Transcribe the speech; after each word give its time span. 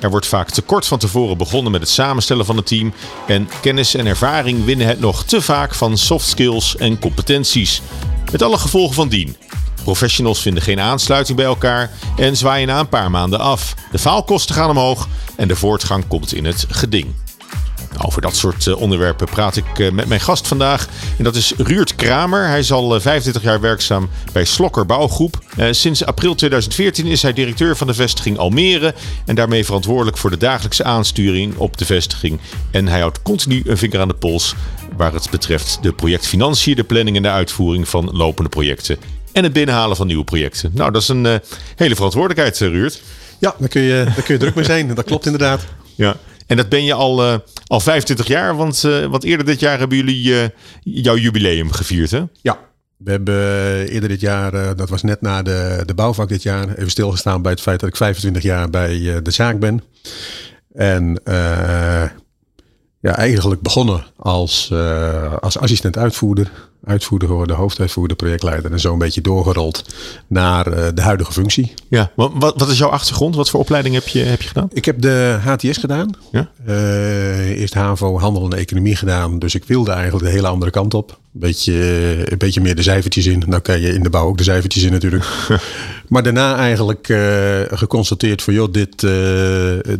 Er 0.00 0.10
wordt 0.10 0.26
vaak 0.26 0.50
te 0.50 0.62
kort 0.62 0.86
van 0.86 0.98
tevoren 0.98 1.38
begonnen 1.38 1.72
met 1.72 1.80
het 1.80 1.90
samenstellen 1.90 2.44
van 2.44 2.56
het 2.56 2.66
team 2.66 2.92
en 3.26 3.48
kennis 3.60 3.94
en 3.94 4.06
ervaring 4.06 4.64
winnen 4.64 4.86
het 4.86 5.00
nog 5.00 5.24
te 5.24 5.42
vaak 5.42 5.74
van 5.74 5.98
soft 5.98 6.28
skills 6.28 6.76
en 6.76 6.98
competenties. 6.98 7.82
Met 8.32 8.42
alle 8.42 8.58
gevolgen 8.58 8.94
van 8.94 9.08
dien. 9.08 9.36
Professionals 9.84 10.42
vinden 10.42 10.62
geen 10.62 10.80
aansluiting 10.80 11.36
bij 11.36 11.46
elkaar 11.46 11.90
en 12.16 12.36
zwaaien 12.36 12.68
na 12.68 12.78
een 12.80 12.88
paar 12.88 13.10
maanden 13.10 13.40
af. 13.40 13.74
De 13.92 13.98
faalkosten 13.98 14.54
gaan 14.54 14.70
omhoog 14.70 15.08
en 15.36 15.48
de 15.48 15.56
voortgang 15.56 16.06
komt 16.06 16.32
in 16.34 16.44
het 16.44 16.66
geding. 16.68 17.14
Over 17.98 18.22
dat 18.22 18.36
soort 18.36 18.66
eh, 18.66 18.80
onderwerpen 18.80 19.26
praat 19.26 19.56
ik 19.56 19.78
eh, 19.78 19.90
met 19.90 20.06
mijn 20.06 20.20
gast 20.20 20.48
vandaag. 20.48 20.88
En 21.18 21.24
dat 21.24 21.36
is 21.36 21.52
Ruurt 21.56 21.94
Kramer. 21.94 22.46
Hij 22.46 22.58
is 22.58 22.72
al 22.72 23.00
25 23.00 23.42
jaar 23.42 23.60
werkzaam 23.60 24.08
bij 24.32 24.44
Slokker 24.44 24.86
Bouwgroep. 24.86 25.44
Eh, 25.56 25.66
sinds 25.70 26.04
april 26.04 26.34
2014 26.34 27.06
is 27.06 27.22
hij 27.22 27.32
directeur 27.32 27.76
van 27.76 27.86
de 27.86 27.94
vestiging 27.94 28.38
Almere. 28.38 28.94
En 29.26 29.34
daarmee 29.34 29.64
verantwoordelijk 29.64 30.16
voor 30.16 30.30
de 30.30 30.36
dagelijkse 30.36 30.84
aansturing 30.84 31.56
op 31.56 31.76
de 31.76 31.84
vestiging. 31.84 32.40
En 32.70 32.86
hij 32.88 33.00
houdt 33.00 33.22
continu 33.22 33.62
een 33.66 33.78
vinger 33.78 34.00
aan 34.00 34.08
de 34.08 34.14
pols 34.14 34.54
waar 34.96 35.12
het 35.12 35.30
betreft 35.30 35.78
de 35.82 35.92
projectfinanciën, 35.92 36.76
de 36.76 36.84
planning 36.84 37.16
en 37.16 37.22
de 37.22 37.30
uitvoering 37.30 37.88
van 37.88 38.10
lopende 38.12 38.50
projecten. 38.50 38.96
En 39.32 39.42
het 39.42 39.52
binnenhalen 39.52 39.96
van 39.96 40.06
nieuwe 40.06 40.24
projecten. 40.24 40.70
Nou, 40.74 40.90
dat 40.90 41.02
is 41.02 41.08
een 41.08 41.40
hele 41.76 41.94
verantwoordelijkheid, 41.94 42.58
Ruurt. 42.58 43.02
Ja, 43.38 43.54
daar 43.58 43.68
kun, 43.68 43.82
je, 43.82 44.02
daar 44.04 44.22
kun 44.22 44.34
je 44.34 44.40
druk 44.40 44.54
mee 44.54 44.64
zijn. 44.64 44.94
Dat 44.94 45.04
klopt 45.04 45.24
inderdaad. 45.24 45.64
Ja, 45.94 46.16
en 46.50 46.56
dat 46.56 46.68
ben 46.68 46.84
je 46.84 46.92
al, 46.94 47.24
uh, 47.24 47.38
al 47.66 47.80
25 47.80 48.26
jaar, 48.26 48.56
want, 48.56 48.82
uh, 48.82 49.06
want 49.06 49.24
eerder 49.24 49.46
dit 49.46 49.60
jaar 49.60 49.78
hebben 49.78 49.96
jullie 49.96 50.24
uh, 50.24 50.44
jouw 50.82 51.16
jubileum 51.16 51.72
gevierd, 51.72 52.10
hè? 52.10 52.22
Ja, 52.42 52.58
we 52.96 53.10
hebben 53.10 53.34
eerder 53.88 54.08
dit 54.08 54.20
jaar, 54.20 54.76
dat 54.76 54.88
was 54.88 55.02
net 55.02 55.20
na 55.20 55.42
de, 55.42 55.82
de 55.86 55.94
bouwvak 55.94 56.28
dit 56.28 56.42
jaar, 56.42 56.68
even 56.68 56.90
stilgestaan 56.90 57.42
bij 57.42 57.52
het 57.52 57.60
feit 57.60 57.80
dat 57.80 57.88
ik 57.88 57.96
25 57.96 58.42
jaar 58.42 58.70
bij 58.70 59.22
de 59.22 59.30
zaak 59.30 59.58
ben. 59.58 59.82
En 60.74 61.20
ja, 63.00 63.16
eigenlijk 63.16 63.60
begonnen 63.60 64.04
als, 64.16 64.72
als 65.40 65.58
assistent 65.58 65.96
uitvoerder 65.96 66.50
uitvoerder 66.84 67.28
geworden, 67.28 67.56
hoofduitvoerder, 67.56 68.16
projectleider. 68.16 68.72
En 68.72 68.80
zo 68.80 68.92
een 68.92 68.98
beetje 68.98 69.20
doorgerold 69.20 69.84
naar 70.26 70.68
uh, 70.68 70.86
de 70.94 71.02
huidige 71.02 71.32
functie. 71.32 71.74
Ja, 71.88 72.10
wat, 72.14 72.32
wat 72.34 72.68
is 72.68 72.78
jouw 72.78 72.88
achtergrond? 72.88 73.34
Wat 73.34 73.50
voor 73.50 73.60
opleiding 73.60 73.94
heb 73.94 74.08
je, 74.08 74.18
heb 74.18 74.42
je 74.42 74.48
gedaan? 74.48 74.68
Ik 74.72 74.84
heb 74.84 75.00
de 75.00 75.38
HTS 75.42 75.76
gedaan. 75.76 76.10
Ja? 76.32 76.50
Uh, 76.68 77.60
eerst 77.60 77.74
HAVO, 77.74 78.18
handel 78.18 78.44
en 78.44 78.58
economie 78.58 78.96
gedaan. 78.96 79.38
Dus 79.38 79.54
ik 79.54 79.64
wilde 79.64 79.90
eigenlijk 79.90 80.24
de 80.24 80.30
hele 80.30 80.48
andere 80.48 80.70
kant 80.70 80.94
op. 80.94 81.18
Een 81.34 81.40
beetje, 81.40 81.74
een 82.30 82.38
beetje 82.38 82.60
meer 82.60 82.76
de 82.76 82.82
cijfertjes 82.82 83.26
in. 83.26 83.42
Nou 83.46 83.62
kan 83.62 83.80
je 83.80 83.94
in 83.94 84.02
de 84.02 84.10
bouw 84.10 84.26
ook 84.26 84.38
de 84.38 84.44
cijfertjes 84.44 84.82
in 84.82 84.92
natuurlijk. 84.92 85.24
maar 86.08 86.22
daarna 86.22 86.56
eigenlijk 86.56 87.08
uh, 87.08 87.18
geconstateerd 87.70 88.42
van... 88.42 88.54
joh, 88.54 88.72
dit, 88.72 89.00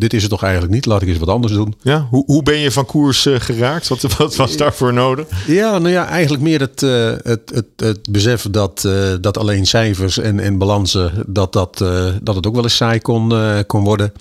dit 0.00 0.12
is 0.12 0.22
het 0.22 0.30
toch 0.30 0.42
eigenlijk 0.42 0.74
niet. 0.74 0.86
Laat 0.86 1.02
ik 1.02 1.08
eens 1.08 1.18
wat 1.18 1.28
anders 1.28 1.52
doen. 1.52 1.74
Ja, 1.82 2.06
hoe, 2.10 2.24
hoe 2.26 2.42
ben 2.42 2.58
je 2.58 2.70
van 2.70 2.86
koers 2.86 3.26
geraakt? 3.38 3.88
Wat, 3.88 4.02
wat 4.16 4.36
was 4.36 4.56
daarvoor 4.56 4.92
nodig? 4.92 5.26
Ja, 5.46 5.78
nou 5.78 5.94
ja, 5.94 6.06
eigenlijk 6.06 6.42
meer 6.42 6.69
het, 6.70 6.80
het, 7.22 7.50
het, 7.54 7.66
het 7.76 8.10
besef 8.10 8.46
dat, 8.50 8.88
dat 9.20 9.38
alleen 9.38 9.66
cijfers 9.66 10.18
en, 10.18 10.40
en 10.40 10.58
balansen... 10.58 11.12
dat, 11.26 11.52
dat, 11.52 11.78
dat 12.22 12.34
het 12.34 12.46
ook 12.46 12.54
wel 12.54 12.62
eens 12.62 12.76
saai 12.76 13.00
kon, 13.00 13.32
kon 13.66 13.84
worden. 13.84 14.12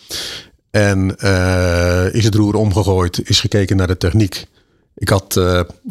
En 0.72 1.16
is 2.12 2.23
het 2.23 2.35
roer 2.35 2.56
omgegooid, 2.56 3.29
is 3.29 3.40
gekeken 3.40 3.78
naar 3.78 3.88
de 3.88 3.97
techniek... 3.97 4.47
Ik 4.96 5.09
had 5.09 5.41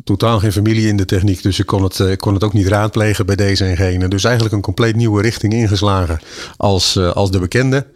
totaal 0.05 0.39
geen 0.39 0.53
familie 0.53 0.89
in 0.89 0.97
de 0.97 1.05
techniek, 1.05 1.43
dus 1.43 1.59
ik 1.59 1.67
kon 1.67 1.83
het, 1.83 1.99
uh, 1.99 2.17
kon 2.17 2.35
het 2.35 2.45
ook 2.45 2.53
niet 2.53 2.67
raadplegen 2.67 3.27
bij 3.27 3.37
deze 3.37 3.65
en 3.65 3.77
gene. 3.77 4.09
Dus 4.09 4.25
eigenlijk 4.25 4.55
een 4.55 4.61
compleet 4.61 4.97
nieuwe 4.97 5.23
richting 5.23 5.53
ingeslagen 5.53 6.21
als, 6.57 6.99
als 6.99 7.31
de 7.31 7.39
bekende. 7.39 7.87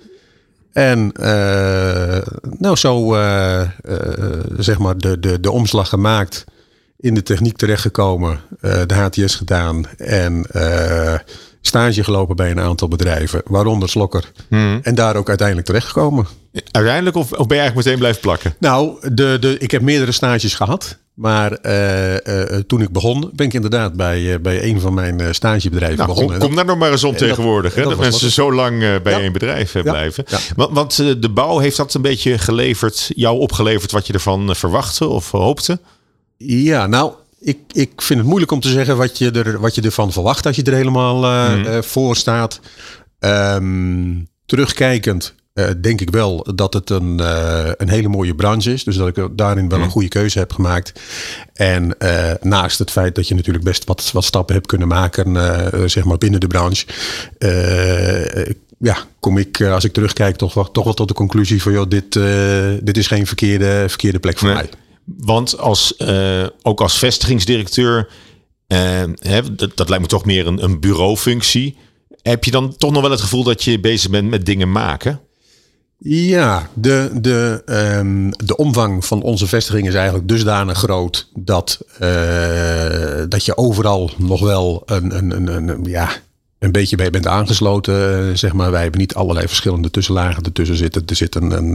En 0.73 1.13
nou, 2.59 2.77
zo 2.77 3.17
zeg 4.57 4.79
maar 4.79 4.99
de, 4.99 5.21
de, 5.21 5.41
de 5.41 5.51
omslag 5.51 5.89
gemaakt, 5.89 6.45
in 7.03 7.15
de 7.15 7.23
techniek 7.23 7.57
terechtgekomen, 7.57 8.41
de 8.61 8.95
HTS 8.95 9.35
gedaan 9.35 9.85
en 9.97 10.47
stage 11.63 12.05
gelopen 12.05 12.37
bij 12.37 12.51
een 12.51 12.61
aantal 12.61 12.89
bedrijven, 12.89 13.43
waaronder 13.45 13.89
Slokker. 13.89 14.33
Hmm. 14.49 14.81
En 14.83 14.95
daar 14.95 15.17
ook 15.17 15.29
uiteindelijk 15.29 15.67
terechtgekomen. 15.67 16.27
Uiteindelijk 16.71 17.17
of, 17.17 17.33
of 17.33 17.47
ben 17.47 17.57
je 17.57 17.63
eigenlijk 17.63 17.75
meteen 17.75 17.99
blijven 17.99 18.21
plakken? 18.21 18.55
Nou, 18.59 19.11
de, 19.13 19.37
de, 19.41 19.59
ik 19.59 19.71
heb 19.71 19.83
meerdere 19.83 20.13
stages 20.13 20.55
gehad. 20.55 21.01
Maar 21.15 21.59
uh, 21.63 22.13
uh, 22.13 22.59
toen 22.67 22.83
ik 22.83 22.91
begon, 22.93 23.31
ben 23.35 23.47
ik 23.47 23.53
inderdaad 23.53 23.95
bij, 23.95 24.21
uh, 24.21 24.39
bij 24.39 24.65
een 24.65 24.81
van 24.81 24.95
mijn 24.95 25.35
stagebedrijven 25.35 25.97
nou, 25.97 26.09
begonnen. 26.09 26.39
Kom, 26.39 26.47
kom 26.47 26.57
daar 26.57 26.65
nog 26.65 26.79
maar 26.79 26.91
eens 26.91 27.05
om 27.05 27.17
tegenwoordig. 27.17 27.75
Dat, 27.75 27.85
hè, 27.85 27.91
dat, 27.91 27.99
dat 27.99 28.09
mensen 28.11 28.31
zo 28.31 28.53
lang 28.53 28.79
bij 29.03 29.13
ja. 29.13 29.21
één 29.21 29.33
bedrijf 29.33 29.73
ja. 29.73 29.83
blijven. 29.83 30.25
Ja. 30.27 30.39
Want, 30.57 30.73
want 30.73 30.97
de 30.97 31.31
bouw 31.31 31.59
heeft 31.59 31.77
dat 31.77 31.95
een 31.95 32.03
beetje 32.03 32.39
geleverd, 32.39 33.11
jou 33.15 33.39
opgeleverd 33.39 33.93
wat 33.93 34.07
je 34.07 34.13
ervan 34.13 34.57
verwachtte 34.57 35.07
of 35.07 35.31
hoopte? 35.31 35.79
Ja, 36.47 36.87
nou, 36.87 37.13
ik, 37.41 37.59
ik 37.73 38.03
vind 38.03 38.19
het 38.19 38.29
moeilijk 38.29 38.53
om 38.53 38.61
te 38.61 38.69
zeggen 38.69 38.97
wat 38.97 39.19
je, 39.19 39.31
er, 39.31 39.61
wat 39.61 39.75
je 39.75 39.83
ervan 39.83 40.13
verwacht 40.13 40.47
als 40.47 40.57
je 40.57 40.63
er 40.63 40.73
helemaal 40.73 41.17
mm. 41.57 41.83
voor 41.83 42.17
staat. 42.17 42.61
Um, 43.19 44.29
terugkijkend 44.47 45.35
uh, 45.55 45.67
denk 45.81 46.01
ik 46.01 46.11
wel 46.11 46.47
dat 46.55 46.75
het 46.75 46.91
een, 46.91 47.19
uh, 47.21 47.71
een 47.77 47.89
hele 47.89 48.09
mooie 48.09 48.35
branche 48.35 48.73
is. 48.73 48.85
Dus 48.85 48.97
dat 48.97 49.17
ik 49.17 49.29
daarin 49.33 49.69
wel 49.69 49.81
een 49.81 49.91
goede 49.91 50.09
keuze 50.09 50.39
heb 50.39 50.53
gemaakt. 50.53 51.01
En 51.55 51.95
uh, 51.99 52.31
naast 52.41 52.79
het 52.79 52.91
feit 52.91 53.15
dat 53.15 53.29
je 53.29 53.35
natuurlijk 53.35 53.65
best 53.65 53.85
wat, 53.85 54.11
wat 54.13 54.25
stappen 54.25 54.55
hebt 54.55 54.67
kunnen 54.67 54.89
maken, 54.89 55.37
zeg 55.91 56.05
maar 56.05 56.19
binnen 56.19 56.41
de 56.41 56.47
branche. 56.47 56.87
ja, 58.79 58.97
kom 59.21 59.39
ik, 59.39 59.61
als 59.61 59.85
ik 59.85 59.93
terugkijk, 59.93 60.37
toch 60.37 60.55
wel, 60.55 60.71
toch 60.71 60.85
wel 60.85 60.95
tot 60.95 61.09
de 61.09 61.15
conclusie 61.15 61.63
van, 61.63 61.73
joh, 61.73 61.89
dit, 61.89 62.13
dit 62.85 62.97
is 62.97 63.07
geen 63.07 63.27
verkeerde, 63.27 63.85
verkeerde 63.89 64.19
plek 64.19 64.39
voor 64.39 64.49
nee. 64.49 64.57
mij. 64.57 64.69
Want 65.05 65.59
als, 65.59 65.95
ook 66.63 66.81
als 66.81 66.99
vestigingsdirecteur, 66.99 68.09
hè, 69.17 69.55
dat, 69.55 69.77
dat 69.77 69.89
lijkt 69.89 70.03
me 70.05 70.09
toch 70.09 70.25
meer 70.25 70.47
een, 70.47 70.65
een 70.65 70.81
bureaufunctie. 70.81 71.77
Heb 72.23 72.45
je 72.45 72.51
dan 72.51 72.77
toch 72.77 72.93
nog 72.93 73.03
wel 73.03 73.11
het 73.11 73.21
gevoel 73.21 73.45
dat 73.45 73.65
je 73.65 73.81
bezig 73.81 74.11
bent 74.11 74.31
met 74.31 74.47
dingen 74.47 74.73
maken? 74.73 75.21
Ja, 76.05 76.69
de, 76.75 77.11
de, 77.21 77.63
um, 77.97 78.31
de 78.45 78.57
omvang 78.57 79.05
van 79.05 79.23
onze 79.23 79.47
vestiging 79.47 79.87
is 79.89 79.95
eigenlijk 79.95 80.29
dusdanig 80.29 80.79
groot 80.79 81.29
dat, 81.35 81.79
uh, 82.03 83.23
dat 83.29 83.45
je 83.45 83.57
overal 83.57 84.11
nog 84.17 84.41
wel 84.41 84.83
een, 84.87 85.17
een, 85.17 85.31
een, 85.31 85.69
een, 85.69 85.85
ja, 85.85 86.11
een 86.59 86.73
beetje 86.73 86.97
bij 86.97 87.11
bent 87.11 87.27
aangesloten. 87.27 88.39
Zeg 88.39 88.53
maar. 88.53 88.71
Wij 88.71 88.83
hebben 88.83 89.01
niet 89.01 89.15
allerlei 89.15 89.47
verschillende 89.47 89.91
tussenlagen 89.91 90.43
ertussen 90.43 90.77
zitten. 90.77 91.03
Er 91.07 91.17
zit 91.17 91.35
een, 91.35 91.51
een, 91.51 91.75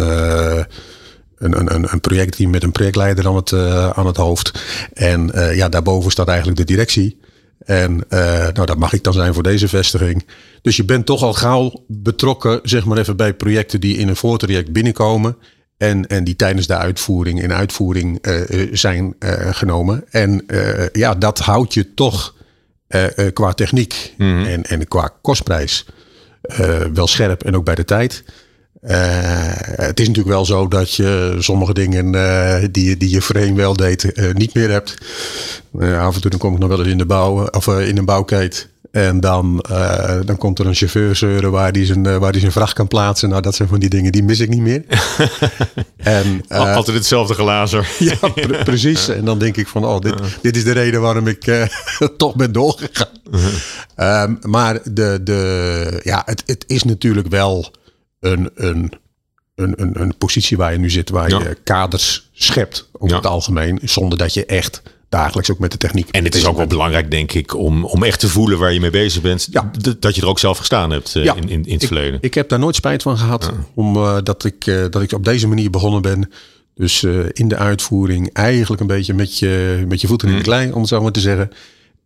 een, 1.37 1.73
een, 1.75 1.91
een 1.91 2.01
projectteam 2.01 2.49
met 2.49 2.63
een 2.63 2.71
projectleider 2.71 3.27
aan 3.27 3.35
het, 3.35 3.51
uh, 3.51 3.89
aan 3.89 4.05
het 4.05 4.17
hoofd. 4.17 4.63
En 4.93 5.31
ja, 5.53 5.69
daarboven 5.69 6.11
staat 6.11 6.27
eigenlijk 6.27 6.57
de 6.57 6.65
directie. 6.65 7.19
En 7.67 7.91
uh, 8.09 8.19
nou, 8.53 8.65
dat 8.65 8.77
mag 8.77 8.93
ik 8.93 9.03
dan 9.03 9.13
zijn 9.13 9.33
voor 9.33 9.43
deze 9.43 9.67
vestiging. 9.67 10.25
Dus 10.61 10.75
je 10.75 10.85
bent 10.85 11.05
toch 11.05 11.23
al 11.23 11.33
gauw 11.33 11.83
betrokken, 11.87 12.59
zeg 12.63 12.85
maar 12.85 12.97
even 12.97 13.15
bij 13.15 13.33
projecten 13.33 13.81
die 13.81 13.97
in 13.97 14.07
een 14.07 14.15
voortraject 14.15 14.71
binnenkomen. 14.71 15.37
En, 15.77 16.07
en 16.07 16.23
die 16.23 16.35
tijdens 16.35 16.67
de 16.67 16.75
uitvoering 16.75 17.41
in 17.41 17.53
uitvoering 17.53 18.27
uh, 18.27 18.69
zijn 18.71 19.15
uh, 19.19 19.33
genomen. 19.51 20.03
En 20.09 20.45
ja, 20.91 21.15
dat 21.15 21.39
houdt 21.39 21.73
je 21.73 21.93
toch 21.93 22.35
qua 23.33 23.53
techniek 23.53 24.13
mm 24.17 24.37
-hmm. 24.37 24.45
en, 24.45 24.63
en 24.63 24.87
qua 24.87 25.11
kostprijs 25.21 25.85
wel 26.93 27.07
scherp 27.07 27.43
en 27.43 27.55
ook 27.55 27.65
bij 27.65 27.75
de 27.75 27.85
tijd. 27.85 28.23
Uh, 28.83 28.91
het 29.75 29.99
is 29.99 30.07
natuurlijk 30.07 30.35
wel 30.35 30.45
zo 30.45 30.67
dat 30.67 30.93
je 30.93 31.35
sommige 31.39 31.73
dingen 31.73 32.15
uh, 32.15 32.55
die, 32.71 32.97
die 32.97 33.09
je 33.09 33.21
voorheen 33.21 33.55
wel 33.55 33.73
deed, 33.73 34.03
uh, 34.03 34.33
niet 34.33 34.53
meer 34.53 34.69
hebt. 34.69 34.97
af 35.81 36.15
en 36.15 36.21
toe 36.21 36.29
dan 36.29 36.39
kom 36.39 36.53
ik 36.53 36.59
nog 36.59 36.69
wel 36.69 36.79
eens 36.79 36.87
in 36.87 36.97
de 36.97 37.05
bouw 37.05 37.47
of 37.47 37.67
in 37.67 37.97
een 37.97 38.05
bouwkeet. 38.05 38.67
En 38.91 39.19
dan, 39.19 39.65
dan 40.25 40.37
komt 40.37 40.59
er 40.59 40.65
een 40.65 40.75
chauffeur 40.75 41.15
zeuren 41.15 41.51
waar 41.51 41.71
die, 41.71 41.85
zijn, 41.85 42.19
waar 42.19 42.31
die 42.31 42.41
zijn 42.41 42.51
vracht 42.51 42.73
kan 42.73 42.87
plaatsen. 42.87 43.29
Nou, 43.29 43.41
dat 43.41 43.55
zijn 43.55 43.67
van 43.67 43.79
die 43.79 43.89
dingen, 43.89 44.11
die 44.11 44.23
mis 44.23 44.39
ik 44.39 44.49
niet 44.49 44.61
meer. 44.61 44.83
en, 45.97 46.43
Altijd 46.47 46.97
hetzelfde 46.97 47.33
glazer. 47.33 47.89
ja, 47.99 48.29
pre 48.29 48.63
precies. 48.71 49.07
En 49.09 49.25
dan 49.25 49.39
denk 49.39 49.57
ik 49.57 49.67
van, 49.67 49.85
oh, 49.85 49.99
dit, 49.99 50.13
dit 50.41 50.55
is 50.55 50.63
de 50.63 50.71
reden 50.71 51.01
waarom 51.01 51.27
ik 51.27 51.67
toch 52.17 52.35
ben 52.35 52.51
doorgegaan. 52.51 53.07
-huh. 53.95 54.27
maar 54.41 54.79
de, 54.91 55.19
de, 55.23 55.99
ja, 56.03 56.21
het, 56.25 56.43
het 56.45 56.63
is 56.67 56.83
natuurlijk 56.83 57.27
wel 57.27 57.71
een, 58.31 58.49
een 58.55 58.91
een, 59.55 59.73
een, 59.81 60.01
een 60.01 60.17
positie 60.17 60.57
waar 60.57 60.71
je 60.71 60.77
nu 60.79 60.89
zit, 60.89 61.09
waar 61.09 61.29
Ja. 61.29 61.39
je 61.39 61.57
kaders 61.63 62.29
schept 62.33 62.89
over 62.91 63.09
Ja. 63.09 63.15
het 63.15 63.25
algemeen, 63.25 63.79
zonder 63.83 64.17
dat 64.17 64.33
je 64.33 64.45
echt 64.45 64.81
dagelijks 65.09 65.51
ook 65.51 65.59
met 65.59 65.71
de 65.71 65.77
techniek. 65.77 66.09
En 66.09 66.23
het 66.23 66.35
is 66.35 66.45
ook 66.45 66.57
wel 66.57 66.67
belangrijk, 66.67 67.11
denk 67.11 67.31
ik, 67.33 67.55
om, 67.55 67.85
om 67.85 68.03
echt 68.03 68.19
te 68.19 68.29
voelen 68.29 68.59
waar 68.59 68.73
je 68.73 68.79
mee 68.79 68.89
bezig 68.89 69.21
bent. 69.21 69.47
Ja. 69.51 69.71
Dat 69.99 70.15
je 70.15 70.21
er 70.21 70.27
ook 70.27 70.39
zelf 70.39 70.57
gestaan 70.57 70.91
hebt 70.91 71.15
eh, 71.15 71.23
Ja. 71.23 71.35
in, 71.35 71.49
in, 71.49 71.65
in 71.65 71.73
het 71.73 71.81
ik, 71.81 71.87
verleden. 71.87 72.17
Ik 72.21 72.33
heb 72.33 72.49
daar 72.49 72.59
nooit 72.59 72.75
spijt 72.75 73.01
van 73.01 73.17
gehad, 73.17 73.51
omdat 73.73 74.25
dat, 74.25 74.43
ik, 74.43 74.67
eh, 74.67 74.85
dat 74.89 75.01
ik 75.01 75.11
op 75.11 75.23
deze 75.25 75.47
manier 75.47 75.69
begonnen 75.69 76.01
ben. 76.01 76.31
Dus 76.75 77.03
eh, 77.03 77.19
in 77.31 77.47
de 77.47 77.55
uitvoering 77.57 78.33
eigenlijk 78.33 78.81
een 78.81 78.87
beetje 78.87 79.13
met 79.13 79.39
je, 79.39 79.83
met 79.87 80.01
je 80.01 80.07
voeten 80.07 80.29
in 80.29 80.35
de 80.37 80.41
klei, 80.43 80.71
om 80.71 80.79
het 80.79 80.89
zo 80.89 81.01
maar 81.01 81.11
te 81.11 81.19
zeggen. 81.19 81.51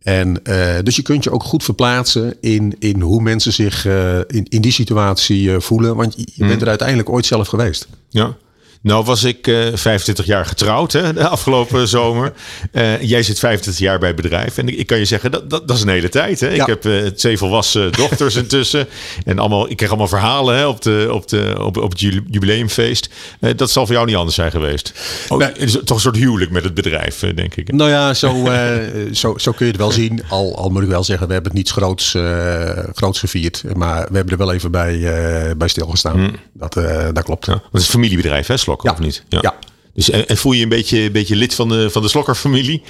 En 0.02 0.44
eh, 0.44 0.74
dus 0.82 0.96
je 0.96 1.02
kunt 1.02 1.24
je 1.24 1.30
ook 1.30 1.42
goed 1.42 1.64
verplaatsen 1.64 2.36
in, 2.40 2.74
in 2.78 3.00
hoe 3.00 3.22
mensen 3.22 3.52
zich 3.52 3.86
eh, 3.86 4.18
in, 4.18 4.46
in 4.48 4.60
die 4.60 4.72
situatie 4.72 5.52
eh, 5.52 5.60
voelen. 5.60 5.96
Want 5.96 6.14
je, 6.16 6.26
je 6.34 6.46
bent 6.46 6.62
er 6.62 6.68
uiteindelijk 6.68 7.10
ooit 7.10 7.26
zelf 7.26 7.48
geweest. 7.48 7.88
Ja. 8.08 8.36
Nou 8.82 9.04
was 9.04 9.24
ik 9.24 9.46
eh 9.46 9.56
25 9.74 10.26
jaar 10.26 10.46
getrouwd 10.46 10.92
hè, 10.92 11.12
de 11.12 11.28
afgelopen 11.28 11.88
zomer. 11.98 12.32
Eh, 12.72 13.00
jij 13.02 13.22
zit 13.22 13.38
25 13.38 13.82
jaar 13.82 13.98
bij 13.98 14.08
het 14.08 14.16
bedrijf. 14.16 14.58
En 14.58 14.68
ik, 14.68 14.74
ik 14.76 14.86
kan 14.86 14.98
je 14.98 15.04
zeggen, 15.04 15.30
dat, 15.30 15.50
dat, 15.50 15.68
dat 15.68 15.76
is 15.76 15.82
een 15.82 15.88
hele 15.88 16.08
tijd. 16.08 16.40
Hè? 16.40 16.48
Ja. 16.48 16.60
Ik 16.62 16.66
heb 16.66 16.84
eh, 16.84 17.06
twee 17.06 17.38
volwassen 17.38 17.92
dochters 18.02 18.36
intussen. 18.36 18.88
En 19.24 19.38
allemaal, 19.38 19.70
ik 19.70 19.76
kreeg 19.76 19.88
allemaal 19.88 20.08
verhalen 20.08 20.56
hè, 20.56 20.66
op, 20.66 20.82
de, 20.82 21.08
op, 21.10 21.28
de, 21.28 21.54
op, 21.58 21.76
op 21.76 21.90
het 21.90 22.00
ju- 22.00 22.24
jubileumfeest. 22.30 23.08
Eh, 23.40 23.50
dat 23.56 23.70
zal 23.70 23.86
voor 23.86 23.94
jou 23.94 24.06
niet 24.06 24.16
anders 24.16 24.34
zijn 24.36 24.50
geweest. 24.50 24.92
Oh, 25.28 25.38
Nee. 25.38 25.52
Is 25.52 25.72
toch 25.84 25.96
een 25.96 26.00
soort 26.02 26.16
huwelijk 26.16 26.50
met 26.50 26.64
het 26.64 26.74
bedrijf, 26.74 27.22
eh, 27.22 27.36
denk 27.36 27.54
ik. 27.56 27.72
Nou 27.72 27.90
ja, 27.90 28.14
zo, 28.14 28.46
eh, 28.46 28.68
zo, 29.12 29.38
zo 29.38 29.52
kun 29.52 29.66
je 29.66 29.72
het 29.72 29.80
wel 29.80 29.90
zien. 29.90 30.22
Al, 30.28 30.56
al 30.56 30.68
moet 30.70 30.82
ik 30.82 30.88
wel 30.88 31.04
zeggen, 31.04 31.26
we 31.26 31.32
hebben 31.32 31.50
het 31.52 31.60
niet 31.60 31.70
groots, 31.70 32.14
eh, 32.14 32.70
groots 32.94 33.18
gevierd. 33.18 33.62
Maar 33.74 34.06
we 34.10 34.16
hebben 34.16 34.32
er 34.32 34.38
wel 34.38 34.52
even 34.52 34.70
bij, 34.70 34.94
eh, 34.94 35.50
bij 35.56 35.68
stilgestaan. 35.68 36.36
Dat, 36.52 36.76
eh, 36.76 37.06
dat 37.12 37.24
klopt. 37.24 37.46
Ja, 37.46 37.52
het 37.52 37.62
is 37.80 37.84
een 37.86 37.90
familiebedrijf, 37.92 38.46
hè, 38.46 38.56
Slokker, 38.80 38.90
Ja. 38.90 38.94
of 38.96 39.00
niet? 39.04 39.24
Ja. 39.28 39.54
Dus, 39.94 40.10
en, 40.10 40.28
en 40.28 40.36
voel 40.36 40.52
je 40.52 40.62
een 40.62 40.68
beetje, 40.68 41.00
een 41.00 41.12
beetje 41.12 41.36
lid 41.36 41.54
van 41.54 41.68
de, 41.68 41.90
van 41.90 42.02
de 42.02 42.08
Slokker-familie? 42.08 42.82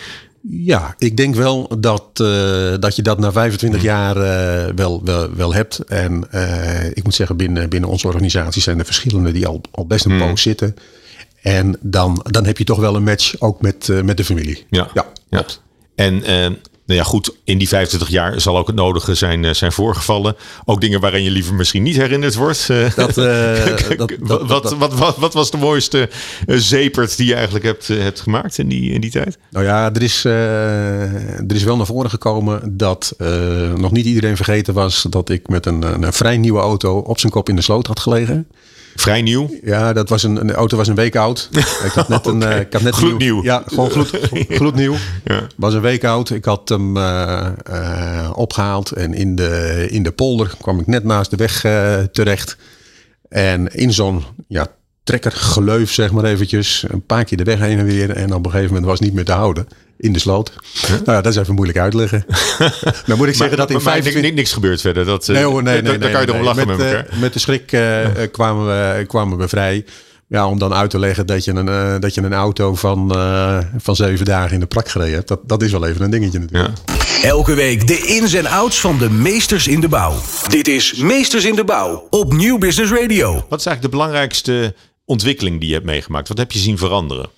Ja, 0.51 0.95
ik 0.99 1.17
denk 1.17 1.35
wel 1.35 1.71
dat, 1.79 2.05
eh, 2.15 2.75
dat 2.81 2.97
je 2.97 3.03
dat 3.03 3.19
na 3.19 3.33
25 3.33 3.81
Mm. 3.81 3.87
jaar 3.87 4.17
eh, 4.17 4.75
wel, 4.75 5.01
wel, 5.05 5.35
wel 5.35 5.55
hebt. 5.55 5.79
En 5.79 6.31
eh, 6.31 6.87
ik 6.91 7.05
moet 7.05 7.15
zeggen, 7.15 7.37
binnen, 7.37 7.69
binnen 7.69 7.91
onze 7.91 8.07
organisatie 8.07 8.63
zijn 8.63 8.79
er 8.79 8.85
verschillende 8.85 9.33
die 9.33 9.47
al, 9.47 9.61
al 9.71 9.87
best 9.87 10.05
een 10.05 10.19
poos 10.19 10.43
zitten. 10.43 10.75
En 11.43 11.77
dan, 11.81 12.25
dan 12.31 12.45
heb 12.47 12.59
je 12.59 12.65
toch 12.65 12.79
wel 12.79 12.97
een 12.97 13.03
match 13.03 13.35
ook 13.41 13.61
met, 13.61 13.89
met 14.05 14.17
de 14.17 14.25
familie. 14.25 14.67
Ja. 14.71 14.89
ja, 14.95 15.07
ja. 15.31 15.45
En 15.95 16.23
nou 16.87 16.99
ja, 16.99 17.05
goed, 17.05 17.35
in 17.45 17.59
die 17.59 17.69
25 17.69 18.09
jaar 18.11 18.41
zal 18.41 18.59
ook 18.59 18.67
het 18.67 18.77
nodige 18.77 19.15
zijn, 19.15 19.45
eh, 19.45 19.53
zijn 19.55 19.73
voorgevallen. 19.73 20.37
Ook 20.65 20.81
dingen 20.81 21.01
waarin 21.01 21.23
je 21.23 21.31
liever 21.31 21.55
misschien 21.55 21.83
niet 21.83 21.97
herinnerd 21.97 22.35
wordt. 22.35 22.67
Dat, 22.97 23.15
dat, 23.15 23.15
wat, 23.97 24.09
dat- 24.29 24.49
wat, 24.49 24.75
wat, 24.75 24.95
wat, 24.95 25.17
wat 25.17 25.35
was 25.35 25.51
de 25.51 25.57
mooiste 25.57 26.09
eh, 26.47 26.57
zepert 26.59 27.17
die 27.17 27.27
je 27.27 27.35
eigenlijk 27.35 27.65
hebt, 27.65 27.91
eh, 27.91 27.99
hebt 27.99 28.21
gemaakt 28.21 28.59
in 28.59 28.69
die, 28.69 28.93
in 28.93 29.01
die 29.01 29.11
tijd? 29.11 29.39
Nou 29.51 29.65
ja, 29.65 29.93
er 29.95 30.03
is, 30.03 30.25
er 30.25 31.55
is 31.55 31.63
wel 31.63 31.77
naar 31.77 31.87
voren 31.87 32.11
gekomen 32.11 32.77
dat 32.77 33.15
nog 33.77 33.91
niet 33.93 34.07
iedereen 34.07 34.37
vergeten 34.37 34.75
was 34.75 35.07
dat 35.11 35.29
ik 35.29 35.49
met 35.49 35.67
een, 35.67 36.03
een 36.03 36.13
vrij 36.13 36.37
nieuwe 36.37 36.61
auto 36.61 36.99
op 36.99 37.19
zijn 37.21 37.33
kop 37.33 37.49
in 37.49 37.57
de 37.57 37.63
sloot 37.63 37.87
had 37.87 38.01
gelegen. 38.01 38.49
Vrij 38.97 39.23
nieuw. 39.23 39.51
Ja, 39.63 39.93
dat 39.93 40.09
was 40.09 40.23
een, 40.23 40.37
een 40.41 40.47
de 40.47 40.53
auto 40.53 40.77
was 40.77 40.89
een 40.89 40.95
week 40.95 41.17
oud. 41.17 41.49
Ik 41.87 41.93
had 41.95 42.09
net 42.09 42.27
een, 42.27 42.43
eh, 42.43 42.61
ik 42.61 42.73
had 42.73 42.83
net 42.83 42.93
een 42.93 42.99
Gloednieuw. 42.99 43.35
nieuw- 43.35 43.43
Ja, 43.45 43.63
gewoon 43.67 43.91
gloed, 43.91 44.11
gloednieuw. 44.59 44.95
Ja. 45.25 45.47
Was 45.57 45.75
een 45.75 45.81
week 45.81 46.05
oud. 46.05 46.31
Ik 46.31 46.45
had 46.45 46.69
hem 46.69 46.97
eh, 46.97 47.47
eh, 47.65 48.31
opgehaald 48.35 48.91
en 48.93 49.15
in 49.15 49.35
de, 49.37 49.87
in 49.91 50.03
de 50.03 50.13
polder 50.13 50.55
kwam 50.61 50.79
ik 50.81 50.87
net 50.87 51.05
naast 51.05 51.31
de 51.31 51.37
weg 51.37 51.61
terecht. 52.13 52.57
En 53.29 53.67
in 53.75 53.93
zo'n 53.93 54.23
ja, 54.49 54.67
trekkergeleuf, 55.05 55.93
zeg 55.93 56.11
maar 56.13 56.25
eventjes, 56.25 56.85
een 56.89 57.07
paar 57.07 57.25
keer 57.25 57.37
de 57.39 57.45
weg 57.45 57.59
heen 57.59 57.79
en 57.79 57.85
weer. 57.85 58.11
En 58.11 58.35
op 58.35 58.45
een 58.45 58.51
gegeven 58.51 58.67
moment 58.69 58.85
was 58.91 58.99
het 58.99 59.05
niet 59.09 59.15
meer 59.17 59.25
te 59.25 59.33
houden 59.33 59.67
in 59.97 60.13
de 60.13 60.19
sloot. 60.19 60.53
Nou 60.89 61.03
ja, 61.05 61.21
dat 61.21 61.33
is 61.33 61.37
even 61.39 61.55
moeilijk 61.55 61.79
uitleggen. 61.79 62.25
nou 63.07 63.19
moet 63.19 63.29
ik 63.29 63.35
zeggen 63.35 63.57
dat 63.57 63.69
in 63.71 63.75
maar, 63.75 63.85
25 63.85 64.23
niks, 64.23 64.35
niks 64.35 64.53
gebeurd 64.53 64.81
verder. 64.81 65.05
Dat, 65.05 65.29
eh, 65.29 65.35
Nee 65.35 65.45
hoor, 65.45 65.63
nee, 65.63 65.75
daar- 65.75 65.83
nee. 65.83 65.99
daar 65.99 66.11
kan 66.11 66.21
je 66.21 66.27
nee, 66.27 66.35
erom 66.35 66.47
lachen 66.47 66.67
nee. 66.67 66.77
met, 66.77 66.87
met, 66.87 66.95
elkaar. 66.97 67.13
eh, 67.13 67.19
met 67.19 67.33
de 67.33 67.39
schrik 67.39 67.73
eh, 67.73 68.07
kwamen, 68.33 68.67
we, 68.67 69.05
kwamen 69.07 69.39
we 69.39 69.49
vrij. 69.49 69.85
Ja, 70.29 70.47
om 70.49 70.59
dan 70.59 70.75
uit 70.75 70.91
te 70.91 70.99
leggen 70.99 71.27
dat 71.27 71.45
je 71.45 71.53
een, 71.53 71.69
eh, 71.69 71.95
dat 72.01 72.15
je 72.15 72.23
een 72.23 72.33
auto 72.33 72.75
van, 72.75 73.15
eh, 73.15 73.59
van 73.77 73.97
zeven 73.97 74.25
dagen 74.25 74.53
in 74.53 74.61
de 74.61 74.67
prak 74.67 74.89
gereden 74.89 75.15
hebt. 75.15 75.29
Dat, 75.29 75.41
dat 75.47 75.63
is 75.63 75.73
wel 75.73 75.87
even 75.87 76.03
een 76.03 76.11
dingetje 76.11 76.39
natuurlijk. 76.39 76.71
ja. 76.87 76.95
Elke 77.29 77.55
week 77.55 77.87
de 77.87 77.99
ins 78.07 78.33
en 78.33 78.47
outs 78.47 78.81
van 78.81 78.99
de 78.99 79.11
meesters 79.11 79.67
in 79.67 79.81
de 79.81 79.89
bouw. 79.89 80.15
Dit 80.49 80.69
is 80.69 80.95
Meesters 80.95 81.45
in 81.45 81.55
de 81.55 81.65
Bouw 81.65 82.07
op 82.11 82.33
Nieuw 82.33 82.59
Business 82.59 82.93
Radio. 82.93 83.33
Wat 83.49 83.59
is 83.61 83.67
eigenlijk 83.67 83.83
de 83.83 83.89
belangrijkste 83.89 84.75
ontwikkeling 85.13 85.59
die 85.59 85.69
je 85.69 85.75
hebt 85.75 85.87
meegemaakt? 85.87 86.29
Wat 86.29 86.39
heb 86.39 86.53
je 86.53 86.59
zien 86.59 86.79
veranderen? 86.79 87.31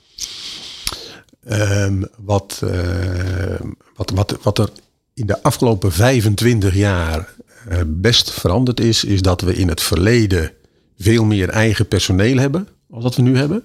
Ehm, 1.44 2.02
wat, 2.16 2.60
eh, 2.64 3.60
wat, 3.96 4.10
wat, 4.10 4.36
wat 4.42 4.58
er 4.58 4.68
in 5.14 5.26
de 5.26 5.42
afgelopen 5.42 5.92
25 5.92 6.74
jaar 6.74 7.34
eh, 7.68 7.78
best 7.86 8.30
veranderd 8.30 8.80
is, 8.80 9.04
is 9.04 9.22
dat 9.22 9.40
we 9.40 9.54
in 9.54 9.68
het 9.68 9.82
verleden 9.82 10.52
veel 10.98 11.24
meer 11.24 11.48
eigen 11.48 11.88
personeel 11.88 12.36
hebben 12.36 12.68
als 12.90 13.02
dat 13.02 13.16
we 13.16 13.22
nu 13.22 13.36
hebben. 13.36 13.64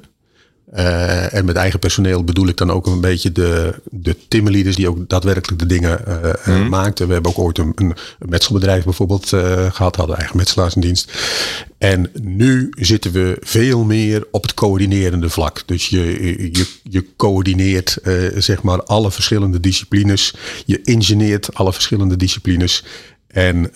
Eh, 0.70 1.34
en 1.34 1.46
met 1.46 1.56
eigen 1.56 1.80
personeel 1.80 2.24
bedoel 2.24 2.48
ik 2.48 2.58
dan 2.58 2.72
ook 2.72 2.88
een 2.88 3.02
beetje 3.02 3.32
de, 3.32 3.74
de 3.84 4.16
timmerleaders 4.28 4.76
die 4.76 4.90
ook 4.90 5.10
daadwerkelijk 5.10 5.60
de 5.60 5.66
dingen 5.66 6.06
eh, 6.44 6.68
maakten. 6.68 7.08
We 7.08 7.14
hebben 7.14 7.32
ook 7.32 7.40
ooit 7.40 7.58
een, 7.58 7.72
een, 7.76 7.94
metselbedrijf 8.20 8.84
bijvoorbeeld 8.84 9.34
eh, 9.34 9.72
gehad, 9.72 9.96
hadden 9.96 10.18
eigen 10.18 10.38
metselaars 10.38 10.76
in 10.76 10.82
dienst. 10.82 11.12
En 11.78 12.10
nu 12.22 12.70
zitten 12.78 13.12
we 13.12 13.38
veel 13.40 13.84
meer 13.84 14.28
op 14.32 14.42
het 14.42 14.54
coördinerende 14.54 15.30
vlak. 15.30 15.64
Dus 15.66 15.88
je, 15.88 16.22
je, 16.52 16.66
je 16.84 17.06
coördineert 17.16 17.98
zeg 18.38 18.62
maar 18.62 18.84
alle 18.84 19.12
verschillende 19.12 19.60
disciplines. 19.60 20.34
Je 20.66 20.82
engineert 20.84 21.54
alle 21.54 21.74
verschillende 21.74 22.16
disciplines. 22.16 22.86
En 23.28 23.72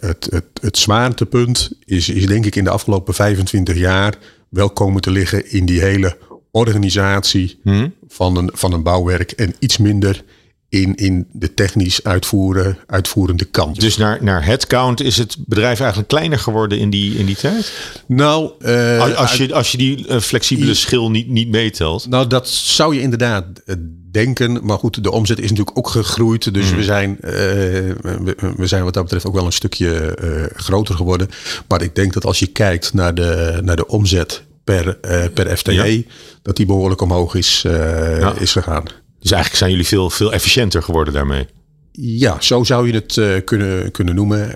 het, 0.00 0.28
het, 0.30 0.44
het 0.60 0.78
zwaartepunt 0.78 1.70
is, 1.84 2.08
is 2.08 2.26
denk 2.26 2.46
ik 2.46 2.56
in 2.56 2.64
de 2.64 2.70
afgelopen 2.70 3.14
25 3.14 3.76
jaar 3.76 4.14
wel 4.48 4.70
komen 4.70 5.00
te 5.00 5.10
liggen 5.10 5.50
in 5.50 5.66
die 5.66 5.80
hele 5.80 6.16
organisatie 6.50 7.60
van, 8.08 8.36
een, 8.36 8.50
van 8.54 8.72
een 8.72 8.82
bouwwerk. 8.82 9.30
En 9.30 9.54
iets 9.58 9.78
minder 9.78 10.24
in, 10.68 10.94
in 10.94 11.26
de 11.32 11.54
technisch 11.54 12.04
uitvoeren, 12.04 12.78
uitvoerende 12.86 13.44
kant. 13.44 13.80
Dus 13.80 13.96
naar, 13.96 14.18
naar 14.24 14.44
headcount 14.44 15.00
is 15.00 15.16
het 15.16 15.36
bedrijf 15.46 15.80
eigenlijk 15.80 16.08
kleiner 16.08 16.38
geworden 16.38 16.78
in 16.78 16.90
die, 16.90 17.14
in 17.18 17.26
die 17.26 17.36
tijd? 17.36 17.72
nou, 18.06 18.50
eh, 18.60 19.00
Als, 19.00 19.14
als, 19.14 19.36
je, 19.36 19.54
als 19.54 19.72
je 19.72 19.78
die 19.78 20.06
eh, 20.06 20.20
flexibele 20.20 20.74
schil 20.74 21.10
niet, 21.10 21.28
niet 21.28 21.48
meetelt. 21.48 22.08
Nou, 22.08 22.26
dat 22.26 22.48
zou 22.48 22.94
je 22.94 23.00
inderdaad 23.00 23.44
eh, 23.64 23.74
denken. 24.10 24.66
Maar 24.66 24.78
goed, 24.78 25.02
de 25.02 25.10
omzet 25.10 25.38
is 25.38 25.50
natuurlijk 25.50 25.78
ook 25.78 25.88
gegroeid. 25.88 26.54
Dus 26.54 26.70
we, 26.70 26.82
zijn, 26.82 27.16
we, 27.20 28.36
we 28.56 28.66
zijn 28.66 28.84
wat 28.84 28.94
dat 28.94 29.02
betreft 29.02 29.26
ook 29.26 29.34
wel 29.34 29.46
een 29.46 29.52
stukje 29.52 30.16
groter 30.56 30.94
geworden. 30.94 31.28
Maar 31.68 31.82
ik 31.82 31.94
denk 31.94 32.12
dat 32.12 32.24
als 32.24 32.38
je 32.38 32.46
kijkt 32.46 32.92
naar 32.92 33.14
de, 33.14 33.60
naar 33.62 33.76
de 33.76 33.86
omzet 33.86 34.46
per, 34.68 34.98
eh, 35.00 35.24
per 35.34 35.56
FTE, 35.56 35.72
Ja. 35.72 36.02
dat 36.42 36.56
die 36.56 36.66
behoorlijk 36.66 37.00
omhoog 37.00 37.34
is, 37.34 37.62
eh, 37.66 38.18
Ja. 38.20 38.34
is 38.38 38.52
gegaan. 38.52 38.84
Dus 39.20 39.30
eigenlijk 39.30 39.54
zijn 39.54 39.70
jullie 39.70 39.86
veel, 39.86 40.10
veel 40.10 40.32
efficiënter 40.32 40.82
geworden 40.82 41.14
daarmee. 41.14 41.46
Ja, 41.92 42.36
zo 42.40 42.64
zou 42.64 42.86
je 42.86 42.92
het 42.94 43.16
eh, 43.16 43.44
kunnen, 43.44 43.90
kunnen 43.90 44.14
noemen. 44.14 44.54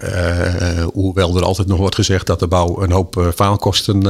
Hoewel 0.92 1.36
er 1.36 1.42
altijd 1.44 1.68
nog 1.68 1.78
wordt 1.78 1.94
gezegd 1.94 2.26
dat 2.26 2.38
de 2.40 2.46
bouw 2.46 2.82
een 2.82 2.90
hoop 2.90 3.32
faalkosten 3.34 4.02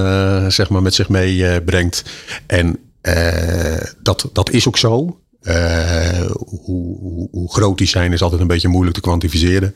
zeg 0.52 0.68
maar 0.68 0.82
met 0.82 0.94
zich 0.94 1.08
meebrengt. 1.08 2.02
en 2.46 2.78
dat, 4.02 4.28
dat 4.32 4.50
is 4.50 4.68
ook 4.68 4.78
zo. 4.78 5.18
Hoe, 6.36 6.98
hoe, 7.00 7.28
hoe 7.30 7.52
groot 7.52 7.78
die 7.78 7.86
zijn 7.86 8.12
is 8.12 8.22
altijd 8.22 8.40
een 8.40 8.46
beetje 8.46 8.68
moeilijk 8.68 8.94
te 8.96 9.02
kwantificeren. 9.02 9.72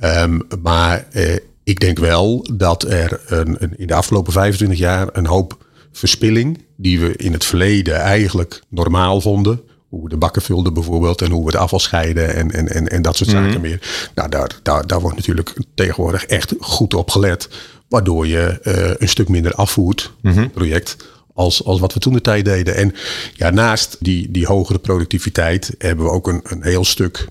Ehm, 0.00 0.38
maar 0.62 1.06
eh, 1.12 1.36
ik 1.64 1.80
denk 1.80 1.98
wel 1.98 2.46
dat 2.52 2.82
er 2.82 3.20
een, 3.26 3.56
een, 3.58 3.78
in 3.78 3.86
de 3.86 3.94
afgelopen 3.94 4.32
25 4.32 4.78
jaar 4.78 5.08
een 5.12 5.26
hoop 5.26 5.66
verspilling, 5.92 6.64
die 6.76 7.00
we 7.00 7.16
in 7.16 7.32
het 7.32 7.44
verleden 7.44 7.94
eigenlijk 7.94 8.62
normaal 8.68 9.20
vonden, 9.20 9.60
hoe 9.88 10.02
we 10.02 10.08
de 10.08 10.16
bakken 10.16 10.42
vulden 10.42 10.74
bijvoorbeeld 10.74 11.22
en 11.22 11.30
hoe 11.30 11.44
we 11.44 11.50
de 11.50 11.58
afval 11.58 11.78
scheiden 11.78 12.34
en, 12.34 12.50
en, 12.50 12.68
en, 12.68 12.88
en 12.88 13.02
dat 13.02 13.16
soort 13.16 13.30
zaken 13.30 13.60
meer. 13.60 14.08
Nou, 14.14 14.28
daar, 14.28 14.58
daar, 14.62 14.86
daar 14.86 15.00
wordt 15.00 15.16
natuurlijk 15.16 15.54
tegenwoordig 15.74 16.24
echt 16.24 16.54
goed 16.60 16.94
op 16.94 17.10
gelet, 17.10 17.48
waardoor 17.88 18.26
je 18.26 18.60
eh, 18.62 18.90
een 18.98 19.08
stuk 19.08 19.28
minder 19.28 19.54
afvoert, 19.54 20.12
project, 20.52 20.96
als, 21.34 21.64
als 21.64 21.80
wat 21.80 21.92
we 21.92 22.00
toen 22.00 22.12
de 22.12 22.20
tijd 22.20 22.44
deden. 22.44 22.74
En 22.74 22.94
ja, 23.34 23.50
naast 23.50 23.96
die, 24.00 24.30
die 24.30 24.46
hogere 24.46 24.78
productiviteit 24.78 25.74
hebben 25.78 26.04
we 26.04 26.10
ook 26.10 26.28
een, 26.28 26.40
een 26.44 26.62
heel 26.62 26.84
stuk 26.84 27.28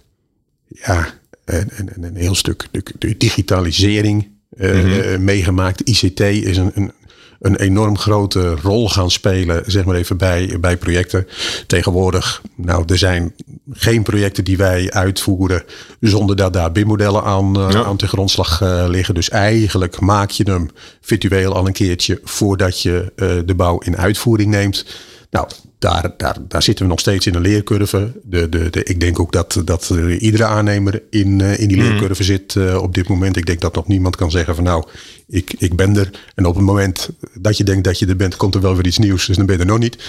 ja, 0.68 1.08
een, 1.46 1.70
een, 1.76 2.04
een 2.04 2.16
heel 2.16 2.36
stuk 2.36 2.68
de, 2.72 2.84
de 3.00 3.18
digitalisering 3.18 4.28
eh, 4.58 5.14
eh, 5.14 5.20
meegemaakt. 5.20 5.82
ICT 5.90 6.20
is 6.20 6.58
een, 6.58 6.72
een, 6.76 6.92
een 7.40 7.56
enorm 7.56 7.98
grote 7.98 8.56
rol 8.56 8.90
gaan 8.90 9.12
spelen, 9.12 9.64
zeg 9.66 9.86
maar 9.86 9.96
even 9.96 10.18
bij, 10.18 10.58
bij 10.60 10.78
projecten. 10.78 11.28
Tegenwoordig, 11.68 12.42
nou, 12.56 12.84
er 12.88 12.98
zijn 12.98 13.34
geen 13.72 14.04
projecten 14.04 14.44
die 14.44 14.58
wij 14.58 14.92
uitvoeren 14.92 15.64
zonder 16.00 16.36
dat 16.36 16.54
daar 16.54 16.72
BIM-modellen 16.72 17.24
aan, 17.24 17.60
uh, 17.60 17.86
aan 17.86 17.98
de 17.98 18.08
grondslag 18.08 18.62
uh, 18.62 18.86
liggen. 18.88 19.14
Dus 19.14 19.30
eigenlijk 19.30 20.00
maak 20.00 20.30
je 20.30 20.44
hem 20.44 20.70
virtueel 21.02 21.54
al 21.54 21.68
een 21.68 21.74
keertje 21.74 22.20
voordat 22.24 22.82
je 22.82 23.12
uh, 23.16 23.32
de 23.46 23.56
bouw 23.56 23.78
in 23.78 23.98
uitvoering 23.98 24.52
neemt. 24.52 24.86
Nou, 25.32 25.48
daar, 25.84 26.14
daar, 26.18 26.38
daar 26.48 26.64
zitten 26.64 26.86
we 26.86 26.92
nog 26.92 27.00
steeds 27.00 27.28
in 27.28 27.36
een 27.36 27.42
leercurve. 27.42 28.12
De, 28.24 28.50
de, 28.50 28.70
de, 28.70 28.84
ik 28.84 29.00
denk 29.00 29.20
ook 29.20 29.32
dat, 29.32 29.62
dat 29.66 29.90
iedere 30.20 30.46
aannemer 30.46 31.02
in, 31.10 31.40
uh, 31.40 31.60
in 31.60 31.68
die 31.68 31.78
leercurve 31.78 32.22
mm. 32.22 32.28
zit 32.28 32.56
uh, 32.56 32.82
op 32.82 32.94
dit 32.94 33.08
moment. 33.08 33.38
Ik 33.38 33.46
denk 33.46 33.62
dat 33.62 33.76
nog 33.76 33.88
niemand 33.88 34.16
kan 34.16 34.32
zeggen 34.32 34.56
van 34.56 34.64
nou, 34.64 34.84
ik, 35.28 35.54
ik 35.58 35.76
ben 35.76 35.98
er. 35.98 36.10
En 36.36 36.46
op 36.46 36.56
het 36.56 36.64
moment 36.64 37.10
dat 37.34 37.58
je 37.58 37.64
denkt 37.64 37.84
dat 37.84 38.00
je 38.00 38.06
er 38.06 38.16
bent, 38.16 38.36
komt 38.36 38.56
er 38.56 38.62
wel 38.62 38.76
weer 38.76 38.86
iets 38.86 38.98
nieuws. 38.98 39.26
Dus 39.26 39.38
dan 39.38 39.46
ben 39.46 39.56
je 39.56 39.62
er 39.62 39.68
nog 39.68 39.80
niet. 39.80 40.04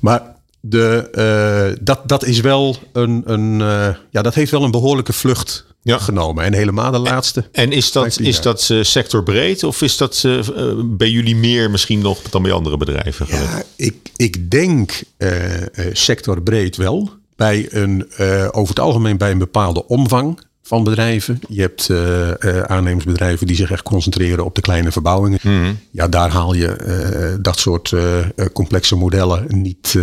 Maar 0.00 0.22
de, 0.60 1.08
uh, 1.72 1.78
dat, 1.82 2.08
dat 2.08 2.24
is 2.24 2.40
wel 2.40 2.76
een, 2.92 3.22
een 3.24 3.58
ja, 4.10 4.22
dat 4.22 4.34
heeft 4.34 4.50
wel 4.50 4.62
een 4.64 4.70
behoorlijke 4.70 5.12
vlucht 5.12 5.64
ja. 5.86 5.98
genomen. 5.98 6.44
En 6.44 6.52
helemaal 6.52 6.90
de 6.90 6.98
laatste. 6.98 7.48
En 7.52 7.72
is 7.72 7.92
dat, 7.92 8.20
is 8.20 8.40
dat 8.40 8.68
uh, 8.72 8.82
sectorbreed 8.82 9.62
of 9.64 9.82
is 9.82 9.96
dat 9.96 10.22
uh, 10.26 10.40
bij 10.84 11.10
jullie 11.10 11.36
meer 11.36 11.70
misschien 11.70 11.98
nog 11.98 12.22
dan 12.22 12.42
bij 12.42 12.52
andere 12.52 12.76
bedrijven? 12.76 13.26
Ja, 13.28 13.62
ik, 13.76 13.96
ik 14.16 14.50
denk 14.50 15.02
uh, 15.18 15.32
sectorbreed 15.92 16.76
wel. 16.76 17.10
Bij 17.36 17.66
een, 17.70 18.12
over 18.50 18.68
het 18.68 18.80
algemeen 18.80 19.16
bij 19.16 19.30
een 19.30 19.38
bepaalde 19.38 19.86
omvang 19.86 20.40
van 20.66 20.84
bedrijven. 20.84 21.40
Je 21.48 21.60
hebt 21.60 21.88
uh, 21.88 22.28
uh, 22.40 22.60
aannemersbedrijven 22.60 23.46
die 23.46 23.56
zich 23.56 23.70
echt 23.70 23.82
concentreren 23.82 24.44
op 24.44 24.54
de 24.54 24.60
kleine 24.60 24.92
verbouwingen. 24.92 25.38
Mm. 25.42 25.78
Ja, 25.90 26.08
daar 26.08 26.30
haal 26.30 26.54
je 26.54 26.76
uh, 26.86 27.38
dat 27.40 27.58
soort 27.58 27.94
complexe 28.52 28.96
modellen 28.96 29.44
niet, 29.48 29.98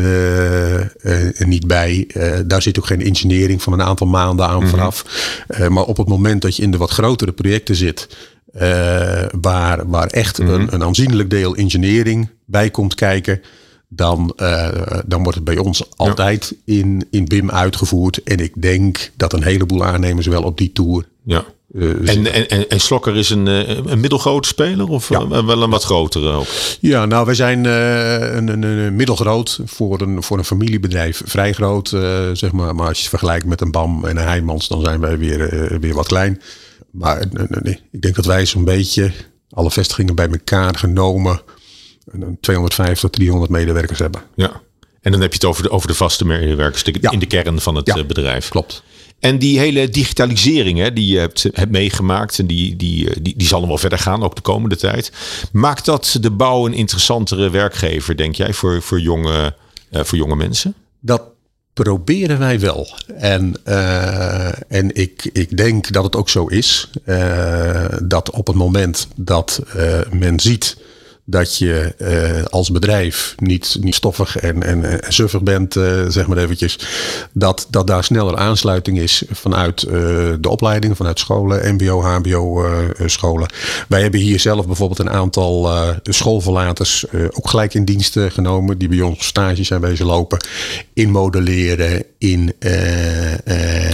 niet 1.38 1.68
bij. 1.68 2.08
daar 2.46 2.62
zit 2.62 2.80
ook 2.80 2.86
geen 2.86 3.02
engineering 3.02 3.62
van 3.62 3.74
een 3.74 3.82
aantal 3.82 4.08
maanden 4.08 4.48
aan 4.48 4.62
mm. 4.62 4.68
vooraf. 4.68 5.06
maar 5.70 5.84
op 5.84 5.98
het 5.98 6.08
moment 6.08 6.42
dat 6.42 6.56
je 6.56 6.64
in 6.64 6.72
de 6.72 6.78
wat 6.78 6.92
grotere 6.92 7.32
projecten 7.32 7.76
zit. 7.76 8.18
waar, 9.42 9.90
waar 9.90 10.08
echt 10.08 10.40
mm. 10.40 10.48
een, 10.48 10.74
een 10.74 10.84
aanzienlijk 10.84 11.30
deel 11.30 11.56
engineering 11.56 12.30
bij 12.46 12.70
komt 12.70 12.96
kijken 12.96 13.42
dan, 13.96 14.34
uh, 14.38 14.70
dan 15.06 15.24
wordt 15.24 15.36
het 15.36 15.44
bij 15.44 15.58
ons 15.58 15.84
altijd 15.96 16.56
ja. 16.66 16.74
in, 16.74 17.08
in 17.12 17.26
BIM 17.26 17.52
uitgevoerd. 17.52 18.24
En 18.24 18.40
ik 18.40 18.62
denk 18.62 19.12
dat 19.18 19.34
een 19.34 19.44
heleboel 19.44 19.84
aannemers 19.84 20.28
wel 20.28 20.44
op 20.44 20.58
die 20.58 20.72
tour. 20.72 21.08
Ja. 21.24 21.46
Uh, 21.72 22.10
en, 22.10 22.50
en, 22.50 22.70
en 22.70 22.80
Slokker 22.80 23.16
is 23.18 23.30
een, 23.30 23.46
een 23.92 24.00
middelgrote 24.00 24.48
speler 24.48 24.88
of 24.88 25.10
ja. 25.10 25.28
wel 25.28 25.62
een 25.64 25.70
wat 25.70 25.84
grotere 25.84 26.32
ook? 26.32 26.48
Ja, 26.80 27.06
nou 27.06 27.26
wij 27.26 27.36
zijn 27.36 27.64
uh, 27.64 28.36
een, 28.36 28.48
een, 28.48 28.64
een, 28.64 28.96
middelgroot 28.96 29.60
voor 29.66 30.02
een, 30.02 30.24
voor 30.24 30.38
een 30.38 30.46
familiebedrijf 30.46 31.22
vrij 31.26 31.54
groot. 31.54 31.88
Zeg 32.34 32.52
maar. 32.52 32.76
maar 32.76 32.88
als 32.88 32.96
je 32.96 33.02
het 33.02 33.10
vergelijkt 33.10 33.46
met 33.46 33.62
een 33.62 33.72
BAM 33.72 34.06
en 34.06 34.18
een 34.18 34.24
Heijmans, 34.24 34.68
dan 34.68 34.82
zijn 34.82 35.00
wij 35.00 35.18
weer, 35.18 35.78
weer 35.80 35.94
wat 35.94 36.08
klein. 36.08 36.42
Maar 36.92 37.26
nee, 37.62 37.80
ik 37.92 38.02
denk 38.02 38.16
dat 38.16 38.26
wij 38.26 38.46
zo'n 38.46 38.64
beetje 38.64 39.12
alle 39.50 39.72
vestigingen 39.72 40.16
bij 40.16 40.28
elkaar 40.28 40.76
genomen 40.76 41.42
250 42.40 43.00
tot 43.00 43.12
300 43.12 43.52
medewerkers 43.52 44.00
hebben. 44.00 44.22
Ja. 44.36 44.62
En 45.02 45.12
dan 45.12 45.22
heb 45.22 45.30
je 45.30 45.36
het 45.36 45.46
over 45.46 45.64
de, 45.64 45.70
over 45.70 45.88
de 45.88 45.94
vaste 45.94 46.26
medewerkers 46.26 46.84
ja. 47.02 47.12
in 47.12 47.20
de 47.20 47.26
kern 47.26 47.60
van 47.60 47.76
het 47.76 47.88
ja, 47.88 48.04
bedrijf. 48.04 48.50
Klopt. 48.50 48.84
En 49.20 49.38
die 49.38 49.60
hele 49.60 49.90
digitalisering 49.90 50.80
hè, 50.80 50.94
die 50.94 51.14
je 51.14 51.20
hebt, 51.20 51.44
hebt 51.52 51.72
meegemaakt, 51.72 52.40
en 52.40 52.48
die, 52.48 52.76
die, 52.76 53.22
die, 53.22 53.34
die 53.38 53.48
zal 53.48 53.60
nog 53.60 53.70
wel 53.70 53.78
verder 53.78 54.00
gaan, 54.00 54.24
ook 54.24 54.36
de 54.36 54.42
komende 54.42 54.76
tijd. 54.76 55.12
Maakt 55.52 55.86
dat 55.86 56.18
de 56.22 56.32
bouw 56.32 56.66
een 56.66 56.74
interessantere 56.74 57.50
werkgever, 57.50 58.18
denk 58.18 58.36
jij, 58.36 58.54
voor, 58.54 58.82
voor, 58.82 59.00
jonge, 59.00 59.56
uh, 59.92 60.04
voor 60.04 60.18
jonge 60.18 60.36
mensen? 60.36 60.74
Dat 61.00 61.22
proberen 61.74 62.40
wij 62.40 62.60
wel. 62.60 62.88
En, 63.18 63.56
uh, 63.68 64.72
en 64.72 64.96
ik, 64.96 65.30
ik 65.34 65.58
denk 65.58 65.92
dat 65.92 66.04
het 66.04 66.16
ook 66.16 66.30
zo 66.30 66.46
is. 66.46 66.90
Uh, 67.06 67.86
dat 68.04 68.32
op 68.32 68.48
het 68.48 68.56
moment 68.56 69.08
dat 69.16 69.62
men 70.12 70.40
ziet 70.40 70.78
dat 71.26 71.58
je 71.58 71.94
uh, 71.98 72.44
als 72.46 72.72
bedrijf 72.72 73.36
niet, 73.38 73.78
niet 73.82 73.96
stoffig 73.96 74.38
en, 74.38 74.64
en, 74.64 75.02
en 75.04 75.14
suffig 75.14 75.42
bent, 75.42 75.76
uh, 75.76 76.06
zeg 76.08 76.28
maar 76.28 76.38
eventjes. 76.38 76.80
Dat, 77.32 77.68
dat 77.70 77.88
daar 77.88 78.04
sneller 78.04 78.38
aansluiting 78.38 79.00
is 79.00 79.24
vanuit 79.32 79.84
uh, 79.84 79.92
de 80.40 80.50
opleiding, 80.50 80.98
vanuit 80.98 81.20
scholen, 81.20 81.74
mbo, 81.74 82.02
hbo 82.02 82.66
scholen. 83.06 83.48
Wij 83.88 84.02
hebben 84.02 84.20
hier 84.20 84.40
zelf 84.40 84.66
bijvoorbeeld 84.66 85.00
een 85.00 85.10
aantal 85.10 85.70
schoolverlaters 86.04 87.06
ook 87.30 87.50
gelijk 87.50 87.74
in 87.74 87.86
dienst 87.86 88.18
genomen. 88.20 88.78
Die 88.78 88.88
bij 88.88 89.02
ons 89.02 89.26
stages 89.26 89.68
zijn 89.68 89.82
wezen 89.82 90.06
lopen. 90.06 90.46
In 90.94 91.12
modelleren, 91.12 92.04
in... 92.18 92.54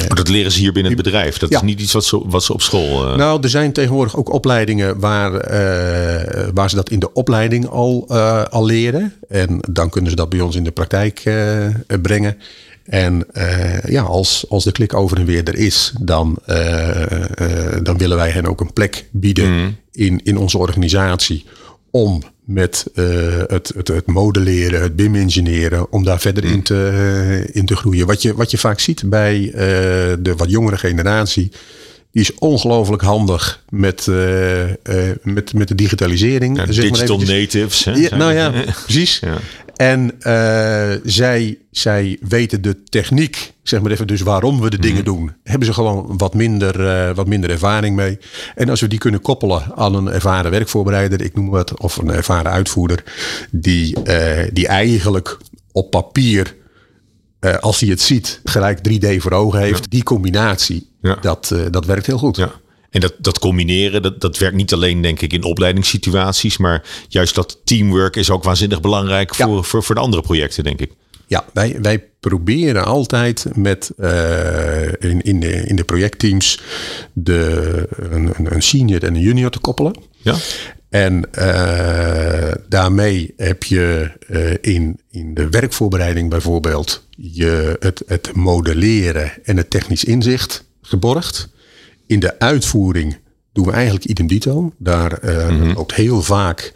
maar 0.07 0.15
dat 0.15 0.29
leren 0.29 0.51
ze 0.51 0.59
hier 0.59 0.71
binnen 0.71 0.91
het 0.91 1.03
bedrijf? 1.03 1.37
Dat 1.37 1.49
ja. 1.49 1.57
is 1.57 1.63
niet 1.63 1.79
iets 1.79 1.93
wat 1.93 2.05
ze, 2.05 2.21
wat 2.25 2.43
ze 2.43 2.53
op 2.53 2.61
school... 2.61 3.15
Nou, 3.15 3.39
er 3.41 3.49
zijn 3.49 3.73
tegenwoordig 3.73 4.17
ook 4.17 4.33
opleidingen 4.33 4.99
waar, 4.99 5.31
waar 6.53 6.69
ze 6.69 6.75
dat 6.75 6.89
in 6.89 6.99
de 6.99 7.13
opleiding 7.19 7.67
al, 7.67 8.05
uh, 8.11 8.43
al 8.43 8.65
leren. 8.65 9.13
En 9.29 9.59
dan 9.69 9.89
kunnen 9.89 10.09
ze 10.09 10.15
dat 10.15 10.29
bij 10.29 10.39
ons 10.39 10.55
in 10.55 10.63
de 10.63 10.71
praktijk 10.71 11.25
uh, 11.25 11.67
brengen. 12.01 12.37
En 12.83 13.25
uh, 13.33 13.83
ja, 13.83 14.01
als, 14.01 14.45
als 14.49 14.63
de 14.63 14.71
klik 14.71 14.93
over 14.93 15.17
en 15.17 15.25
weer 15.25 15.47
er 15.47 15.55
is, 15.55 15.93
dan, 16.01 16.37
dan 17.83 17.97
willen 17.97 18.17
wij 18.17 18.29
hen 18.29 18.45
ook 18.45 18.61
een 18.61 18.73
plek 18.73 19.05
bieden 19.11 19.51
mm. 19.53 19.75
in, 19.91 20.19
in 20.23 20.37
onze 20.37 20.57
organisatie. 20.57 21.45
Om 21.91 22.21
met 22.43 22.85
het, 23.47 23.71
het, 23.75 23.87
het 23.87 24.05
modelleren, 24.05 24.81
het 24.81 24.95
BIM-engineeren, 24.95 25.91
om 25.91 26.03
daar 26.03 26.19
verder 26.19 26.43
mm. 26.43 26.51
in, 26.51 26.61
te, 26.61 27.49
in 27.51 27.65
te 27.65 27.75
groeien. 27.75 28.07
Wat 28.07 28.21
je, 28.21 28.35
wat 28.35 28.51
je 28.51 28.57
vaak 28.57 28.79
ziet 28.79 29.09
bij 29.09 29.51
de 30.19 30.33
wat 30.37 30.49
jongere 30.49 30.77
generatie 30.77 31.51
die 32.11 32.21
is 32.21 32.33
ongelooflijk 32.35 33.01
handig 33.01 33.63
met, 33.69 34.05
uh, 34.09 34.67
uh, 34.67 34.73
met, 35.23 35.53
met 35.53 35.67
de 35.67 35.75
digitalisering. 35.75 36.57
Ja, 36.57 36.71
zeg 36.71 36.89
digital 36.89 37.17
maar 37.17 37.25
natives. 37.25 37.85
Hè? 37.85 37.91
Ja, 37.91 38.15
nou 38.15 38.33
ja, 38.33 38.53
precies. 38.83 39.19
Ja. 39.19 39.37
En 39.75 40.11
uh, 40.21 40.91
zij, 41.03 41.57
zij 41.71 42.17
weten 42.21 42.61
de 42.61 42.83
techniek, 42.83 43.53
zeg 43.63 43.81
maar 43.81 43.91
even, 43.91 44.07
dus 44.07 44.21
waarom 44.21 44.61
we 44.61 44.69
de 44.69 44.79
dingen 44.79 44.97
mm. 44.97 45.03
doen. 45.03 45.33
Hebben 45.43 45.67
ze 45.67 45.73
gewoon 45.73 46.17
wat 46.17 46.33
minder, 46.33 47.13
wat 47.15 47.27
minder 47.27 47.49
ervaring 47.49 47.95
mee. 47.95 48.17
En 48.55 48.69
als 48.69 48.81
we 48.81 48.87
die 48.87 48.99
kunnen 48.99 49.21
koppelen 49.21 49.71
aan 49.75 49.95
een 49.95 50.07
ervaren 50.07 50.51
werkvoorbereider, 50.51 51.21
ik 51.21 51.35
noem 51.35 51.53
het, 51.53 51.79
of 51.79 51.97
een 51.97 52.09
ervaren 52.09 52.51
uitvoerder, 52.51 53.03
die, 53.51 53.97
die 54.53 54.67
eigenlijk 54.67 55.37
op 55.71 55.89
papier 55.89 56.55
uh, 57.41 57.57
als 57.57 57.79
hij 57.79 57.89
het 57.89 58.01
ziet, 58.01 58.41
gelijk 58.43 58.79
3D 58.89 59.17
voor 59.17 59.31
ogen 59.31 59.59
heeft. 59.59 59.83
Ja. 59.83 59.89
Die 59.89 60.03
combinatie, 60.03 60.89
ja. 61.01 61.17
dat, 61.21 61.49
uh, 61.53 61.61
dat 61.71 61.85
werkt 61.85 62.05
heel 62.05 62.17
goed. 62.17 62.35
Ja. 62.35 62.51
En 62.89 62.99
dat, 62.99 63.13
dat 63.17 63.39
combineren, 63.39 64.01
dat, 64.01 64.21
dat 64.21 64.37
werkt 64.37 64.55
niet 64.55 64.73
alleen 64.73 65.01
denk 65.01 65.21
ik 65.21 65.33
in 65.33 65.43
opleidingssituaties, 65.43 66.57
maar 66.57 66.83
juist 67.07 67.35
dat 67.35 67.59
teamwork 67.63 68.15
is 68.15 68.29
ook 68.29 68.43
waanzinnig 68.43 68.81
belangrijk 68.81 69.35
voor, 69.35 69.55
ja. 69.55 69.61
voor, 69.61 69.83
voor 69.83 69.95
de 69.95 70.01
andere 70.01 70.21
projecten, 70.21 70.63
denk 70.63 70.79
ik. 70.79 70.91
Ja, 71.27 71.45
wij, 71.53 71.77
wij 71.81 72.03
proberen 72.19 72.85
altijd 72.85 73.45
met 73.55 73.91
uh, 73.97 74.87
in, 74.87 75.21
in, 75.21 75.39
de, 75.39 75.51
in 75.51 75.75
de 75.75 75.83
projectteams 75.83 76.61
de, 77.13 77.87
een, 78.09 78.33
een 78.53 78.61
senior 78.61 79.03
en 79.03 79.15
een 79.15 79.21
junior 79.21 79.49
te 79.49 79.59
koppelen. 79.59 79.95
Ja. 80.17 80.35
En 80.89 81.23
uh, 81.39 82.51
daarmee 82.67 83.33
heb 83.37 83.63
je 83.63 84.11
uh, 84.29 84.73
in, 84.75 84.99
in 85.09 85.33
de 85.33 85.49
werkvoorbereiding 85.49 86.29
bijvoorbeeld 86.29 87.05
je 87.09 87.75
het, 87.79 88.03
het 88.07 88.35
modelleren 88.35 89.31
en 89.43 89.57
het 89.57 89.69
technisch 89.69 90.03
inzicht 90.03 90.65
geborgd. 90.81 91.49
In 92.07 92.19
de 92.19 92.39
uitvoering 92.39 93.17
doen 93.53 93.65
we 93.65 93.71
eigenlijk 93.71 94.05
idem 94.05 94.27
dito. 94.27 94.73
Daar 94.77 95.23
uh, 95.23 95.49
mm 95.49 95.59
-hmm. 95.59 95.75
ook 95.75 95.91
heel 95.91 96.21
vaak 96.21 96.73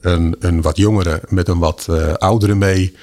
een, 0.00 0.36
een 0.38 0.62
wat 0.62 0.76
jongere 0.76 1.22
met 1.28 1.48
een 1.48 1.58
wat 1.58 1.88
oudere 2.18 2.54
mee. 2.54 2.94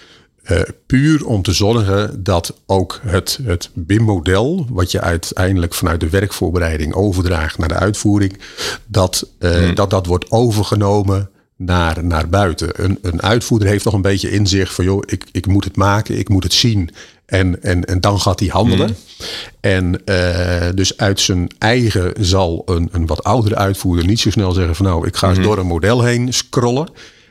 Uh, 0.51 0.61
puur 0.85 1.25
om 1.25 1.41
te 1.41 1.53
zorgen 1.53 2.23
dat 2.23 2.61
ook 2.65 2.99
het, 3.03 3.39
het 3.43 3.69
BIM-model, 3.73 4.67
wat 4.69 4.91
je 4.91 5.01
uiteindelijk 5.01 5.73
vanuit 5.73 5.99
de 5.99 6.09
werkvoorbereiding 6.09 6.93
overdraagt 6.93 7.57
naar 7.57 7.67
de 7.67 7.75
uitvoering, 7.75 8.37
dat 8.85 9.27
uh, 9.39 9.51
hmm. 9.51 9.75
dat, 9.75 9.89
dat 9.89 10.05
wordt 10.05 10.31
overgenomen 10.31 11.29
naar, 11.55 12.03
naar 12.03 12.29
buiten. 12.29 12.83
Een, 12.83 12.99
een 13.01 13.21
uitvoerder 13.21 13.67
heeft 13.67 13.85
nog 13.85 13.93
een 13.93 14.01
beetje 14.01 14.31
inzicht 14.31 14.73
van, 14.73 14.85
joh, 14.85 15.03
ik, 15.05 15.25
ik 15.31 15.47
moet 15.47 15.63
het 15.63 15.75
maken, 15.75 16.17
ik 16.17 16.29
moet 16.29 16.43
het 16.43 16.53
zien. 16.53 16.89
En, 17.25 17.63
en, 17.63 17.85
en 17.85 18.01
dan 18.01 18.19
gaat 18.19 18.39
hij 18.39 18.49
handelen. 18.49 18.87
Hmm. 18.87 19.25
En 19.59 20.01
uh, 20.05 20.69
dus 20.75 20.97
uit 20.97 21.19
zijn 21.19 21.49
eigen 21.57 22.13
zal 22.19 22.61
een, 22.65 22.89
een 22.91 23.05
wat 23.05 23.23
oudere 23.23 23.55
uitvoerder 23.55 24.05
niet 24.05 24.19
zo 24.19 24.29
snel 24.29 24.51
zeggen 24.51 24.75
van, 24.75 24.85
nou, 24.85 25.07
ik 25.07 25.15
ga 25.15 25.27
eens 25.27 25.37
hmm. 25.37 25.45
door 25.45 25.57
een 25.57 25.67
model 25.67 26.03
heen 26.03 26.33
scrollen. 26.33 26.89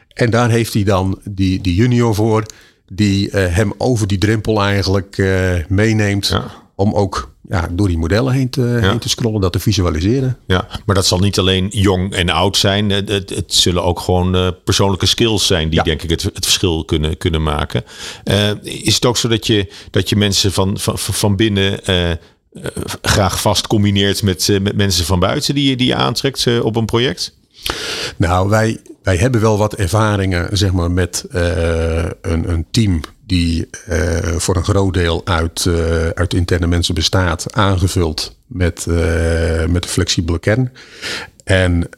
En 0.09 0.31
daar 0.31 0.51
heeft 0.51 0.75
hij 0.75 0.85
dan 0.85 1.21
die, 1.31 1.61
die 1.61 1.75
junior 1.75 2.15
voor 2.15 2.45
die 2.95 3.31
uh, 3.31 3.33
hem 3.55 3.73
over 3.79 4.07
die 4.07 4.19
drempel 4.19 4.63
eigenlijk 4.63 5.19
uh, 5.19 5.53
meeneemt. 5.69 6.27
Ja. 6.27 6.63
Om 6.75 6.95
ook 6.95 7.33
ja, 7.49 7.69
door 7.73 7.89
die 7.89 7.99
modellen 7.99 8.33
heen 8.33 8.51
te, 8.51 8.79
heen 8.81 8.99
te 8.99 9.09
scrollen, 9.09 9.41
dat 9.41 9.53
te 9.53 9.59
visualiseren. 9.59 10.39
Ja, 10.47 10.69
maar 10.87 10.95
dat 10.95 11.07
zal 11.07 11.19
niet 11.19 11.39
alleen 11.39 11.69
jong 11.71 12.15
en 12.15 12.31
oud 12.31 12.57
zijn. 12.57 12.91
Het, 12.91 13.09
het, 13.09 13.31
het 13.31 13.55
zullen 13.55 13.85
ook 13.85 14.01
gewoon 14.01 14.37
uh, 14.37 14.49
persoonlijke 14.65 15.07
skills 15.07 15.47
zijn 15.47 15.69
die 15.69 15.83
denk 15.83 16.03
ik 16.03 16.11
het, 16.11 16.23
het 16.23 16.45
verschil 16.45 16.85
kunnen, 16.85 17.17
kunnen 17.17 17.43
maken. 17.43 17.85
Is 18.63 18.95
het 18.95 19.05
ook 19.05 19.17
zo 19.17 19.29
dat 19.29 19.47
je, 19.47 19.73
dat 19.91 20.09
je 20.09 20.17
mensen 20.17 20.53
van, 20.53 20.79
van, 20.79 20.99
van 20.99 21.37
binnen 21.37 21.81
graag 23.03 23.41
vast 23.41 23.67
combineert 23.67 24.23
met, 24.23 24.59
met 24.63 24.77
mensen 24.77 25.05
van 25.05 25.19
buiten 25.19 25.55
die, 25.55 25.77
die 25.77 25.87
je 25.87 25.95
aantrekt 25.95 26.61
op 26.61 26.77
een 26.77 26.87
project? 26.87 27.37
Nou, 28.17 28.49
wij, 28.49 28.81
wij 29.05 29.17
hebben 29.17 29.41
wel 29.41 29.59
wat 29.59 29.75
ervaringen 29.75 30.57
zeg 30.57 30.73
maar, 30.73 30.91
met 30.91 31.25
een, 31.31 32.51
een 32.51 32.67
team 32.71 33.01
die 33.27 33.69
uh, 33.89 34.19
voor 34.37 34.57
een 34.57 34.65
groot 34.65 34.95
deel 34.95 35.21
uit, 35.25 35.65
uh, 35.65 36.09
uit 36.09 36.35
interne 36.35 36.67
mensen 36.67 36.95
bestaat, 36.95 37.47
aangevuld 37.53 38.37
met, 38.47 38.87
met 39.69 39.85
een 39.85 39.91
flexibele 39.91 40.39
kern. 40.39 40.73
En 41.45 41.89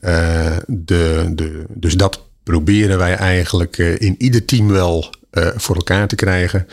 de, 0.66 1.32
de, 1.34 1.64
dus 1.68 1.94
dat 1.94 2.22
proberen 2.42 2.98
wij 2.98 3.14
eigenlijk 3.14 3.78
in 3.78 4.14
ieder 4.18 4.44
team 4.44 4.68
wel 4.68 5.10
voor 5.56 5.76
elkaar 5.76 6.08
te 6.08 6.14
krijgen. 6.14 6.66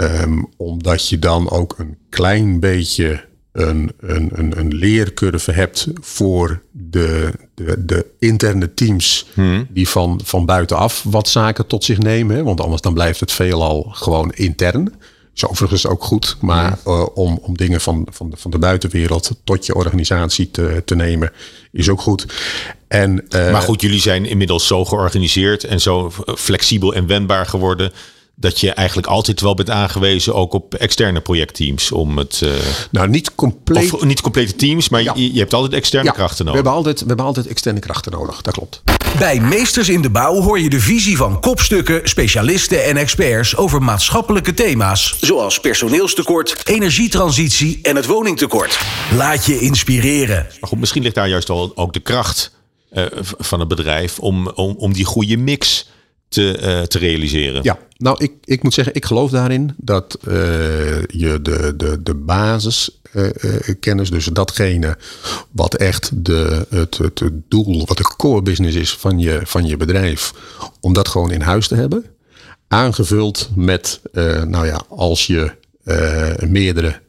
Um, 0.00 0.48
omdat 0.56 1.08
je 1.08 1.18
dan 1.18 1.50
ook 1.50 1.74
een 1.78 1.96
klein 2.08 2.60
beetje 2.60 3.24
een, 3.52 3.92
een, 4.00 4.30
een, 4.32 4.58
een 4.58 4.74
leercurve 4.74 5.52
hebt 5.52 5.86
voor 6.00 6.62
de, 6.70 7.32
de, 7.54 7.84
de 7.84 8.06
interne 8.18 8.74
teams 8.74 9.26
hmm. 9.34 9.66
die 9.70 9.88
van, 9.88 10.20
van 10.24 10.46
buitenaf 10.46 11.02
wat 11.06 11.28
zaken 11.28 11.66
tot 11.66 11.84
zich 11.84 11.98
nemen. 11.98 12.44
Want 12.44 12.60
anders 12.60 12.82
dan 12.82 12.94
blijft 12.94 13.20
het 13.20 13.32
veelal 13.32 13.82
gewoon 13.90 14.32
intern. 14.32 14.94
Is 15.34 15.46
overigens 15.46 15.86
ook 15.86 16.04
goed, 16.04 16.36
maar 16.40 16.78
uh, 16.86 17.06
om, 17.14 17.38
om 17.42 17.56
dingen 17.56 17.80
van, 17.80 18.06
van, 18.10 18.30
de, 18.30 18.36
van 18.36 18.50
de 18.50 18.58
buitenwereld 18.58 19.30
tot 19.44 19.66
je 19.66 19.74
organisatie 19.74 20.50
te, 20.50 20.82
te 20.84 20.96
nemen, 20.96 21.32
is 21.72 21.88
ook 21.88 22.00
goed. 22.00 22.26
En, 22.88 23.24
uh, 23.28 23.52
maar 23.52 23.62
goed, 23.62 23.80
jullie 23.80 24.00
zijn 24.00 24.26
inmiddels 24.26 24.66
zo 24.66 24.84
georganiseerd 24.84 25.64
en 25.64 25.80
zo 25.80 26.12
flexibel 26.36 26.94
en 26.94 27.06
wendbaar 27.06 27.46
geworden 27.46 27.92
dat 28.40 28.60
je 28.60 28.72
eigenlijk 28.72 29.08
altijd 29.08 29.40
wel 29.40 29.54
bent 29.54 29.70
aangewezen 29.70 30.34
ook 30.34 30.52
op 30.52 30.74
externe 30.74 31.20
projectteams 31.20 31.92
om 31.92 32.18
het. 32.18 32.40
Uh, 32.44 32.50
nou, 32.90 33.08
niet 33.08 33.34
compleet. 33.34 33.92
Of 33.92 34.04
niet 34.04 34.20
complete 34.20 34.56
teams, 34.56 34.88
maar 34.88 35.02
je, 35.02 35.32
je, 35.32 35.38
hebt 35.38 35.54
altijd 35.54 35.72
externe 35.72 36.12
krachten 36.12 36.44
nodig. 36.44 36.60
We 36.60 36.68
hebben 36.68 36.72
altijd, 36.72 37.00
we 37.00 37.06
hebben 37.06 37.26
altijd 37.26 37.46
externe 37.46 37.80
krachten 37.80 38.12
nodig, 38.12 38.42
dat 38.42 38.54
klopt. 38.54 38.82
Bij 39.18 39.40
Meesters 39.40 39.88
in 39.88 40.02
de 40.02 40.10
Bouw 40.10 40.42
hoor 40.42 40.60
je 40.60 40.70
de 40.70 40.80
visie 40.80 41.16
van 41.16 41.40
kopstukken, 41.40 42.08
specialisten 42.08 42.84
en 42.84 42.96
experts 42.96 43.56
over 43.56 43.82
maatschappelijke 43.82 44.54
thema's. 44.54 45.16
Zoals 45.20 45.60
personeelstekort, 45.60 46.60
energietransitie 46.64 47.78
en 47.82 47.96
het 47.96 48.06
woningtekort. 48.06 48.78
Laat 49.14 49.44
je 49.44 49.58
inspireren. 49.58 50.46
Maar 50.60 50.68
goed, 50.68 50.78
misschien 50.78 51.02
ligt 51.02 51.14
daar 51.14 51.28
juist 51.28 51.50
al 51.50 51.72
ook 51.74 51.92
de 51.92 52.00
kracht 52.00 52.56
uh, 52.92 53.04
van 53.38 53.60
het 53.60 53.68
bedrijf 53.68 54.18
om, 54.18 54.48
om, 54.48 54.74
om 54.78 54.92
die 54.92 55.04
goede 55.04 55.36
mix 55.36 55.88
te, 56.28 56.58
uh, 56.62 56.82
te 56.82 56.98
realiseren. 56.98 57.62
Ja, 57.62 57.78
nou, 57.98 58.24
ik, 58.24 58.32
ik 58.44 58.62
moet 58.62 58.74
zeggen, 58.74 58.94
ik 58.94 59.04
geloof 59.04 59.30
daarin 59.30 59.74
dat 59.76 60.18
uh, 60.28 60.34
je 61.06 61.38
de, 61.42 61.74
de, 61.76 62.02
de 62.02 62.14
basiskennis, 62.14 64.08
uh, 64.08 64.14
dus 64.14 64.24
datgene 64.24 64.98
wat 65.50 65.74
echt 65.74 66.24
de, 66.24 66.66
het, 66.68 66.98
het, 66.98 67.22
doel, 67.48 67.86
wat 67.86 67.96
de 67.96 68.14
core 68.16 68.42
business 68.42 68.76
is 68.76 68.96
van 68.96 69.18
je, 69.18 69.40
van 69.44 69.66
je 69.66 69.76
bedrijf, 69.76 70.34
om 70.80 70.92
dat 70.92 71.08
gewoon 71.08 71.30
in 71.30 71.40
huis 71.40 71.68
te 71.68 71.74
hebben. 71.74 72.04
Aangevuld 72.68 73.50
met, 73.54 74.00
nou 74.46 74.66
ja, 74.66 74.82
als 74.88 75.26
je 75.26 75.52
meerdere 76.46 77.00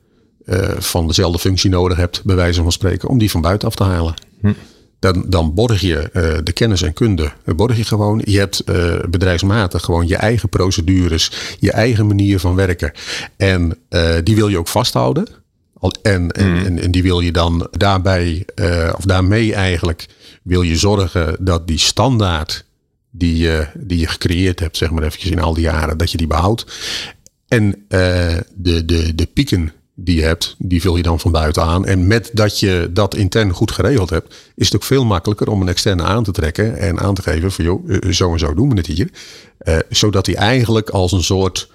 van 0.78 1.08
dezelfde 1.08 1.40
functie 1.40 1.70
nodig 1.70 1.98
hebt, 1.98 2.24
bij 2.24 2.36
wijze 2.36 2.62
van 2.62 2.72
spreken, 2.72 3.10
om 3.10 3.18
die 3.18 3.32
van 3.32 3.42
buiten 3.42 3.68
af 3.68 3.76
te 3.76 3.84
halen. 3.84 4.14
Hm 4.42 4.52
dan, 5.00 5.24
dan 5.28 5.54
borg 5.54 5.82
je 5.82 6.10
uh, 6.14 6.38
de 6.44 6.52
kennis 6.52 6.82
en 6.82 6.94
kunde. 6.94 7.32
Borg 7.46 7.78
je 7.78 7.84
gewoon. 7.84 8.22
Je 8.24 8.38
hebt 8.38 8.64
uh, 8.66 9.00
bedrijfsmatig 9.10 9.84
gewoon 9.84 10.08
je 10.08 10.16
eigen 10.16 10.50
procedures, 10.50 11.32
je 11.60 11.72
eigen 11.72 12.08
manier 12.08 12.40
van 12.40 12.56
werken. 12.56 12.92
En 13.38 13.78
uh, 13.90 14.16
die 14.24 14.36
wil 14.36 14.48
je 14.48 14.58
ook 14.58 14.68
vasthouden. 14.68 15.28
En, 16.02 16.32
en, 16.32 16.50
mm. 16.50 16.66
en, 16.66 16.80
en, 16.80 16.92
die 16.92 17.04
wil 17.04 17.20
je 17.20 17.32
dan 17.32 17.68
daarbij, 17.72 18.46
of 18.96 19.04
daarmee 19.04 19.54
eigenlijk, 19.54 20.06
wil 20.44 20.62
je 20.62 20.76
zorgen 20.76 21.36
dat 21.40 21.68
die 21.68 21.78
standaard 21.78 22.66
die 23.12 23.38
je, 23.38 23.68
die 23.78 24.00
je 24.00 24.08
gecreëerd 24.08 24.60
hebt, 24.60 24.78
zeg 24.78 24.92
maar 24.92 25.04
eventjes 25.04 25.32
in 25.32 25.42
al 25.42 25.54
die 25.54 25.64
jaren, 25.64 25.98
dat 25.98 26.12
je 26.12 26.18
die 26.18 26.28
behoudt. 26.28 26.66
En 27.48 27.86
de, 27.88 28.86
de, 28.86 29.16
de 29.16 29.26
pieken 29.34 29.72
die 30.04 30.16
je 30.16 30.22
hebt, 30.22 30.56
die 30.58 30.82
vul 30.82 30.96
je 30.96 31.04
dan 31.04 31.20
van 31.20 31.32
buiten 31.32 31.64
aan. 31.64 31.86
En 31.86 32.08
met 32.08 32.30
dat 32.34 32.60
je 32.60 32.90
dat 32.94 33.16
intern 33.16 33.52
goed 33.52 33.72
geregeld 33.72 34.10
hebt, 34.10 34.36
is 34.56 34.66
het 34.66 34.76
ook 34.76 34.84
veel 34.84 35.06
makkelijker 35.06 35.50
om 35.50 35.62
een 35.62 35.68
externe 35.68 36.04
aan 36.04 36.24
te 36.24 36.32
trekken 36.32 36.78
en 36.78 37.00
aan 37.00 37.14
te 37.14 37.22
geven 37.22 37.52
van 37.52 37.66
joh, 37.66 37.90
eh, 37.90 38.12
zo 38.12 38.32
en 38.32 38.40
zo 38.40 38.54
doen 38.54 38.70
we 38.70 38.76
het 38.76 38.88
hier. 38.88 39.10
Uh, 39.64 39.78
zodat 39.90 40.26
hij 40.26 40.36
eigenlijk 40.36 40.90
als 40.90 41.12
een 41.12 41.24
soort, 41.24 41.70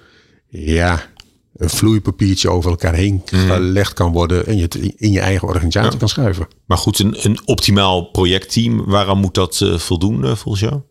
ja, 0.47 1.09
een 1.57 1.69
vloeipapiertje 1.69 2.49
over 2.49 2.69
elkaar 2.69 2.93
heen 2.93 3.23
mhm. 3.31 3.47
gelegd 3.47 3.93
kan 3.93 4.11
worden 4.11 4.45
en 4.45 4.55
je 4.55 4.61
het 4.61 4.75
in 4.75 5.11
je 5.11 5.19
eigen 5.19 5.47
organisatie 5.47 5.99
kan 5.99 6.09
schuiven. 6.09 6.47
Maar 6.65 6.77
goed, 6.77 6.99
een, 6.99 7.15
een 7.25 7.39
optimaal 7.45 8.03
projectteam, 8.03 8.85
waaraan 8.85 9.17
moet 9.17 9.33
dat 9.33 9.59
uh, 9.63 9.77
voldoen 9.77 10.37
volgens 10.37 10.59
jou? 10.59 10.81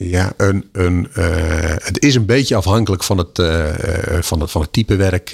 Ja, 0.00 0.32
een, 0.36 0.68
een, 0.72 1.08
uh, 1.18 1.24
het 1.78 2.02
is 2.02 2.14
een 2.14 2.26
beetje 2.26 2.56
afhankelijk 2.56 3.02
van 3.02 3.18
het, 3.18 3.38
uh, 3.38 3.66
van 4.20 4.40
het, 4.40 4.50
van 4.50 4.60
het 4.60 4.72
type 4.72 4.96
werk, 4.96 5.30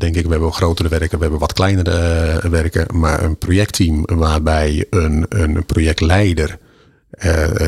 denk 0.00 0.16
ik. 0.16 0.24
We 0.24 0.30
hebben 0.30 0.52
grotere 0.52 0.88
werken, 0.88 1.16
we 1.16 1.22
hebben 1.22 1.40
wat 1.40 1.52
kleinere 1.52 2.48
werken. 2.50 2.98
Maar 2.98 3.22
een 3.22 3.38
projectteam 3.38 4.04
waarbij 4.04 4.86
een, 4.90 5.26
een 5.28 5.64
projectleider, 5.66 6.58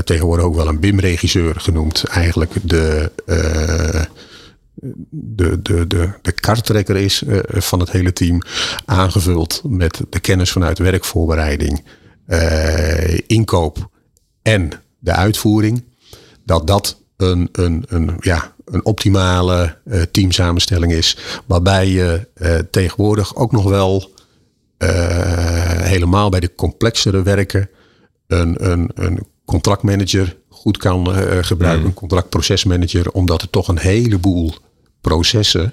tegenwoordig 0.05 0.45
ook 0.45 0.55
wel 0.55 0.69
een 0.69 0.81
BIM-regisseur 0.81 1.61
genoemd, 1.61 2.05
eigenlijk 2.05 2.53
de, 2.63 3.11
de, 5.11 5.63
de, 5.63 5.87
de, 5.87 6.11
de 6.23 6.33
karttrekker 6.33 6.97
is 6.97 7.23
van 7.49 7.81
het 7.81 7.91
hele 7.91 8.13
team. 8.13 8.43
Aangevuld 8.85 9.63
met 9.67 10.01
de 10.11 10.21
kennis 10.21 10.53
vanuit 10.53 10.79
werkvoorbereiding, 10.79 11.85
inkoop 13.27 13.89
en 14.43 14.71
de 14.99 15.13
uitvoering 15.13 15.83
dat 16.45 16.67
dat 16.67 17.01
een, 17.17 17.49
een, 17.53 17.85
een, 17.89 18.17
ja, 18.21 18.55
een 18.65 18.85
optimale 18.85 19.77
uh, 19.85 20.03
teamsamenstelling 20.03 20.93
is. 20.93 21.19
Waarbij 21.47 21.89
je 21.89 22.29
uh, 22.37 22.59
tegenwoordig 22.71 23.37
ook 23.37 23.53
nog 23.53 23.65
wel 23.65 24.11
uh, 24.79 24.89
helemaal 25.81 26.29
bij 26.29 26.41
de 26.41 26.55
complexere 26.55 27.23
werken 27.23 27.71
een, 28.27 28.71
een, 28.71 28.91
een 28.95 29.27
contractmanager 29.45 30.37
goed 30.49 30.77
kan 30.77 31.07
gebruiken. 31.45 31.83
Mm. 31.83 31.87
Een 31.87 31.95
contractprocesmanager, 31.95 33.11
omdat 33.11 33.43
er 33.43 33.51
toch 33.51 33.69
een 33.69 33.79
heleboel 33.79 34.55
processen 35.01 35.73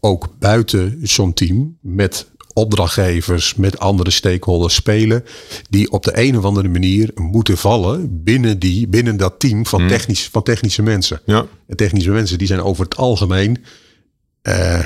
ook 0.00 0.28
buiten 0.38 0.98
zo'n 1.02 1.32
team 1.32 1.78
met 1.80 2.26
opdrachtgevers, 2.52 3.54
met 3.54 3.78
andere 3.78 4.10
stakeholders 4.10 4.74
spelen. 4.74 5.24
Die 5.70 5.90
op 5.90 6.04
de 6.04 6.12
een 6.14 6.38
of 6.38 6.44
andere 6.44 6.68
manier 6.68 7.10
moeten 7.14 7.58
vallen 7.58 8.22
binnen, 8.24 8.58
die, 8.58 8.88
binnen 8.88 9.16
dat 9.16 9.34
team 9.38 9.66
van, 9.66 9.80
hmm. 9.80 9.88
technisch, 9.88 10.28
van 10.32 10.42
technische 10.42 10.82
mensen. 10.82 11.20
Ja. 11.24 11.46
En 11.66 11.76
technische 11.76 12.10
mensen 12.10 12.38
die 12.38 12.46
zijn 12.46 12.62
over 12.62 12.84
het 12.84 12.96
algemeen 12.96 13.64
uh, 14.42 14.80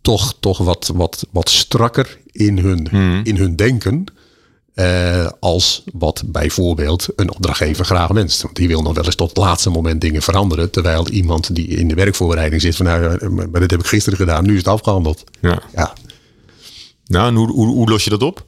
toch, 0.00 0.36
toch 0.40 0.58
wat, 0.58 0.92
wat, 0.94 1.26
wat 1.30 1.48
strakker 1.48 2.18
in 2.32 2.58
hun, 2.58 2.86
hmm. 2.90 3.20
in 3.24 3.36
hun 3.36 3.56
denken. 3.56 4.04
Uh, 4.74 5.28
als 5.40 5.84
wat 5.92 6.22
bijvoorbeeld 6.26 7.06
een 7.16 7.34
opdrachtgever 7.34 7.84
graag 7.84 8.08
wenst. 8.08 8.42
Want 8.42 8.56
die 8.56 8.68
wil 8.68 8.82
nog 8.82 8.94
wel 8.94 9.04
eens 9.04 9.14
tot 9.14 9.28
het 9.28 9.36
laatste 9.36 9.70
moment 9.70 10.00
dingen 10.00 10.22
veranderen. 10.22 10.70
Terwijl 10.70 11.08
iemand 11.08 11.54
die 11.54 11.66
in 11.66 11.88
de 11.88 11.94
werkvoorbereiding 11.94 12.62
zit 12.62 12.76
van 12.76 12.86
nou, 12.86 13.30
maar 13.30 13.60
dit 13.60 13.70
heb 13.70 13.80
ik 13.80 13.86
gisteren 13.86 14.18
gedaan, 14.18 14.44
nu 14.44 14.52
is 14.52 14.58
het 14.58 14.68
afgehandeld. 14.68 15.24
Ja. 15.40 15.62
ja. 15.74 15.92
Nou, 17.06 17.28
en 17.28 17.34
hoe, 17.34 17.50
hoe, 17.52 17.66
hoe 17.66 17.88
los 17.88 18.04
je 18.04 18.10
dat 18.10 18.22
op? 18.22 18.44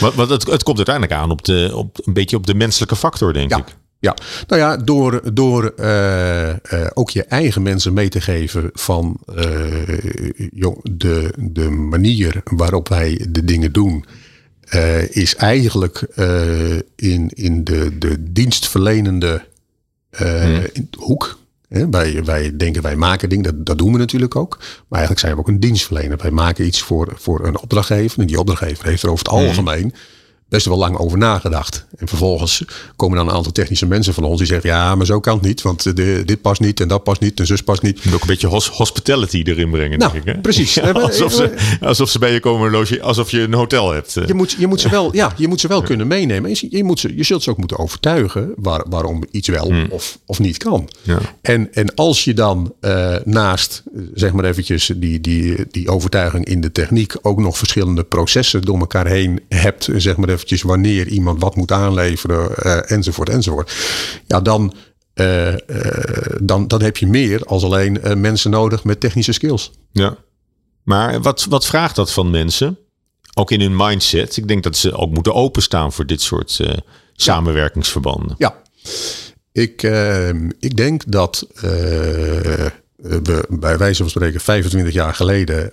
Want, 0.00 0.14
want 0.14 0.30
het, 0.30 0.46
het 0.46 0.62
komt 0.62 0.76
uiteindelijk 0.76 1.16
aan 1.16 1.30
op, 1.30 1.44
de, 1.44 1.70
op 1.74 2.00
een 2.04 2.12
beetje 2.12 2.36
op 2.36 2.46
de 2.46 2.54
menselijke 2.54 2.96
factor, 2.96 3.32
denk 3.32 3.56
ik. 3.56 3.76
Ja, 3.98 4.16
nou 4.46 4.60
ja, 4.60 4.76
door, 4.76 5.34
door 5.34 5.72
uh, 5.76 6.48
uh, 6.48 6.54
ook 6.94 7.10
je 7.10 7.24
eigen 7.24 7.62
mensen 7.62 7.92
mee 7.92 8.08
te 8.08 8.20
geven 8.20 8.70
van 8.72 9.16
uh, 9.28 9.36
de, 10.82 11.32
de 11.36 11.70
manier 11.70 12.42
waarop 12.44 12.88
wij 12.88 13.26
de 13.28 13.44
dingen 13.44 13.72
doen, 13.72 14.04
is 15.08 15.36
eigenlijk 15.36 16.06
in, 16.96 17.30
in 17.34 17.64
de, 17.64 17.98
de 17.98 18.32
dienstverlenende 18.32 19.44
hmm. 20.10 20.66
hoek 20.98 21.38
wij, 21.90 22.24
wij 22.24 22.56
denken 22.56 22.82
wij 22.82 22.96
maken 22.96 23.28
dingen, 23.28 23.44
dat, 23.44 23.66
dat 23.66 23.78
doen 23.78 23.92
we 23.92 23.98
natuurlijk 23.98 24.36
ook. 24.36 24.56
Maar 24.58 24.98
eigenlijk 24.98 25.20
zijn 25.20 25.32
we 25.32 25.40
ook 25.40 25.48
een 25.48 25.60
dienstverlener. 25.60 26.18
Wij 26.18 26.30
maken 26.30 26.66
iets 26.66 26.82
voor, 26.82 27.12
voor 27.16 27.46
een 27.46 27.58
opdrachtgever. 27.58 28.20
En 28.20 28.26
die 28.26 28.38
opdrachtgever 28.38 28.86
heeft 28.86 29.02
er 29.02 29.10
over 29.10 29.24
het 29.24 29.34
algemeen 30.52 30.62
best 30.62 30.66
wel 30.66 30.78
lang 30.78 30.96
over 30.96 31.18
nagedacht. 31.18 31.86
En 31.96 32.08
vervolgens 32.08 32.64
komen 32.96 33.16
dan 33.16 33.28
een 33.28 33.34
aantal 33.34 33.52
technische 33.52 33.86
mensen 33.86 34.14
van 34.14 34.24
ons 34.24 34.38
die 34.38 34.46
zeggen: 34.46 34.70
ja, 34.70 34.94
maar 34.94 35.06
zo 35.06 35.20
kan 35.20 35.34
het 35.34 35.42
niet, 35.42 35.62
want 35.62 35.96
de, 35.96 36.22
dit 36.24 36.40
past 36.40 36.60
niet 36.60 36.80
en 36.80 36.88
dat 36.88 37.04
past 37.04 37.20
niet 37.20 37.40
en 37.40 37.46
zus 37.46 37.62
past 37.62 37.82
niet. 37.82 38.00
En 38.02 38.14
ook 38.14 38.20
een 38.20 38.26
beetje 38.26 38.46
hospitality 38.46 39.42
erin 39.44 39.70
brengen, 39.70 39.98
nou, 39.98 40.12
denk 40.12 40.24
ik. 40.24 40.34
Hè? 40.34 40.40
Precies. 40.40 40.80
alsof, 40.92 41.32
ze, 41.32 41.54
alsof 41.80 42.10
ze 42.10 42.18
bij 42.18 42.32
je 42.32 42.40
komen 42.40 42.70
loge, 42.70 43.02
alsof 43.02 43.30
je 43.30 43.40
een 43.40 43.54
hotel 43.54 43.92
hebt. 43.92 44.12
Je 44.26 44.34
moet, 44.34 44.52
je 44.52 44.66
moet 44.66 44.80
ze 44.80 44.88
wel, 44.88 45.14
ja, 45.22 45.32
je 45.36 45.48
moet 45.48 45.60
ze 45.60 45.68
wel 45.68 45.82
kunnen 45.82 46.06
meenemen. 46.06 46.50
Je, 46.50 46.66
je, 46.70 46.84
moet 46.84 47.00
ze, 47.00 47.16
je 47.16 47.22
zult 47.24 47.42
ze 47.42 47.50
ook 47.50 47.58
moeten 47.58 47.78
overtuigen 47.78 48.52
waar, 48.56 48.84
waarom 48.88 49.24
iets 49.30 49.48
wel 49.48 49.66
hmm. 49.66 49.86
of, 49.90 50.18
of 50.26 50.38
niet 50.38 50.56
kan. 50.56 50.88
Ja. 51.02 51.18
En, 51.42 51.74
en 51.74 51.94
als 51.94 52.24
je 52.24 52.34
dan 52.34 52.74
uh, 52.80 53.16
naast, 53.24 53.82
zeg 54.14 54.32
maar 54.32 54.44
eventjes, 54.44 54.92
die, 54.96 55.20
die, 55.20 55.56
die 55.70 55.88
overtuiging 55.88 56.44
in 56.44 56.60
de 56.60 56.72
techniek 56.72 57.14
ook 57.22 57.38
nog 57.38 57.58
verschillende 57.58 58.04
processen 58.04 58.62
door 58.62 58.78
elkaar 58.78 59.06
heen 59.06 59.40
hebt, 59.48 59.88
zeg 59.96 60.16
maar 60.16 60.28
eventjes 60.42 60.62
wanneer 60.62 61.08
iemand 61.08 61.40
wat 61.40 61.56
moet 61.56 61.72
aanleveren, 61.72 62.50
uh, 62.62 62.90
enzovoort, 62.90 63.28
enzovoort. 63.28 63.72
Ja, 64.26 64.40
dan, 64.40 64.74
uh, 65.14 65.54
dan, 66.40 66.68
dan 66.68 66.82
heb 66.82 66.96
je 66.96 67.06
meer 67.06 67.44
als 67.44 67.62
alleen 67.64 68.00
mensen 68.20 68.50
nodig 68.50 68.84
met 68.84 69.00
technische 69.00 69.32
skills. 69.32 69.72
Ja. 69.92 70.16
Maar 70.82 71.20
wat, 71.20 71.44
wat 71.48 71.66
vraagt 71.66 71.96
dat 71.96 72.12
van 72.12 72.30
mensen? 72.30 72.78
Ook 73.34 73.50
in 73.50 73.60
hun 73.60 73.76
mindset. 73.76 74.36
Ik 74.36 74.48
denk 74.48 74.62
dat 74.62 74.76
ze 74.76 74.96
ook 74.96 75.10
moeten 75.10 75.34
openstaan 75.34 75.92
voor 75.92 76.06
dit 76.06 76.20
soort 76.20 76.60
samenwerkingsverbanden. 77.12 78.34
Ja, 78.38 78.62
ik, 79.52 79.82
ik 80.58 80.76
denk 80.76 81.02
dat 81.06 81.46
we 81.56 82.72
bij 83.48 83.78
wijze 83.78 84.00
van 84.02 84.10
spreken 84.10 84.40
25 84.40 84.92
jaar 84.92 85.14
geleden 85.14 85.70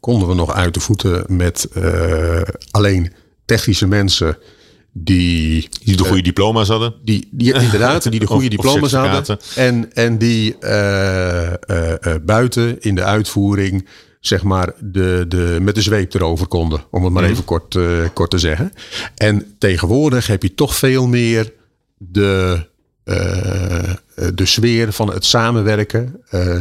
konden 0.00 0.28
we 0.28 0.34
nog 0.34 0.52
uit 0.52 0.74
de 0.74 0.80
voeten 0.80 1.24
met 1.28 1.68
alleen 2.70 3.12
technische 3.46 3.86
mensen 3.86 4.38
die, 4.92 5.68
die 5.84 5.96
de 5.96 6.04
goede 6.04 6.22
diploma's 6.22 6.68
hadden. 6.68 6.94
Die, 7.04 7.28
die 7.30 7.52
inderdaad, 7.62 8.10
die 8.10 8.20
de 8.20 8.26
goede 8.26 8.48
diploma's 8.48 8.92
hadden. 8.92 9.38
En, 9.54 9.94
en 9.94 10.18
die 10.18 10.56
uh, 10.60 11.52
uh, 11.70 11.92
uh, 12.00 12.14
buiten 12.22 12.80
in 12.80 12.94
de 12.94 13.04
uitvoering, 13.04 13.88
zeg 14.20 14.42
maar, 14.42 14.72
de, 14.80 15.24
de, 15.28 15.58
met 15.60 15.74
de 15.74 15.82
zweep 15.82 16.14
erover 16.14 16.46
konden. 16.46 16.84
Om 16.90 17.04
het 17.04 17.12
maar 17.12 17.22
mm. 17.22 17.30
even 17.30 17.44
kort, 17.44 17.78
kort 18.12 18.30
te 18.30 18.38
zeggen. 18.38 18.72
En 19.14 19.54
tegenwoordig 19.58 20.26
heb 20.26 20.42
je 20.42 20.54
toch 20.54 20.76
veel 20.76 21.06
meer 21.06 21.52
de 21.96 22.66
de 24.34 24.46
sfeer 24.46 24.92
van 24.92 25.12
het 25.12 25.24
samenwerken. 25.24 26.20
Uh, 26.30 26.56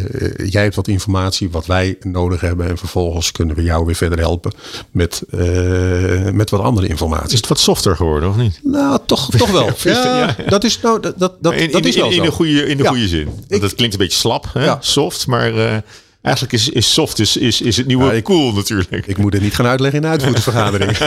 jij 0.46 0.63
hebt 0.63 0.76
wat 0.76 0.88
informatie 0.88 1.50
wat 1.50 1.65
wij 1.65 1.98
nodig 2.02 2.41
hebben. 2.41 2.68
En 2.68 2.78
vervolgens 2.78 3.32
kunnen 3.32 3.56
we 3.56 3.63
jou 3.63 3.86
weer 3.86 3.96
verder 3.96 4.20
helpen 4.20 4.54
met, 4.91 5.24
uh, 5.30 6.30
met 6.30 6.50
wat 6.50 6.62
andere 6.62 6.88
informatie. 6.88 7.32
Is 7.32 7.38
het 7.38 7.48
wat 7.48 7.60
softer 7.60 7.96
geworden 7.96 8.30
of 8.30 8.38
niet? 8.38 8.60
Nou, 8.63 9.00
toch, 9.06 9.30
toch 9.30 9.52
wel. 9.52 9.70
ja, 9.84 10.36
dat 10.48 10.63
is, 10.63 10.82
nou, 10.82 11.00
dat, 11.00 11.20
dat, 11.20 11.34
dat, 11.39 11.54
in, 11.54 11.72
dat 11.72 11.86
is 11.86 11.96
wel 11.96 12.10
in, 12.10 12.18
in, 12.18 12.24
een 12.24 12.32
goede, 12.32 12.65
in 12.65 12.78
de 12.78 12.88
goede 12.88 13.08
zin. 13.08 13.30
Ik, 13.48 13.62
dat 13.62 13.76
klinkt 13.76 13.94
een 13.94 14.02
beetje 14.02 14.18
slap, 14.18 14.50
hè? 14.54 14.63
Ja. 14.63 14.78
soft. 14.82 15.28
Maar 15.28 15.84
Eigenlijk 16.26 16.54
is, 16.54 16.70
is 16.70 16.94
soft 16.94 17.20
is, 17.20 17.38
is, 17.38 17.62
is 17.62 17.78
het 17.78 17.88
nieuwe 17.88 18.22
cool 18.22 18.54
natuurlijk. 18.54 19.08
Ik 19.08 19.18
moet 19.18 19.34
het 19.34 19.42
niet 19.42 19.56
gaan 19.56 19.66
uitleggen 19.66 20.00
in 20.00 20.06
de 20.06 20.12
uitvoeringsvergadering. 20.12 20.98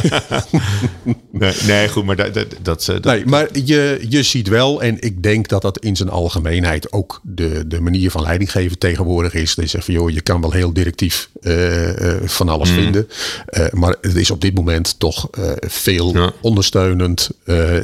nee, 1.31 1.54
nee, 1.66 1.88
goed, 1.88 2.04
maar 2.04 2.16
dat... 2.16 2.35
dat, 2.35 2.46
dat, 2.62 2.85
dat 2.85 3.04
nee, 3.04 3.26
maar 3.26 3.48
je, 3.64 4.04
je 4.09 4.22
ziet 4.22 4.48
wel, 4.48 4.83
en 4.83 4.96
ik 5.00 5.22
denk 5.22 5.48
dat 5.48 5.62
dat 5.62 5.78
in 5.78 5.96
zijn 5.96 6.09
algemeenheid 6.09 6.92
ook 6.92 7.20
de, 7.22 7.66
de 7.66 7.81
manier 7.81 8.11
van 8.11 8.22
leidinggeven 8.22 8.78
tegenwoordig 8.78 9.35
is. 9.35 9.54
Dat 9.54 9.64
je 9.64 9.70
zegt 9.70 9.85
van, 9.85 9.94
joh, 9.94 10.11
je 10.11 10.20
kan 10.20 10.40
wel 10.40 10.52
heel 10.52 10.72
directief 10.72 11.28
uh, 11.40 11.88
uh, 11.88 12.14
van 12.24 12.48
alles 12.48 12.68
mm. 12.68 12.74
vinden. 12.74 13.09
Uh, 13.50 13.66
maar 13.70 13.94
het 14.00 14.14
is 14.14 14.31
op 14.31 14.40
dit 14.40 14.54
moment 14.54 14.98
toch 14.98 15.28
veel 15.61 16.16
ja. 16.16 16.33
ondersteunend, 16.40 17.31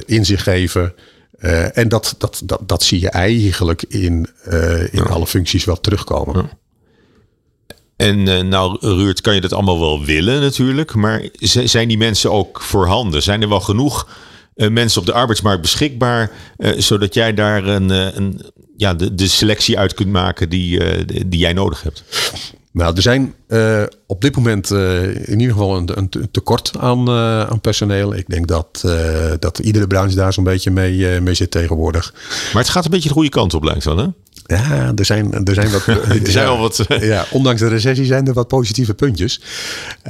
in 0.06 0.24
zich 0.24 0.42
geven... 0.42 0.94
En 1.72 1.88
dat, 1.88 2.14
dat, 2.18 2.42
dat, 2.44 2.60
dat 2.66 2.82
zie 2.82 3.00
je 3.00 3.10
eigenlijk 3.10 3.84
in, 3.88 4.28
in 4.50 4.88
ja. 4.92 5.02
alle 5.02 5.26
functies 5.26 5.64
wel 5.64 5.80
terugkomen. 5.80 6.50
En 7.96 8.26
uh, 8.26 8.40
nou, 8.40 8.76
Ruurt, 8.80 9.20
kan 9.20 9.34
je 9.34 9.40
dat 9.40 9.52
allemaal 9.52 9.80
wel 9.80 10.04
willen 10.04 10.40
natuurlijk. 10.40 10.94
Maar 10.94 11.28
zijn 11.40 11.88
die 11.88 11.98
mensen 11.98 12.32
ook 12.32 12.60
voorhanden? 12.60 13.22
Zijn 13.22 13.42
er 13.42 13.48
wel 13.48 13.60
genoeg 13.60 14.08
uh, 14.56 14.68
mensen 14.70 15.00
op 15.00 15.06
de 15.06 15.12
arbeidsmarkt 15.12 15.62
beschikbaar? 15.62 16.30
Uh, 16.58 16.72
zodat 16.78 17.14
jij 17.14 17.34
daar 17.34 17.66
een, 17.66 17.90
een, 17.90 18.40
ja, 18.76 18.94
de, 18.94 19.14
de 19.14 19.28
selectie 19.28 19.78
uit 19.78 19.94
kunt 19.94 20.08
maken 20.08 20.48
die, 20.48 20.80
die 21.26 21.40
jij 21.40 21.52
nodig 21.52 21.82
hebt? 21.82 22.04
Nou, 22.72 22.96
er 22.96 23.02
zijn 23.02 23.34
op 24.06 24.20
dit 24.20 24.36
moment 24.36 24.70
in 24.70 25.40
ieder 25.40 25.54
geval 25.54 25.76
een, 25.76 25.90
een 25.94 26.28
tekort 26.30 26.72
aan, 26.78 27.10
aan 27.10 27.60
personeel. 27.60 28.14
Ik 28.14 28.28
denk 28.28 28.48
dat, 28.48 28.84
dat 29.38 29.58
iedere 29.58 29.86
branche 29.86 30.16
daar 30.16 30.32
zo'n 30.32 30.44
beetje 30.44 30.70
mee, 30.70 31.20
mee 31.20 31.34
zit 31.34 31.50
tegenwoordig. 31.50 32.14
Maar 32.52 32.62
het 32.62 32.70
gaat 32.70 32.84
een 32.84 32.90
beetje 32.90 33.08
de 33.08 33.14
goede 33.14 33.28
kant 33.28 33.54
op, 33.54 33.64
lijkt 33.64 33.84
wel, 33.84 33.96
hè? 33.96 34.06
Ja, 34.46 34.92
er 34.96 35.04
zijn, 35.04 35.44
er 35.44 35.54
zijn 35.54 35.70
wat. 35.70 35.86
er 36.26 36.30
zijn 36.30 36.46
wel 36.46 36.58
wat. 36.58 36.84
ja, 37.00 37.24
ondanks 37.30 37.60
de 37.60 37.68
recessie 37.68 38.04
zijn 38.04 38.26
er 38.26 38.32
wat 38.32 38.48
positieve 38.48 38.94
puntjes. 38.94 39.40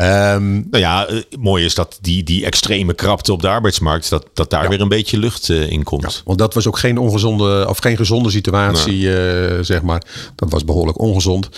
Um, 0.01 0.67
nou 0.71 0.79
ja, 0.79 1.11
uh, 1.11 1.23
mooi 1.39 1.65
is 1.65 1.75
dat 1.75 1.99
die, 2.01 2.23
die 2.23 2.45
extreme 2.45 2.95
krapte 2.95 3.33
op 3.33 3.41
de 3.41 3.49
arbeidsmarkt, 3.49 4.11
dat, 4.11 4.27
dat 4.35 4.51
daar 4.51 4.63
ja. 4.63 4.69
weer 4.69 4.81
een 4.81 4.89
beetje 4.89 5.19
lucht 5.19 5.49
uh, 5.49 5.71
in 5.71 5.83
komt. 5.83 6.03
Ja, 6.03 6.21
want 6.25 6.39
dat 6.39 6.55
was 6.55 6.67
ook 6.67 6.79
geen 6.79 6.99
ongezonde 6.99 7.69
of 7.69 7.79
geen 7.79 7.97
gezonde 7.97 8.31
situatie, 8.31 9.01
uh, 9.01 9.59
zeg 9.61 9.83
maar. 9.83 10.03
Dat 10.35 10.51
was 10.51 10.65
behoorlijk 10.65 11.01
ongezond. 11.01 11.49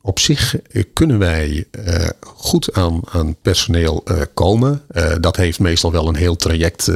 Op 0.00 0.18
zich 0.18 0.56
kunnen 0.92 1.18
wij 1.18 1.64
goed 2.20 2.72
aan, 2.72 3.00
aan 3.10 3.36
personeel 3.42 4.04
komen. 4.34 4.82
dat 5.20 5.36
heeft 5.36 5.58
meestal 5.58 5.92
wel 5.92 6.08
een 6.08 6.16
heel 6.16 6.36
traject 6.36 6.88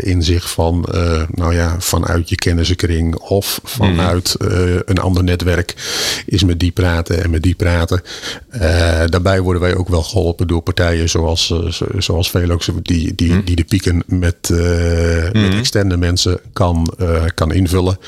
in 0.00 0.22
zich 0.22 0.50
van, 0.50 0.84
nou 1.30 1.54
ja, 1.54 1.76
vanuit 1.78 2.28
je 2.28 2.36
kennissenkring 2.36 3.16
of 3.16 3.60
vanuit. 3.64 4.36
Mm 4.38 4.54
uh, 4.55 4.55
een 4.84 4.98
ander 4.98 5.24
netwerk 5.24 5.74
is 6.26 6.44
met 6.44 6.60
die 6.60 6.70
praten 6.70 7.22
en 7.22 7.30
met 7.30 7.42
die 7.42 7.54
praten. 7.54 8.02
Uh, 8.54 8.60
daarbij 9.06 9.40
worden 9.40 9.62
wij 9.62 9.76
ook 9.76 9.88
wel 9.88 10.02
geholpen 10.02 10.46
door 10.46 10.62
partijen 10.62 11.08
zoals, 11.08 11.50
uh, 11.50 11.98
zoals 11.98 12.30
Velox, 12.30 12.70
die, 12.82 13.14
die, 13.14 13.32
mm. 13.32 13.44
die 13.44 13.56
de 13.56 13.64
pieken 13.64 14.02
met, 14.06 14.48
mm. 14.48 15.42
met 15.42 15.54
externe 15.54 15.96
mensen 15.96 16.40
kan, 16.52 16.94
kan 17.34 17.52
invullen. 17.52 17.98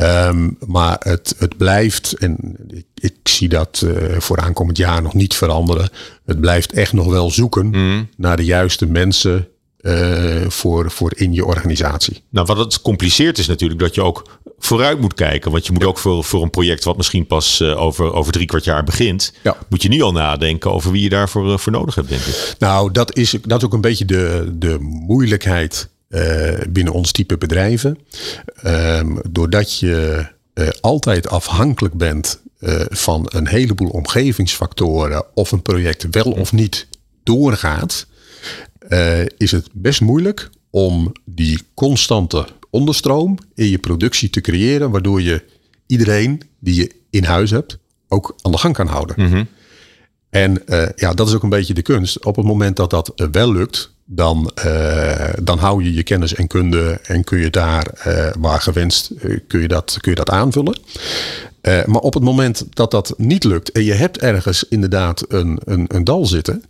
Um, 0.00 0.56
maar 0.66 0.96
het, 1.00 1.34
het 1.38 1.56
blijft, 1.56 2.12
en 2.12 2.56
ik, 2.68 2.84
ik 2.94 3.14
zie 3.22 3.48
dat 3.48 3.86
voor 4.18 4.40
aankomend 4.40 4.76
jaar 4.76 5.02
nog 5.02 5.14
niet 5.14 5.34
veranderen. 5.34 5.90
Het 6.24 6.40
blijft 6.40 6.72
echt 6.72 6.92
nog 6.92 7.06
wel 7.06 7.30
zoeken 7.30 7.66
mm. 7.66 8.08
naar 8.16 8.36
de 8.36 8.44
juiste 8.44 8.86
mensen 8.86 9.48
uh, 9.80 10.48
voor, 10.48 10.90
voor 10.90 11.12
in 11.14 11.32
je 11.32 11.44
organisatie. 11.44 12.22
Nou, 12.28 12.46
wat 12.46 12.56
het 12.56 12.82
compliceert 12.82 13.38
is 13.38 13.46
natuurlijk 13.46 13.80
dat 13.80 13.94
je 13.94 14.02
ook 14.02 14.38
vooruit 14.64 15.00
moet 15.00 15.14
kijken. 15.14 15.50
Want 15.50 15.66
je 15.66 15.72
moet 15.72 15.84
ook 15.84 15.98
voor, 15.98 16.24
voor 16.24 16.42
een 16.42 16.50
project 16.50 16.84
wat 16.84 16.96
misschien 16.96 17.26
pas 17.26 17.60
uh, 17.60 17.80
over, 17.80 18.12
over 18.12 18.32
drie 18.32 18.46
kwart 18.46 18.64
jaar 18.64 18.84
begint, 18.84 19.32
ja. 19.42 19.56
moet 19.68 19.82
je 19.82 19.88
nu 19.88 20.02
al 20.02 20.12
nadenken 20.12 20.72
over 20.72 20.92
wie 20.92 21.02
je 21.02 21.08
daarvoor 21.08 21.50
uh, 21.50 21.58
voor 21.58 21.72
nodig 21.72 21.94
hebt, 21.94 22.08
denk 22.08 22.20
ik. 22.20 22.54
Nou, 22.58 22.92
dat 22.92 23.16
is, 23.16 23.36
dat 23.42 23.58
is 23.58 23.64
ook 23.64 23.72
een 23.72 23.80
beetje 23.80 24.04
de, 24.04 24.52
de 24.52 24.76
moeilijkheid 24.80 25.88
binnen 26.68 26.92
ons 26.92 27.12
type 27.12 27.38
bedrijven. 27.38 27.98
Ehm, 28.62 29.16
doordat 29.28 29.78
je 29.78 30.26
altijd 30.80 31.28
afhankelijk 31.28 31.94
bent 31.94 32.40
van 32.88 33.26
een 33.28 33.48
heleboel 33.48 33.88
omgevingsfactoren 33.88 35.24
of 35.34 35.52
een 35.52 35.62
project 35.62 36.06
wel 36.10 36.32
of 36.32 36.52
niet 36.52 36.88
doorgaat 37.22 38.06
is 39.36 39.50
het 39.50 39.68
best 39.72 40.00
moeilijk 40.00 40.50
om 40.70 41.12
die 41.24 41.62
constante 41.74 42.46
onderstroom 42.70 43.38
in 43.54 43.68
je 43.68 43.78
productie 43.78 44.30
te 44.30 44.40
creëren, 44.40 44.90
waardoor 44.90 45.22
je 45.22 45.44
iedereen 45.86 46.42
die 46.58 46.74
je 46.74 46.94
in 47.10 47.24
huis 47.24 47.50
hebt 47.50 47.78
ook 48.08 48.34
aan 48.42 48.52
de 48.52 48.58
gang 48.58 48.74
kan 48.74 48.86
houden. 48.86 49.16
Mm 49.18 49.32
-hmm. 49.32 49.46
En 50.30 50.62
uh, 50.66 50.88
ja, 50.96 51.12
dat 51.12 51.28
is 51.28 51.34
ook 51.34 51.42
een 51.42 51.48
beetje 51.48 51.74
de 51.74 51.82
kunst. 51.82 52.24
Op 52.24 52.36
het 52.36 52.44
moment 52.44 52.76
dat 52.76 52.90
dat 52.90 53.12
uh, 53.16 53.26
wel 53.32 53.52
lukt, 53.52 53.94
dan, 54.04 54.50
uh, 54.64 55.28
dan 55.42 55.58
hou 55.58 55.84
je 55.84 55.94
je 55.94 56.02
kennis 56.02 56.34
en 56.34 56.46
kunde 56.46 57.00
en 57.02 57.24
kun 57.24 57.38
je 57.38 57.50
daar, 57.50 57.86
waar 58.38 58.60
gewenst, 58.60 59.10
kun, 59.46 59.60
je 59.60 59.68
dat, 59.68 59.96
kun 60.00 60.10
je 60.10 60.16
dat 60.16 60.30
aanvullen. 60.30 60.78
maar 61.62 62.00
op 62.00 62.14
het 62.14 62.22
moment 62.22 62.66
dat 62.70 62.90
dat 62.90 63.14
niet 63.16 63.44
lukt 63.44 63.72
en 63.72 63.84
je 63.84 63.92
hebt 63.92 64.18
ergens 64.18 64.64
inderdaad 64.68 65.24
een, 65.28 65.58
een, 65.64 65.84
een 65.88 66.04
dal 66.04 66.26
zitten, 66.26 66.64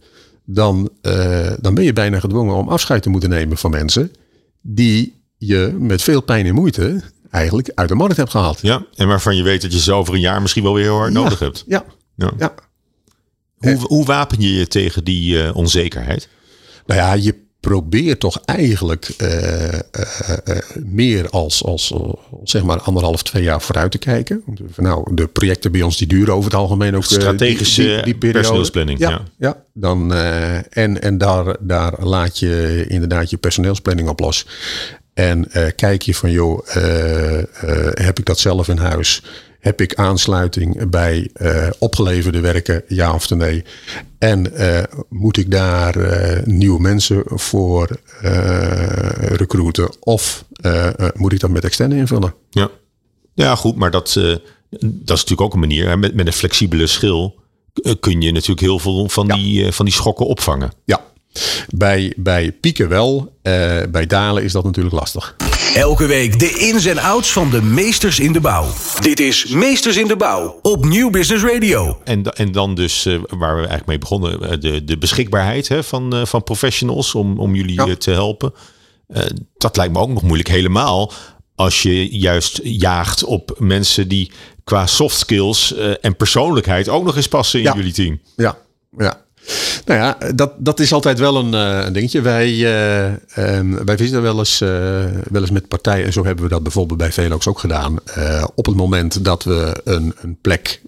dan, 0.45 0.91
uh, 1.03 1.53
dan 1.61 1.75
ben 1.75 1.85
je 1.85 1.93
bijna 1.93 2.21
gedwongen 2.21 2.55
om 2.55 2.69
afscheid 2.69 3.03
te 3.03 3.11
moeten 3.11 3.31
nemen 3.31 3.57
van 3.57 3.71
mensen 3.71 4.13
die 4.61 5.20
je 5.43 5.77
met 5.79 6.03
veel 6.03 6.21
pijn 6.21 6.47
en 6.47 6.55
moeite 6.55 7.03
eigenlijk 7.31 7.71
uit 7.75 7.89
de 7.89 7.95
markt 7.95 8.17
hebt 8.17 8.31
gehaald. 8.31 8.59
Ja, 8.63 8.85
en 8.95 9.09
waarvan 9.09 9.37
je 9.37 9.43
weet 9.43 9.63
dat 9.63 9.73
je 9.73 9.81
ze 9.81 9.93
over 9.93 10.15
een 10.15 10.21
jaar 10.21 10.43
misschien 10.43 10.63
wel 10.63 10.75
weer 10.75 10.85
heel 10.85 10.97
hard 10.97 11.13
ja, 11.13 11.21
nodig 11.21 11.39
hebt. 11.39 11.65
Ja, 11.67 11.85
ja. 12.17 12.31
ja. 12.39 12.55
Hoe, 13.59 13.79
hoe 13.79 14.05
wapen 14.05 14.41
je 14.41 14.55
je 14.55 14.67
tegen 14.67 15.05
die 15.05 15.35
uh, 15.35 15.57
onzekerheid? 15.57 16.29
Nou 16.87 17.01
ja, 17.01 17.13
je 17.13 17.35
probeert 17.61 18.21
toch 18.21 18.41
eigenlijk 18.45 19.15
uh, 19.23 19.73
uh, 19.73 19.79
meer 20.85 21.31
als, 21.31 21.65
als, 21.65 21.95
zeg 22.45 22.63
maar 22.63 22.81
anderhalf, 22.81 23.23
twee 23.23 23.43
jaar 23.43 23.61
vooruit 23.61 23.91
te 23.91 23.99
kijken. 23.99 24.43
Nou, 24.77 25.15
de 25.15 25.27
projecten 25.27 25.73
bij 25.73 25.83
ons 25.83 25.97
die 25.97 26.07
duren 26.07 26.35
over 26.35 26.51
het 26.51 26.61
algemeen 26.61 26.97
ook 26.97 27.05
strategische 27.05 27.83
die, 27.83 28.03
die, 28.03 28.19
die 28.19 28.33
personeelsplanning. 28.33 28.99
Ja, 28.99 29.11
ja. 29.11 29.23
ja. 29.39 29.65
dan, 29.75 30.13
en, 30.13 31.03
en 31.03 31.19
daar, 31.19 31.57
daar 31.61 32.05
laat 32.05 32.39
je 32.39 32.85
inderdaad 32.89 33.31
je 33.31 33.37
personeelsplanning 33.37 34.09
op 34.09 34.21
los. 34.21 34.47
En 35.21 35.49
kijk 35.75 36.03
je 36.03 36.15
van, 36.15 36.31
joh, 36.31 36.67
heb 37.95 38.19
ik 38.19 38.25
dat 38.25 38.39
zelf 38.39 38.69
in 38.69 38.77
huis? 38.77 39.23
Heb 39.61 39.81
ik 39.81 39.95
aansluiting 39.95 40.91
bij 40.91 41.31
opgeleverde 41.79 42.41
werken, 42.41 42.83
ja 42.89 43.15
of 43.15 43.31
nee? 43.31 43.65
En 44.19 44.53
moet 45.09 45.37
ik 45.37 45.51
daar 45.51 45.97
nieuwe 46.45 46.81
mensen 46.81 47.23
voor 47.27 47.89
recruiten? 49.19 49.91
Of 50.01 50.45
moet 51.15 51.33
ik 51.33 51.41
dat 51.41 51.51
met 51.51 51.65
externe 51.65 51.97
invullen? 51.97 52.35
Ja, 52.51 52.71
ja 53.35 53.55
goed, 53.55 53.77
maar 53.77 53.91
dat, 53.91 54.13
dat 54.81 55.17
is 55.17 55.21
natuurlijk 55.21 55.41
ook 55.41 55.55
een 55.55 55.61
manier. 55.61 55.99
Met, 55.99 56.15
met 56.15 56.27
een 56.27 56.33
flexibele 56.33 56.87
schil 56.87 57.39
kun 58.01 58.21
je 58.21 58.33
natuurlijk 58.33 58.61
heel 58.61 58.79
veel 58.79 59.09
van, 59.09 59.29
die, 59.29 59.73
van 59.73 59.85
die 59.85 59.95
schokken 59.95 60.27
opvangen. 60.27 60.73
Ja, 60.85 61.01
bij, 61.69 62.13
bij 62.17 62.53
pieken 62.53 62.89
wel. 62.89 63.33
bij 63.91 64.07
dalen 64.07 64.43
is 64.43 64.53
dat 64.53 64.65
natuurlijk 64.65 64.95
lastig. 64.95 65.37
Elke 65.75 66.07
week 66.07 66.39
de 66.39 66.51
ins 66.59 66.85
en 66.85 66.99
outs 66.99 67.33
van 67.33 67.51
de 67.51 67.63
meesters 67.63 68.21
in 68.21 68.33
de 68.33 68.41
bouw. 68.41 68.67
Dit 69.01 69.21
is 69.21 69.47
Meesters 69.47 69.97
in 69.97 70.07
de 70.07 70.17
Bouw 70.17 70.59
op 70.63 70.85
Nieuw 70.85 71.11
Business 71.11 71.45
Radio. 71.45 72.01
En, 72.05 72.23
en 72.23 72.53
dan 72.53 72.75
dus, 72.75 73.07
uh, 73.07 73.21
waar 73.29 73.53
we 73.55 73.59
eigenlijk 73.59 73.87
mee 73.87 73.99
begonnen, 73.99 74.43
uh, 74.43 74.61
de, 74.61 74.85
de 74.85 74.99
beschikbaarheid 74.99 75.69
hè, 75.69 75.83
van, 75.85 76.17
uh, 76.17 76.25
van 76.25 76.43
professionals 76.43 77.15
om, 77.15 77.39
om 77.39 77.55
jullie 77.55 77.87
ja. 77.87 77.97
te 77.97 78.11
helpen. 78.11 78.53
dat 79.57 79.77
lijkt 79.77 79.93
me 79.93 79.99
ook 79.99 80.09
nog 80.09 80.23
moeilijk 80.23 80.49
helemaal 80.49 81.13
als 81.55 81.83
je 81.83 82.19
juist 82.19 82.61
jaagt 82.63 83.25
op 83.25 83.57
mensen 83.59 84.09
die 84.09 84.33
qua 84.65 84.87
soft 84.87 85.19
skills 85.19 85.75
en 86.01 86.17
persoonlijkheid 86.17 86.89
ook 86.89 87.05
nog 87.05 87.17
eens 87.17 87.29
passen 87.29 87.59
in 87.59 87.65
ja. 87.65 87.75
jullie 87.77 87.93
team. 87.93 88.21
Ja, 88.37 88.59
ja. 88.99 89.25
Nou 89.85 90.01
ja, 90.01 90.33
dat, 90.35 90.53
dat 90.59 90.81
is 90.81 90.93
altijd 90.93 91.19
wel 91.19 91.37
een, 91.37 91.53
uh, 91.53 91.85
een 91.85 91.93
dingetje. 91.93 92.21
Wij, 92.21 92.51
uh, 92.53 93.83
wij 93.85 93.97
zitten 93.97 94.23
wel 94.23 94.39
eens, 94.39 94.61
uh, 94.61 94.69
wel 95.31 95.41
eens 95.41 95.51
met 95.51 95.69
partijen, 95.69 96.07
en 96.07 96.13
zo 96.13 96.25
hebben 96.25 96.45
we 96.45 96.51
dat 96.51 96.63
bijvoorbeeld 96.63 96.99
bij 96.99 97.13
Velox 97.13 97.47
ook 97.47 97.59
gedaan. 97.59 97.99
op 98.55 98.67
het 98.67 98.77
moment 98.77 99.25
dat 99.25 99.45
we 99.45 99.81
een, 99.85 100.15
een 100.21 100.37
plek 100.41 100.81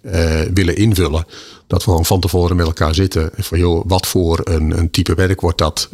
willen 0.54 0.76
invullen, 0.76 1.26
dat 1.66 1.84
we 1.84 1.90
gewoon 1.90 2.04
van 2.04 2.20
tevoren 2.20 2.56
met 2.56 2.66
elkaar 2.66 2.94
zitten. 2.94 3.30
Van 3.36 3.58
joh, 3.58 3.84
wat 3.86 4.06
voor 4.06 4.40
een, 4.44 4.78
een 4.78 4.90
type 4.90 5.14
werk 5.14 5.40
wordt 5.40 5.58
dat? 5.58 5.88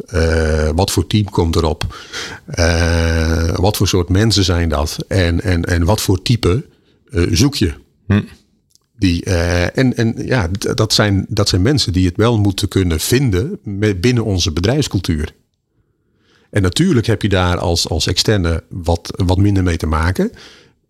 wat 0.75 0.91
voor 0.91 1.07
team 1.07 1.29
komt 1.29 1.55
erop? 1.55 1.83
wat 3.55 3.77
voor 3.77 3.87
soort 3.87 4.09
mensen 4.09 4.43
zijn 4.43 4.69
dat? 4.69 4.97
En, 5.07 5.41
en, 5.41 5.63
en 5.63 5.85
wat 5.85 6.01
voor 6.01 6.21
type 6.21 6.65
zoek 7.31 7.55
je? 7.55 7.73
Hm. 8.07 8.21
Die, 8.99 9.25
uh, 9.25 9.77
en 9.77 9.97
en 9.97 10.15
ja, 10.25 10.49
dat 10.51 10.93
zijn, 10.93 11.25
dat 11.29 11.49
zijn 11.49 11.61
mensen 11.61 11.93
die 11.93 12.05
het 12.05 12.17
wel 12.17 12.39
moeten 12.39 12.67
kunnen 12.67 12.99
vinden 12.99 13.59
binnen 13.99 14.23
onze 14.23 14.51
bedrijfscultuur. 14.51 15.33
En 16.49 16.61
natuurlijk 16.61 17.07
heb 17.07 17.21
je 17.21 17.29
daar 17.29 17.57
als, 17.57 17.89
als 17.89 18.07
externe 18.07 18.63
wat, 18.69 19.13
wat 19.25 19.37
minder 19.37 19.63
mee 19.63 19.77
te 19.77 19.85
maken. 19.85 20.31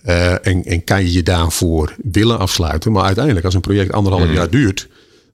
Uh, 0.06 0.48
en, 0.48 0.66
en 0.66 0.84
kan 0.84 1.04
je 1.04 1.12
je 1.12 1.24
daarvoor 1.24 1.96
willen 2.04 2.40
afsluiten. 2.40 2.92
Maar 2.92 3.04
uiteindelijk, 3.04 3.46
als 3.46 3.54
een 3.54 3.62
project 3.62 3.92
anderhalf 3.92 4.28
mm. 4.28 4.34
jaar 4.34 4.50
duurt, 4.50 4.88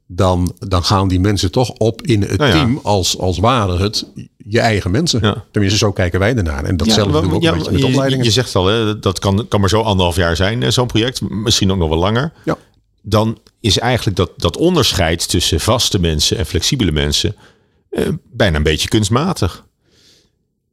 dan, 0.08 0.56
dan 0.60 0.84
gaan 0.84 1.08
die 1.08 1.20
mensen 1.20 1.52
toch 1.52 1.70
op 1.70 2.02
in 2.02 2.22
het 2.22 2.38
nou 2.38 2.52
ja. 2.52 2.56
team 2.56 2.80
als, 2.84 3.18
als 3.18 3.38
waren 3.38 3.80
het 3.80 4.06
je 4.48 4.60
eigen 4.60 4.92
mensen. 4.92 5.20
Ja. 5.22 5.44
Tenminste, 5.52 5.80
zo 5.80 5.92
kijken 5.92 6.20
wij 6.20 6.36
ernaar. 6.36 6.64
En 6.64 6.78
datzelfde 6.78 7.14
ja, 7.14 7.22
doen 7.22 7.30
we 7.30 7.36
ook 7.36 7.42
ja, 7.42 7.56
met 7.56 7.66
opleidingen. 7.68 8.18
Je, 8.18 8.24
je 8.24 8.32
zegt 8.32 8.56
al, 8.56 8.66
hè, 8.66 9.00
dat 9.00 9.20
kan, 9.20 9.46
kan 9.48 9.60
maar 9.60 9.70
zo 9.70 9.82
anderhalf 9.82 10.16
jaar 10.16 10.36
zijn, 10.36 10.74
zo'n 10.74 10.88
project. 10.88 11.22
Misschien 11.22 11.72
ook 11.72 11.78
nog 11.78 11.90
wel 11.90 11.98
langer. 11.98 12.34
Ja. 12.46 12.58
Dan 13.02 13.40
is 13.60 13.80
eigenlijk 13.80 14.18
dat, 14.18 14.32
dat 14.38 14.58
onderscheid 14.58 15.30
tussen 15.30 15.60
vaste 15.60 16.00
mensen 16.00 16.38
en 16.38 16.46
flexibele 16.46 16.92
mensen 16.92 17.36
eh, 17.90 18.08
bijna 18.32 18.58
een 18.58 18.64
beetje 18.64 18.88
kunstmatig. 18.88 19.66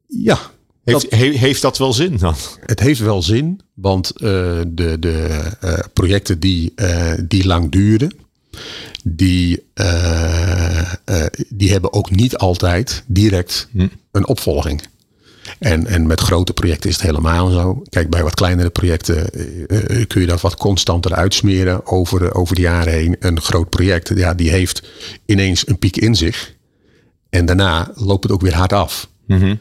Ja. 0.07 0.38
Heeft 0.85 1.11
dat, 1.11 1.21
he, 1.21 1.27
heeft 1.27 1.62
dat 1.62 1.79
wel 1.79 1.92
zin 1.92 2.16
dan? 2.16 2.35
Het 2.61 2.81
heeft 2.81 3.01
wel 3.01 3.23
zin, 3.23 3.61
want 3.75 4.12
uh, 4.14 4.29
de, 4.66 4.97
de 4.99 5.42
uh, 5.64 5.79
projecten 5.92 6.40
die, 6.40 6.73
uh, 6.77 7.12
die 7.29 7.47
lang 7.47 7.71
duren, 7.71 8.12
die, 9.03 9.65
die 11.49 11.71
hebben 11.71 11.93
ook 11.93 12.11
niet 12.11 12.37
altijd 12.37 13.05
direct 13.07 13.69
hm. 13.73 13.88
een 14.11 14.27
opvolging. 14.27 14.83
En, 15.59 15.87
en 15.87 16.07
met 16.07 16.21
grote 16.21 16.53
projecten 16.53 16.91
is 16.91 16.97
het 16.97 17.05
helemaal 17.05 17.51
zo. 17.51 17.83
Kijk, 17.88 18.11
bij 18.11 18.23
wat 18.23 18.35
kleinere 18.35 18.71
projecten 18.71 19.31
uh, 19.69 20.07
kun 20.07 20.21
je 20.21 20.27
dat 20.27 20.41
wat 20.41 20.57
constanter 20.57 21.15
uitsmeren 21.15 21.87
over, 21.87 22.35
over 22.35 22.55
de 22.55 22.61
jaren 22.61 22.93
heen. 22.93 23.17
Een 23.19 23.41
groot 23.41 23.69
project, 23.69 24.12
ja, 24.15 24.35
die 24.35 24.51
heeft 24.51 24.83
ineens 25.27 25.69
een 25.69 25.79
piek 25.79 25.97
in 25.97 26.15
zich. 26.15 26.55
En 27.29 27.47
daarna 27.47 27.93
loopt 27.95 28.23
het 28.23 28.33
ook 28.33 28.41
weer 28.41 28.55
hard 28.55 28.73
af. 28.73 29.09
Mm 29.27 29.38
-hmm. 29.38 29.59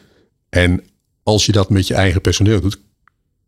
En 0.48 0.82
als 1.22 1.46
je 1.46 1.52
dat 1.52 1.70
met 1.70 1.86
je 1.86 1.94
eigen 1.94 2.20
personeel 2.20 2.60
doet, 2.60 2.80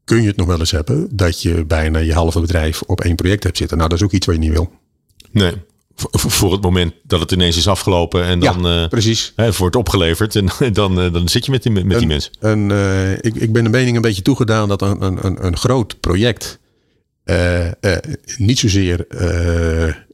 kun 0.04 0.22
je 0.22 0.28
het 0.28 0.36
nog 0.36 0.46
wel 0.46 0.58
eens 0.58 0.70
hebben 0.70 1.08
dat 1.16 1.42
je 1.42 1.64
bijna 1.64 1.98
je 1.98 2.12
halve 2.12 2.40
bedrijf 2.40 2.82
op 2.82 3.00
één 3.00 3.16
project 3.16 3.42
hebt 3.42 3.56
zitten. 3.56 3.76
Nou, 3.76 3.88
dat 3.88 3.98
is 3.98 4.04
ook 4.04 4.12
iets 4.12 4.26
wat 4.26 4.34
je 4.34 4.40
niet 4.40 4.52
wil. 4.52 4.72
Nee, 5.30 5.54
voor 6.10 6.52
het 6.52 6.62
moment 6.62 6.94
dat 7.02 7.20
het 7.20 7.32
ineens 7.32 7.56
is 7.56 7.68
afgelopen 7.68 8.24
en 8.24 8.40
dan 8.40 8.62
ja, 8.62 8.86
precies. 8.88 9.32
Hè, 9.36 9.52
wordt 9.52 9.76
opgeleverd 9.76 10.36
en 10.36 10.48
dan, 10.72 10.94
dan 10.94 11.28
zit 11.28 11.44
je 11.44 11.50
met 11.50 11.62
die, 11.62 11.72
met 11.72 11.88
die 11.88 11.96
een, 11.96 12.06
mensen. 12.06 12.32
Een, 12.40 12.70
uh, 12.70 13.12
ik, 13.12 13.34
ik 13.34 13.52
ben 13.52 13.64
de 13.64 13.70
mening 13.70 13.96
een 13.96 14.02
beetje 14.02 14.22
toegedaan 14.22 14.68
dat 14.68 14.82
een, 14.82 15.02
een, 15.02 15.46
een 15.46 15.56
groot 15.56 16.00
project 16.00 16.58
niet 18.36 18.58
zozeer 18.58 19.06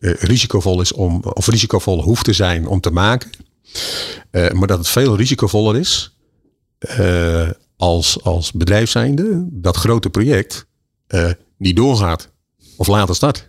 risicovol 0.00 0.80
is 0.80 0.92
om, 0.92 1.22
of 1.22 1.46
risicovol 1.46 2.02
hoeft 2.02 2.24
te 2.24 2.32
zijn 2.32 2.66
om 2.66 2.80
te 2.80 2.90
maken, 2.90 3.30
maar 4.30 4.66
dat 4.66 4.78
het 4.78 4.88
veel 4.88 5.16
risicovoller 5.16 5.76
is 5.76 6.16
als, 7.76 8.22
als 8.22 8.52
bedrijf 8.52 8.90
zijnde 8.90 9.46
dat 9.50 9.76
grote 9.76 10.10
project 10.10 10.66
niet 11.58 11.76
doorgaat 11.76 12.30
of 12.76 12.86
later 12.86 13.14
start. 13.14 13.48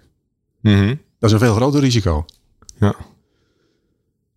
Mm 0.62 0.74
-hmm. 0.74 1.00
Dat 1.22 1.30
is 1.30 1.32
een 1.32 1.46
veel 1.46 1.56
groter 1.56 1.80
risico. 1.80 2.26
Ja. 2.80 2.96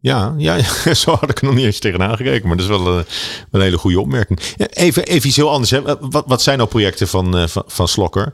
Ja, 0.01 0.35
ja, 0.38 0.62
zo 0.94 1.11
had 1.11 1.31
ik 1.31 1.38
er 1.38 1.44
nog 1.44 1.55
niet 1.55 1.64
eens 1.64 1.79
tegenaan 1.79 2.16
gekeken. 2.16 2.49
Maar 2.49 2.57
dat 2.57 2.70
is 2.70 2.77
wel 2.77 2.99
een, 2.99 3.05
een 3.51 3.61
hele 3.61 3.79
goede 3.79 4.01
opmerking. 4.01 4.40
Even, 4.57 5.05
even 5.05 5.29
iets 5.29 5.37
heel 5.37 5.51
anders. 5.51 5.70
Hè. 5.70 5.83
Wat, 6.01 6.25
wat 6.27 6.42
zijn 6.42 6.59
nou 6.59 6.68
projecten 6.68 7.09
van, 7.09 7.49
van, 7.49 7.62
van 7.66 7.88
Slokker? 7.88 8.33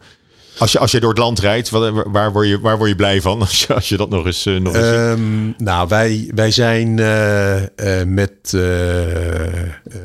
Als 0.60 0.72
je, 0.72 0.78
als 0.78 0.90
je 0.90 1.00
door 1.00 1.10
het 1.10 1.18
land 1.18 1.38
rijdt, 1.38 1.70
waar, 1.70 2.10
waar, 2.10 2.32
word, 2.32 2.48
je, 2.48 2.60
waar 2.60 2.78
word 2.78 2.88
je 2.88 2.96
blij 2.96 3.20
van 3.20 3.40
als 3.46 3.62
je, 3.62 3.74
als 3.74 3.88
je 3.88 3.96
dat 3.96 4.10
nog 4.10 4.26
eens, 4.26 4.46
uh, 4.46 4.60
nog 4.60 4.74
eens 4.74 4.86
um, 4.86 5.54
Nou, 5.58 5.88
wij, 5.88 6.30
wij 6.34 6.50
zijn 6.50 6.98
uh, 6.98 7.56
uh, 7.56 7.66
met, 8.06 8.52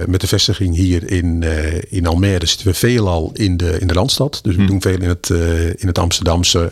met 0.08 0.22
de 0.22 0.28
vestiging 0.28 0.76
hier 0.76 1.12
in, 1.12 1.44
in 1.90 2.08
Almere 2.08 2.46
zitten 2.46 2.68
we 2.68 2.74
veelal 2.74 3.32
in 3.34 3.58
de, 3.58 3.80
in 3.80 3.88
de 3.88 3.94
Randstad. 3.94 4.40
Dus 4.44 4.56
we 4.56 4.62
hmm. 4.62 4.68
doen 4.68 4.82
veel 4.82 5.02
in 5.02 5.10
het, 5.10 5.30
in 5.76 5.88
het 5.88 6.00
Amsterdamse, 6.00 6.72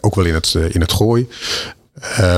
ook 0.00 0.14
wel 0.14 0.24
in 0.24 0.34
het, 0.34 0.54
in 0.70 0.80
het 0.80 0.92
Gooi. 0.92 1.28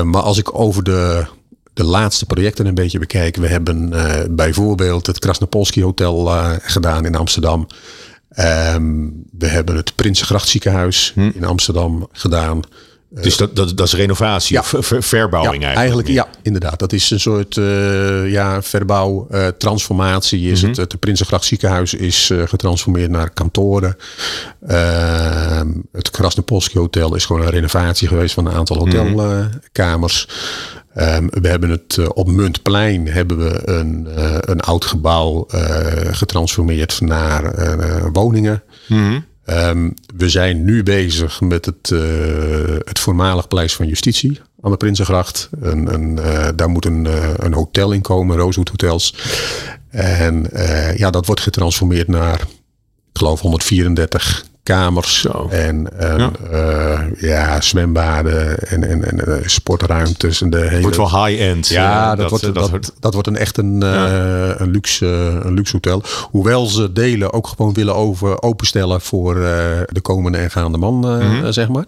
maar 0.03 0.21
als 0.21 0.37
ik 0.37 0.59
over 0.59 0.83
de, 0.83 1.25
de 1.73 1.83
laatste 1.83 2.25
projecten 2.25 2.65
een 2.65 2.75
beetje 2.75 2.99
bekijk. 2.99 3.35
We 3.35 3.47
hebben 3.47 3.93
bijvoorbeeld 4.35 5.07
het 5.07 5.19
Krasnopolski 5.19 5.83
Hotel 5.83 6.31
gedaan 6.61 7.05
in 7.05 7.15
Amsterdam. 7.15 7.67
Um, 8.39 9.23
we 9.37 9.47
hebben 9.47 9.75
het 9.75 9.95
Prinsengracht 9.95 10.47
ziekenhuis 10.47 11.11
hm. 11.13 11.29
in 11.33 11.43
Amsterdam 11.43 12.07
gedaan. 12.11 12.61
Dus 13.21 13.37
dat, 13.37 13.55
dat, 13.55 13.77
dat 13.77 13.87
is 13.87 13.93
renovatie, 13.93 14.55
ja. 14.55 14.63
ver, 14.63 15.03
verbouwing 15.03 15.63
ja, 15.63 15.73
eigenlijk? 15.73 16.07
Ja, 16.07 16.27
inderdaad. 16.41 16.79
Dat 16.79 16.93
is 16.93 17.11
een 17.11 17.19
soort 17.19 17.55
uh, 17.55 18.31
ja, 18.31 18.61
verbouw, 18.61 19.27
uh, 19.31 19.47
transformatie. 19.47 20.51
Is 20.51 20.61
mm 20.61 20.69
-hmm. 20.69 20.79
het, 20.79 20.91
het 20.91 20.99
Prinsengracht 20.99 21.45
ziekenhuis 21.45 21.93
is 21.93 22.29
uh, 22.29 22.43
getransformeerd 22.47 23.09
naar 23.09 23.29
kantoren. 23.29 23.97
Ehm, 24.67 25.71
het 25.91 26.09
Krasnopolski 26.09 26.77
Hotel 26.77 27.15
is 27.15 27.25
gewoon 27.25 27.41
een 27.41 27.49
renovatie 27.49 28.07
geweest 28.07 28.33
van 28.33 28.45
een 28.45 28.53
aantal 28.53 28.85
mhm. 28.85 28.97
hotelkamers. 28.97 30.27
Mm 30.27 30.33
-hmm. 30.33 30.81
Um, 30.95 31.29
we 31.41 31.47
hebben 31.47 31.69
het 31.69 31.97
uh, 31.99 32.07
op 32.13 32.27
Muntplein 32.27 33.07
hebben 33.07 33.37
we 33.37 33.61
een, 33.69 34.07
uh, 34.17 34.37
een 34.39 34.59
oud 34.59 34.85
gebouw 34.85 35.47
uh, 35.55 35.59
getransformeerd 36.11 37.01
naar 37.01 38.11
woningen. 38.11 38.63
Mm 38.87 38.97
-hmm. 38.97 39.25
Um, 39.45 39.93
we 40.15 40.29
zijn 40.29 40.63
nu 40.63 40.83
bezig 40.83 41.41
met 41.41 41.65
het, 41.65 41.89
het 42.85 42.99
voormalig 42.99 43.47
paleis 43.47 43.75
van 43.75 43.87
justitie 43.87 44.39
aan 44.61 44.71
de 44.71 44.77
Prinsengracht. 44.77 45.49
Een, 45.61 46.15
daar 46.55 46.69
moet 46.69 46.85
een, 46.85 47.07
een 47.45 47.53
hotel 47.53 47.91
in 47.91 48.01
komen, 48.01 48.37
Rosewood 48.37 48.69
Hotels. 48.69 49.15
En 49.89 50.49
ja, 50.95 51.09
dat 51.09 51.25
wordt 51.25 51.41
getransformeerd 51.41 52.07
naar, 52.07 52.39
ik 52.41 53.17
geloof, 53.17 53.39
134 53.39 54.45
kamers 54.63 55.27
en 55.49 55.87
ja. 55.99 56.31
Uh, 56.51 56.99
ja. 57.17 57.61
zwembaden 57.61 58.59
en, 58.59 58.89
en, 58.89 59.03
en 59.11 59.29
uh, 59.29 59.35
sportruimtes. 59.45 60.41
En 60.41 60.49
de 60.49 60.59
hele... 60.59 60.81
Wordt 60.81 60.97
wel 60.97 61.25
high-end. 61.25 61.67
Ja, 61.67 62.15
dat, 62.15 62.17
dat, 62.17 62.29
wordt, 62.29 62.55
dat, 62.55 62.71
dat, 62.71 62.93
dat, 62.99 63.13
wordt 63.13 63.27
een 63.27 63.37
echt 63.37 63.57
een, 63.57 63.79
ja. 63.79 64.59
een, 64.59 64.71
luxe, 64.71 65.05
een 65.43 65.53
luxe 65.53 65.73
hotel. 65.73 66.03
Hoewel 66.29 66.65
ze 66.65 66.91
delen 66.91 67.33
ook 67.33 67.47
gewoon 67.47 67.73
willen 67.73 67.95
over, 67.95 68.41
openstellen 68.41 69.01
voor 69.01 69.35
de 69.35 70.01
komende 70.01 70.37
en 70.37 70.51
gaande 70.51 70.77
man, 70.77 70.93
mm 70.93 71.03
-hmm. 71.03 71.51
zeg 71.51 71.67
maar. 71.67 71.85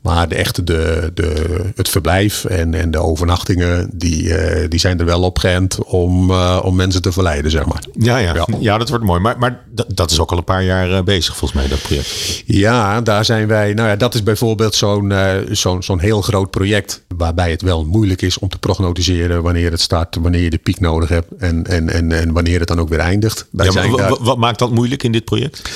Maar 0.00 0.28
de 0.28 0.34
echte, 0.34 0.64
de, 0.64 1.10
de, 1.14 1.60
het 1.74 1.88
verblijf 1.88 2.44
en, 2.44 2.74
en 2.74 2.90
de 2.90 2.98
overnachtingen, 2.98 3.90
die, 3.92 4.34
die 4.68 4.80
zijn 4.80 4.98
er 4.98 5.04
wel 5.04 5.22
op 5.22 5.38
geënt 5.38 5.84
om, 5.84 6.32
om 6.40 6.76
mensen 6.76 7.02
te 7.02 7.12
verleiden, 7.12 7.50
zeg 7.50 7.66
maar. 7.66 7.82
Ja, 7.92 8.16
ja. 8.16 8.34
ja. 8.34 8.46
ja 8.58 8.78
dat 8.78 8.88
wordt 8.88 9.04
mooi. 9.04 9.20
Maar, 9.20 9.38
maar 9.38 9.64
dat 9.88 10.10
is 10.10 10.20
ook 10.20 10.30
al 10.30 10.38
een 10.38 10.44
paar 10.44 10.64
jaar 10.64 11.04
bezig 11.04 11.36
volgens 11.36 11.60
mij, 11.60 11.68
dat 11.68 11.82
project. 11.82 12.07
Ja, 12.44 13.00
daar 13.00 13.24
zijn 13.24 13.48
wij. 13.48 13.74
Nou 13.74 13.88
ja, 13.88 13.96
dat 13.96 14.14
is 14.14 14.22
bijvoorbeeld 14.22 14.74
zo'n 14.74 15.10
uh, 15.10 15.34
zo'n 15.50 15.82
zo'n 15.82 16.00
heel 16.00 16.22
groot 16.22 16.50
project. 16.50 17.02
Waarbij 17.16 17.50
het 17.50 17.62
wel 17.62 17.84
moeilijk 17.84 18.22
is 18.22 18.38
om 18.38 18.48
te 18.48 18.58
prognosticeren 18.58 19.42
wanneer 19.42 19.70
het 19.70 19.80
start, 19.80 20.16
wanneer 20.16 20.42
je 20.42 20.50
de 20.50 20.58
piek 20.58 20.80
nodig 20.80 21.08
hebt 21.08 21.32
en, 21.38 21.64
en, 21.66 21.88
en, 21.88 22.12
en 22.12 22.32
wanneer 22.32 22.58
het 22.58 22.68
dan 22.68 22.80
ook 22.80 22.88
weer 22.88 22.98
eindigt. 22.98 23.46
Wij 23.50 23.66
ja, 23.66 23.72
zijn 23.72 23.96
daar... 23.96 24.16
Wat 24.20 24.36
maakt 24.36 24.58
dat 24.58 24.70
moeilijk 24.70 25.02
in 25.02 25.12
dit 25.12 25.24
project? 25.24 25.70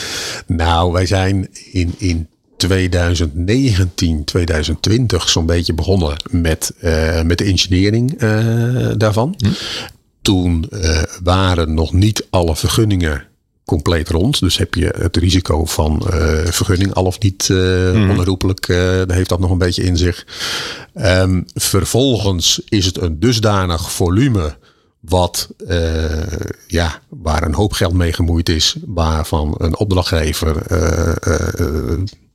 Nou, 0.46 0.92
wij 0.92 1.06
zijn 1.06 1.48
in, 1.72 1.94
in 1.98 2.28
2019, 2.56 4.24
2020 4.24 5.28
zo'n 5.28 5.46
beetje 5.46 5.74
begonnen 5.74 6.16
met, 6.30 6.72
uh, 6.80 7.22
met 7.22 7.38
de 7.38 7.44
engineering 7.44 8.22
uh, 8.22 8.90
daarvan. 8.96 9.34
Hm. 9.36 9.48
Toen 10.22 10.66
uh, 10.72 11.02
waren 11.22 11.74
nog 11.74 11.92
niet 11.92 12.26
alle 12.30 12.56
vergunningen 12.56 13.26
compleet 13.64 14.08
rond. 14.08 14.40
Dus 14.40 14.56
heb 14.58 14.74
je 14.74 14.94
het 14.98 15.16
risico 15.16 15.64
van 15.64 16.02
uh, 16.06 16.12
vergunning 16.44 16.94
al 16.94 17.04
of 17.04 17.20
niet 17.20 17.48
uh, 17.48 17.92
mm. 17.92 18.10
onherroepelijk, 18.10 18.68
uh, 18.68 19.02
heeft 19.06 19.28
dat 19.28 19.40
nog 19.40 19.50
een 19.50 19.58
beetje 19.58 19.82
in 19.82 19.96
zich. 19.96 20.26
Um, 20.94 21.44
vervolgens 21.54 22.62
is 22.68 22.86
het 22.86 23.00
een 23.00 23.20
dusdanig 23.20 23.92
volume 23.92 24.56
wat, 25.00 25.48
ja, 26.66 27.00
waar 27.08 27.42
een 27.42 27.54
hoop 27.54 27.72
geld 27.72 27.92
mee 27.92 28.12
gemoeid 28.12 28.48
is, 28.48 28.76
waarvan 28.86 29.54
een 29.58 29.76
opdrachtgever 29.76 30.62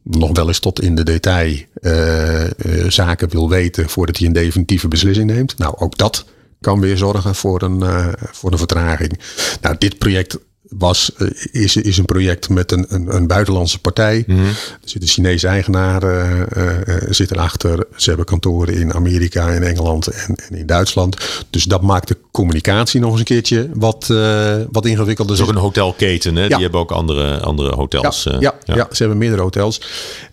nog 0.04 0.30
wel 0.34 0.48
eens 0.48 0.60
tot 0.60 0.82
in 0.82 0.96
de 0.96 1.04
detail 1.04 1.56
zaken 2.88 3.30
wil 3.30 3.50
weten 3.50 3.90
voordat 3.90 4.18
hij 4.18 4.28
een 4.28 4.34
definitieve 4.34 4.88
beslissing 4.88 5.32
neemt. 5.32 5.58
Nou, 5.58 5.76
ook 5.78 5.98
dat 5.98 6.26
kan 6.62 6.80
weer 6.80 6.98
zorgen 6.98 7.36
voor 7.36 7.62
een, 7.62 7.84
voor 8.32 8.52
een 8.52 8.58
vertraging. 8.58 9.20
Nou, 9.62 9.76
dit 9.78 9.98
project 9.98 10.38
was, 10.70 11.12
eh, 11.18 11.28
is, 11.52 11.76
is 11.76 11.98
een 11.98 12.06
project 12.06 12.50
met 12.50 12.72
een, 12.72 12.86
een, 12.90 13.16
een 13.16 13.28
buitenlandse 13.28 13.80
partij. 13.80 14.24
Mm 14.28 14.46
Er 14.48 14.80
zit 14.84 15.02
een 15.02 15.08
Chinese 15.08 15.48
eigenaar 15.48 16.04
uh, 16.04 16.40
uh, 16.58 16.96
zit 17.10 17.32
erachter. 17.32 17.86
Ze 17.96 18.08
hebben 18.08 18.26
kantoren 18.26 18.74
in 18.74 18.94
Amerika, 18.94 19.50
in 19.50 19.64
Engeland 19.64 20.08
en, 20.08 20.36
en, 20.36 20.58
in 20.58 20.66
Duitsland. 20.66 21.18
Dus 21.50 21.64
dat 21.64 21.82
maakt 21.82 22.08
de 22.08 22.18
communicatie 22.32 23.00
nog 23.00 23.10
eens 23.12 23.20
een 23.20 23.26
keertje 23.26 23.70
wat, 23.74 24.08
uh, 24.12 24.56
wat 24.72 24.86
ingewikkelder. 24.86 25.36
Het 25.36 25.44
is 25.44 25.50
ook 25.50 25.56
een 25.56 25.62
hotelketen, 25.62 26.36
hè? 26.36 26.42
Ja. 26.42 26.48
die 26.48 26.62
hebben 26.62 26.80
ook 26.80 26.92
andere, 26.92 27.40
andere 27.40 27.76
hotels. 27.76 28.24
Ja, 28.24 28.38
ja, 28.40 28.54
ja. 28.64 28.76
ja, 28.76 28.88
ze 28.92 28.98
hebben 28.98 29.18
meerdere 29.18 29.42
hotels. 29.42 29.82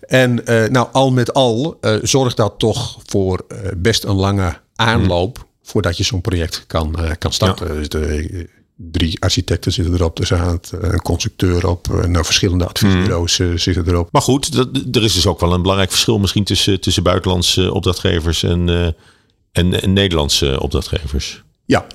En 0.01 0.41
nou, 0.71 0.87
al 0.91 1.11
met 1.11 1.33
al 1.33 1.79
zorgt 2.01 2.37
dat 2.37 2.53
toch 2.57 2.97
voor 3.05 3.45
best 3.77 4.03
een 4.03 4.15
lange 4.15 4.57
aanloop. 4.75 5.37
Mm. 5.37 5.43
Voordat 5.63 5.97
je 5.97 6.03
zo'n 6.03 6.21
project 6.21 6.63
kan, 6.67 6.95
kan 7.17 7.33
starten. 7.33 7.75
Dus 7.75 7.89
de, 7.89 8.47
drie 8.77 9.21
architecten 9.21 9.71
zitten 9.71 9.93
erop. 9.93 10.19
Er 10.19 10.25
staat 10.25 10.71
een 10.81 11.01
constructeur 11.01 11.67
op. 11.67 11.87
Nou, 12.07 12.25
verschillende 12.25 12.67
adviesbureaus 12.67 13.37
hmm. 13.37 13.57
zitten 13.57 13.87
erop. 13.87 14.11
Maar 14.11 14.21
goed, 14.21 14.51
dat, 14.53 14.69
er 14.91 15.03
is 15.03 15.13
dus 15.13 15.27
ook 15.27 15.39
wel 15.39 15.53
een 15.53 15.61
belangrijk 15.61 15.91
verschil 15.91 16.19
misschien 16.19 16.43
tussen, 16.43 16.81
tussen 16.81 17.03
buitenlandse 17.03 17.73
opdrachtgevers 17.73 18.43
en, 18.43 18.95
en, 19.51 19.81
en 19.81 19.93
Nederlandse 19.93 20.59
opdrachtgevers. 20.61 21.43
Ja, 21.65 21.85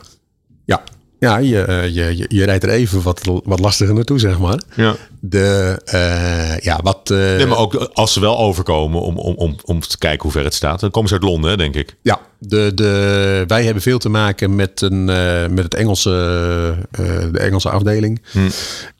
ja. 0.64 0.84
Ja, 1.20 1.38
je, 1.38 1.88
je, 1.92 2.24
je 2.28 2.44
rijdt 2.44 2.64
er 2.64 2.70
even 2.70 3.02
wat, 3.02 3.20
wat 3.44 3.60
lastiger 3.60 3.94
naartoe, 3.94 4.18
zeg 4.18 4.38
maar. 4.38 4.60
Ja. 4.74 4.96
De, 5.20 5.80
uh, 5.94 6.58
ja, 6.58 6.80
wat, 6.82 7.10
uh, 7.12 7.18
nee, 7.18 7.46
maar 7.46 7.58
ook 7.58 7.74
als 7.74 8.12
ze 8.12 8.20
wel 8.20 8.38
overkomen 8.38 9.00
om, 9.00 9.18
om, 9.18 9.34
om, 9.36 9.56
om 9.64 9.80
te 9.80 9.98
kijken 9.98 10.22
hoe 10.22 10.32
ver 10.32 10.44
het 10.44 10.54
staat. 10.54 10.80
Dan 10.80 10.90
komen 10.90 11.08
ze 11.08 11.14
uit 11.14 11.24
Londen, 11.24 11.58
denk 11.58 11.74
ik. 11.74 11.96
Ja, 12.02 12.20
de, 12.38 12.72
de, 12.74 13.44
wij 13.46 13.64
hebben 13.64 13.82
veel 13.82 13.98
te 13.98 14.08
maken 14.08 14.56
met, 14.56 14.80
een, 14.80 15.08
uh, 15.08 15.46
met 15.46 15.64
het 15.64 15.74
Engelse, 15.74 16.10
de 17.32 17.38
Engelse 17.38 17.70
afdeling. 17.70 18.22
Hm. 18.30 18.38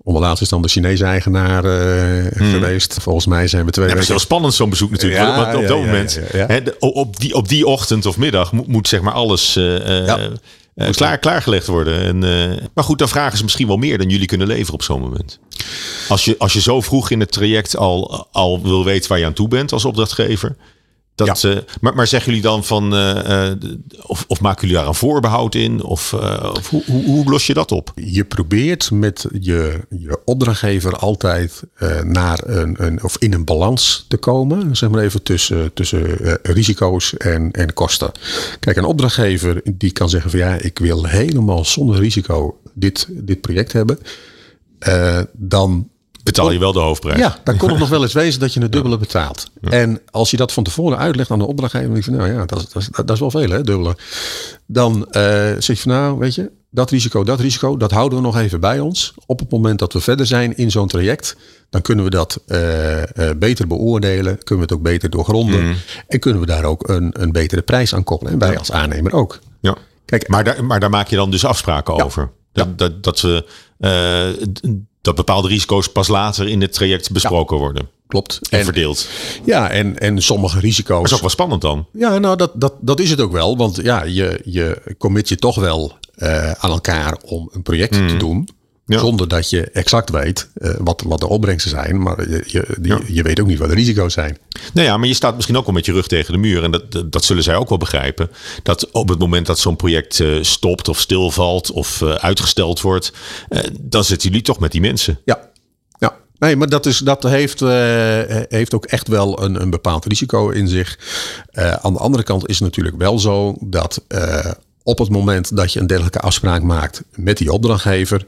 Onderlaatst 0.03 0.43
is 0.43 0.49
dan 0.49 0.63
de 0.63 0.69
Chinese 0.69 1.05
eigenaar 1.05 1.65
hm. 1.65 2.51
geweest. 2.51 2.97
Volgens 3.01 3.27
mij 3.27 3.47
zijn 3.47 3.65
we 3.65 3.71
twee 3.71 3.87
ja, 3.87 3.93
Het 3.93 4.03
is 4.03 4.09
wel 4.09 4.19
spannend 4.19 4.55
zo'n 4.55 4.71
bezoek 4.71 4.91
natuurlijk. 4.91 5.21
Ja, 5.21 5.53
op, 5.53 5.61
op 5.61 5.67
dat 5.67 5.79
moment, 5.79 6.21
hè, 6.33 6.59
op, 6.79 7.21
die, 7.21 7.35
op 7.35 7.49
die 7.49 7.67
ochtend 7.67 8.07
of 8.07 8.17
middag 8.17 8.53
moet, 8.53 8.67
moet 8.67 8.89
zeg 8.89 9.01
maar 9.01 9.13
alles... 9.13 9.59
Klaar, 10.91 11.19
klaargelegd 11.19 11.67
worden. 11.67 12.01
En, 12.01 12.23
uh, 12.23 12.67
maar 12.75 12.85
goed, 12.85 12.99
dan 12.99 13.09
vragen 13.09 13.37
ze 13.37 13.43
misschien 13.43 13.67
wel 13.67 13.77
meer 13.77 13.99
dan 13.99 14.09
jullie 14.09 14.27
kunnen 14.27 14.47
leveren 14.47 14.75
op 14.75 14.83
zo'n 14.83 15.01
moment. 15.01 15.39
Als 16.09 16.25
je, 16.25 16.35
als 16.39 16.53
je 16.53 16.61
zo 16.61 16.81
vroeg 16.81 17.11
in 17.11 17.21
het 17.21 17.33
traject 17.33 17.77
al, 17.77 18.27
al 18.33 18.63
wil 18.63 18.85
weten 18.85 19.09
waar 19.09 19.19
je 19.19 19.25
aan 19.25 19.33
toe 19.33 19.49
bent 19.49 19.73
als 19.73 19.85
opdrachtgever. 19.85 20.57
Dat, 21.27 21.41
ja. 21.41 21.51
uh, 21.51 21.59
maar, 21.81 21.95
maar 21.95 22.07
zeggen 22.07 22.29
jullie 22.29 22.49
dan 22.49 22.65
van, 22.65 22.95
uh, 22.95 23.51
of, 24.03 24.25
of 24.29 24.41
maken 24.41 24.61
jullie 24.61 24.77
daar 24.77 24.87
een 24.87 24.95
voorbehoud 24.95 25.55
in? 25.55 25.83
Of, 25.83 26.13
of 26.55 26.69
hoe, 26.69 26.83
hoe, 26.87 27.05
hoe, 27.05 27.31
los 27.31 27.47
je 27.47 27.55
dat 27.55 27.73
op? 27.73 27.93
Je 27.95 28.25
probeert 28.25 28.91
met 28.91 29.27
je, 29.41 29.81
je 29.89 30.19
opdrachtgever 30.25 30.97
altijd 30.97 31.63
naar 32.03 32.41
een, 32.45 32.85
een, 32.85 33.03
of 33.03 33.17
in 33.19 33.33
een 33.33 33.45
balans 33.45 34.05
te 34.09 34.17
komen. 34.17 34.77
Zeg 34.77 34.91
maar 34.91 35.03
even 35.03 35.23
tussen, 35.23 35.73
tussen 35.73 36.17
risico's 36.43 37.17
en, 37.17 37.51
en 37.51 37.73
kosten. 37.73 38.13
Kijk, 38.61 38.77
een 38.77 38.85
opdrachtgever 38.85 39.61
die 39.65 39.93
kan 39.93 40.09
zeggen 40.09 40.31
van 40.31 40.39
ja, 40.39 40.55
ik 40.55 40.79
wil 40.79 41.05
helemaal 41.05 41.65
zonder 41.65 41.99
risico 41.99 42.61
dit, 42.75 43.07
dit 43.11 43.41
project 43.41 43.73
hebben. 43.73 43.99
dan 45.33 45.89
betaal 46.33 46.51
je 46.51 46.59
wel 46.59 46.73
de 46.73 46.79
hoofdprijs. 46.79 47.19
Ja, 47.19 47.39
dan 47.45 47.57
kon 47.57 47.69
het 47.71 47.79
nog 47.79 47.89
wel 47.89 48.03
eens 48.03 48.13
wezen 48.13 48.41
dat 48.41 48.55
je 48.55 48.61
het 48.61 48.73
dubbele 48.73 48.99
betaalt. 48.99 49.51
En 49.61 50.01
als 50.11 50.31
je 50.31 50.37
dat 50.37 50.53
van 50.53 50.65
tevoren 50.65 50.99
uitlegt 50.99 51.31
aan 51.31 51.39
de 51.39 51.47
opdrachtgever, 51.47 51.89
denk 51.89 52.05
je 52.05 52.11
van, 52.11 52.21
nou 52.21 52.33
ja, 52.33 52.47
dat, 52.47 52.69
dat, 52.73 52.89
dat, 52.93 53.11
is 53.11 53.21
wel 53.21 53.31
veel, 53.31 53.51
hè, 53.51 53.63
dubbele. 53.63 53.97
Dan 54.67 54.97
uh, 54.97 55.23
zeg 55.59 55.67
je 55.67 55.77
van, 55.77 55.93
nou, 55.93 56.19
weet 56.19 56.35
je, 56.35 56.51
dat 56.71 56.91
risico, 56.91 57.25
dat 57.25 57.41
risico, 57.41 57.77
dat 57.77 57.91
houden 57.91 58.19
we 58.19 58.25
nog 58.25 58.37
even 58.39 58.61
bij 58.61 58.81
ons. 58.81 59.15
Op 59.27 59.39
het 59.39 59.51
moment 59.51 59.79
dat 59.79 59.93
we 59.93 60.01
verder 60.01 60.27
zijn 60.27 60.57
in 60.57 60.71
zo'n 60.71 60.89
traject, 60.89 61.37
dan 61.71 61.83
kunnen 61.83 62.05
we 62.05 62.11
dat 62.11 62.41
uh, 62.47 62.99
uh, 62.99 63.05
beter 63.37 63.67
beoordelen, 63.67 64.39
kunnen 64.39 64.67
we 64.67 64.73
het 64.73 64.73
ook 64.73 64.83
beter 64.83 65.11
doorgronden 65.11 65.65
mm. 65.65 65.75
en 66.09 66.19
kunnen 66.19 66.41
we 66.41 66.47
daar 66.47 66.65
ook 66.65 66.89
een, 66.89 67.11
een 67.21 67.33
betere 67.33 67.63
prijs 67.63 67.95
aan 67.95 68.05
koppelen. 68.05 68.33
En 68.33 68.39
wij 68.39 68.59
als 68.59 68.73
aannemer 68.73 69.13
ook. 69.13 69.39
Ja. 69.61 69.77
Kijk, 70.05 70.29
maar, 70.29 70.45
daar, 70.45 70.65
maar 70.65 70.81
daar 70.81 70.91
maak 70.91 71.09
je 71.09 71.17
dan 71.17 71.31
dus 71.31 71.45
afspraken 71.45 71.97
ja. 71.97 72.05
over. 72.05 72.31
Dat, 72.53 72.67
ja. 72.67 72.73
dat, 72.77 73.05
dat 73.05 73.21
we 73.21 73.45
dat 75.03 75.15
bepaalde 75.15 75.49
risico's 75.49 75.93
pas 75.93 76.09
later 76.09 76.49
in 76.49 76.61
het 76.61 76.73
traject 76.73 77.11
besproken 77.11 77.57
ja, 77.57 77.63
worden. 77.63 77.89
Klopt. 78.07 78.39
En, 78.51 78.65
verdeeld. 78.65 79.09
Ja, 79.45 79.71
en, 79.71 79.99
en 79.99 80.23
sommige 80.23 80.61
risico's. 80.61 80.97
Dat 80.97 81.07
is 81.07 81.15
ook 81.15 81.21
wel 81.21 81.31
spannend 81.31 81.63
dan. 81.63 81.87
Ja, 81.93 82.19
nou, 82.19 82.37
dat, 82.37 82.53
dat, 82.55 82.75
dat 82.81 83.01
is 83.01 83.11
het 83.11 83.21
ook 83.21 83.33
wel. 83.33 83.57
Want 83.57 83.77
ja, 83.83 84.03
je, 84.03 84.41
je 84.45 84.95
commit 84.99 85.29
je 85.29 85.37
toch 85.37 85.57
wel 85.57 85.93
uh, 86.17 86.51
aan 86.51 86.71
elkaar 86.71 87.19
om 87.25 87.49
een 87.53 87.63
project 87.63 88.01
mm. 88.01 88.09
te 88.09 88.17
doen. 88.17 88.49
Ja. 88.91 88.99
Zonder 88.99 89.29
dat 89.29 89.51
je 89.51 89.71
exact 89.71 90.11
weet 90.11 90.49
uh, 90.57 90.75
wat, 90.79 91.03
wat 91.07 91.21
de 91.21 91.29
opbrengsten 91.29 91.71
zijn. 91.71 92.03
Maar 92.03 92.31
je, 92.31 92.43
je, 92.47 92.67
die, 92.79 92.93
ja. 92.93 93.01
je 93.07 93.23
weet 93.23 93.41
ook 93.41 93.47
niet 93.47 93.59
wat 93.59 93.69
de 93.69 93.75
risico's 93.75 94.13
zijn. 94.13 94.39
Nou 94.73 94.87
ja, 94.87 94.97
maar 94.97 95.09
je 95.09 95.15
staat 95.15 95.35
misschien 95.35 95.57
ook 95.57 95.65
wel 95.65 95.75
met 95.75 95.87
je 95.87 95.93
rug 95.93 96.07
tegen 96.07 96.33
de 96.33 96.39
muur. 96.39 96.63
En 96.63 96.71
dat, 96.71 97.13
dat 97.13 97.25
zullen 97.25 97.43
zij 97.43 97.57
ook 97.57 97.69
wel 97.69 97.79
begrijpen. 97.79 98.31
Dat 98.63 98.91
op 98.91 99.09
het 99.09 99.19
moment 99.19 99.47
dat 99.47 99.59
zo'n 99.59 99.77
project 99.77 100.19
uh, 100.19 100.43
stopt 100.43 100.89
of 100.89 101.01
stilvalt 101.01 101.71
of 101.71 102.01
uh, 102.01 102.15
uitgesteld 102.15 102.81
wordt. 102.81 103.13
dan 103.81 104.05
zitten 104.05 104.29
jullie 104.29 104.45
toch 104.45 104.59
met 104.59 104.73
die 104.73 104.81
mensen. 104.81 105.19
Ja, 105.25 105.51
ja. 105.99 106.17
Nee, 106.39 106.57
maar 106.57 106.69
dat, 106.69 106.87
is, 106.87 106.99
dat 106.99 107.23
heeft, 107.23 107.61
heeft 108.49 108.75
ook 108.75 108.87
echt 108.87 109.09
wel 109.09 109.43
een, 109.43 109.63
een 109.63 109.71
bepaald 109.71 110.05
risico 110.05 110.49
in 110.49 110.69
zich. 110.69 110.99
aan 111.53 111.93
de 111.93 111.99
andere 111.99 112.23
kant 112.23 112.49
is 112.49 112.55
het 112.55 112.65
natuurlijk 112.65 112.97
wel 112.97 113.19
zo 113.19 113.57
dat 113.61 114.03
op 114.83 114.99
het 114.99 115.11
moment 115.11 115.57
dat 115.57 115.73
je 115.73 115.81
een 115.81 115.87
dergelijke 115.87 116.21
afspraak 116.21 116.63
maakt 116.63 117.03
met 117.15 117.37
die 117.37 117.53
opdrachtgever 117.53 118.27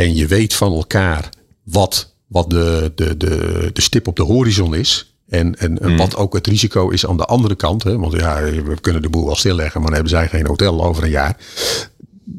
en 0.00 0.14
je 0.14 0.26
weet 0.26 0.54
van 0.54 0.72
elkaar 0.72 1.28
wat, 1.62 2.14
wat 2.26 2.50
de, 2.50 2.92
de, 2.94 3.16
de, 3.16 3.70
de 3.72 3.80
stip 3.80 4.06
op 4.06 4.16
de 4.16 4.22
horizon 4.22 4.74
is. 4.74 5.14
En, 5.28 5.58
en, 5.58 5.78
mm. 5.80 5.96
wat 5.96 6.16
ook 6.16 6.34
het 6.34 6.46
risico 6.46 6.88
is 6.88 7.06
aan 7.06 7.16
de 7.16 7.24
andere 7.24 7.54
kant. 7.54 7.82
Hè? 7.82 7.98
Want 7.98 8.12
ja, 8.12 8.42
we 8.42 8.80
kunnen 8.80 9.02
de 9.02 9.08
boel 9.08 9.26
wel 9.26 9.36
stilleggen, 9.36 9.80
maar 9.80 9.90
dan 9.90 10.00
hebben 10.00 10.18
zij 10.18 10.28
geen 10.28 10.46
hotel 10.46 10.84
over 10.84 11.02
een 11.02 11.10
jaar. 11.10 11.36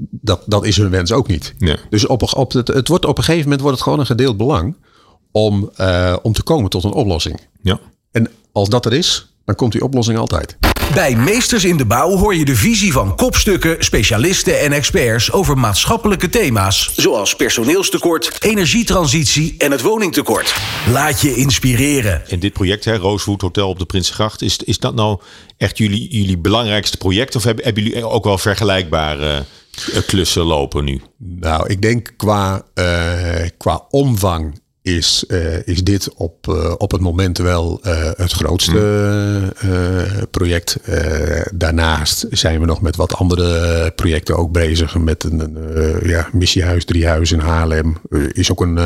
Dat, 0.10 0.43
dat 0.45 0.65
is 0.65 0.78
hun 0.78 0.89
wens 0.89 1.12
ook 1.12 1.28
niet. 1.28 1.54
Dus 1.89 2.08
op, 2.08 2.34
op 2.36 2.52
het, 2.52 2.67
het 2.67 2.88
wordt 2.88 3.06
op 3.06 3.17
een 3.17 3.24
gegeven 3.24 3.43
moment 3.43 3.62
wordt 3.62 3.76
het 3.76 3.86
gewoon 3.86 4.00
een 4.00 4.06
gedeeld 4.06 4.38
belang 4.38 4.76
om, 5.32 5.71
uh, 5.78 6.15
om 6.21 6.34
te 6.34 6.43
komen 6.43 6.69
tot 6.69 6.84
een 6.84 6.93
oplossing. 6.93 7.39
Ja. 7.62 7.80
En 8.12 8.30
als 8.52 8.69
dat 8.69 8.86
er 8.86 8.93
is, 8.93 9.34
dan 9.45 9.56
komt 9.56 9.71
die 9.71 9.84
oplossing 9.84 10.17
altijd. 10.17 10.58
Bij 10.93 11.15
Meesters 11.15 11.65
in 11.65 11.77
de 11.77 11.86
Bouw 11.86 12.17
hoor 12.17 12.36
je 12.36 12.45
de 12.45 12.56
visie 12.56 12.91
van 12.91 13.15
kopstukken, 13.15 13.84
specialisten 13.84 14.60
en 14.60 14.71
experts 14.71 15.32
over 15.32 15.58
maatschappelijke 15.58 16.30
thema's. 16.30 16.93
Zoals 16.95 17.36
personeelstekort, 17.36 18.38
energietransitie 18.39 19.56
en 19.58 19.71
het 19.71 19.82
woningtekort. 19.82 20.56
Laat 20.89 21.21
je 21.21 21.36
inspireren. 21.36 22.30
En 22.30 22.39
dit 22.39 22.54
project, 22.54 22.86
hè, 22.86 22.97
Rosewood 22.97 23.41
Hotel 23.41 23.69
op 23.69 23.80
de 23.80 23.86
Prinsengracht, 23.86 24.41
is, 24.41 24.58
is 24.58 24.77
dat 24.77 24.95
nou 24.95 25.19
echt 25.58 25.77
jullie, 25.77 26.08
jullie 26.17 26.38
belangrijkste 26.38 26.97
project? 26.97 27.36
Of 27.36 27.43
hebben, 27.43 27.63
hebben 27.65 27.84
jullie 27.84 28.06
ook 28.06 28.23
wel 28.23 28.38
vergelijkbare 28.38 29.45
eh, 29.94 30.02
klussen 30.08 30.44
lopen 30.44 30.83
nu? 30.83 31.02
Nou, 31.17 31.69
ik 31.69 31.81
denk 31.81 32.13
qua, 32.17 32.65
uh, 32.75 33.48
qua 33.58 33.85
omvang 33.89 34.60
is, 34.82 35.23
uh, 35.27 35.67
is 35.67 35.84
dit 35.84 36.13
op, 36.13 36.48
uh, 36.48 36.73
op 36.77 36.92
het 36.92 37.02
moment 37.02 37.38
wel 37.38 37.79
uh, 37.84 38.10
het 38.15 38.32
grootste 38.32 39.52
mm. 39.63 40.27
project. 40.32 40.77
daarnaast 41.54 42.25
zijn 42.29 42.60
we 42.60 42.65
nog 42.65 42.82
met 42.82 42.96
wat 42.96 43.15
andere 43.15 43.92
projecten 43.92 44.38
ook 44.38 44.52
bezig. 44.52 44.98
Met 44.98 45.23
een, 45.23 45.40
een 45.40 46.08
ja, 46.08 46.27
missiehuis, 46.32 46.86
driehuis 46.86 47.32
in 47.32 47.40
Haarlem. 47.40 47.98
is 48.32 48.52
ook 48.52 48.62
een, 48.62 48.77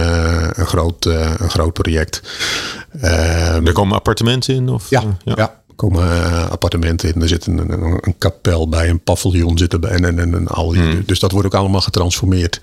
een, 0.60 0.66
groot, 0.66 1.06
een 1.06 1.50
groot 1.50 1.74
project. 1.74 2.22
er 3.02 3.74
komen 3.74 3.96
appartementen 3.96 4.56
in? 4.56 4.70
Of, 4.70 4.90
ja, 4.90 5.04
ja. 5.24 5.34
ja 5.36 5.64
komen 5.76 6.50
appartementen 6.50 7.14
in. 7.14 7.22
Er 7.22 7.28
zit 7.28 7.46
een, 7.46 7.58
een, 7.58 8.00
een, 8.02 8.18
kapel 8.18 8.70
bij, 8.70 8.90
een 8.90 9.04
paviljoen 9.04 9.58
zitten 9.58 9.82
bij 9.82 9.92
en, 9.92 10.20
en, 10.20 10.34
en, 10.34 10.48
al. 10.48 10.74
Mm. 10.74 11.04
Dus 11.06 11.20
dat 11.20 11.32
wordt 11.32 11.48
ook 11.48 11.54
allemaal 11.54 11.82
getransformeerd. 11.82 12.62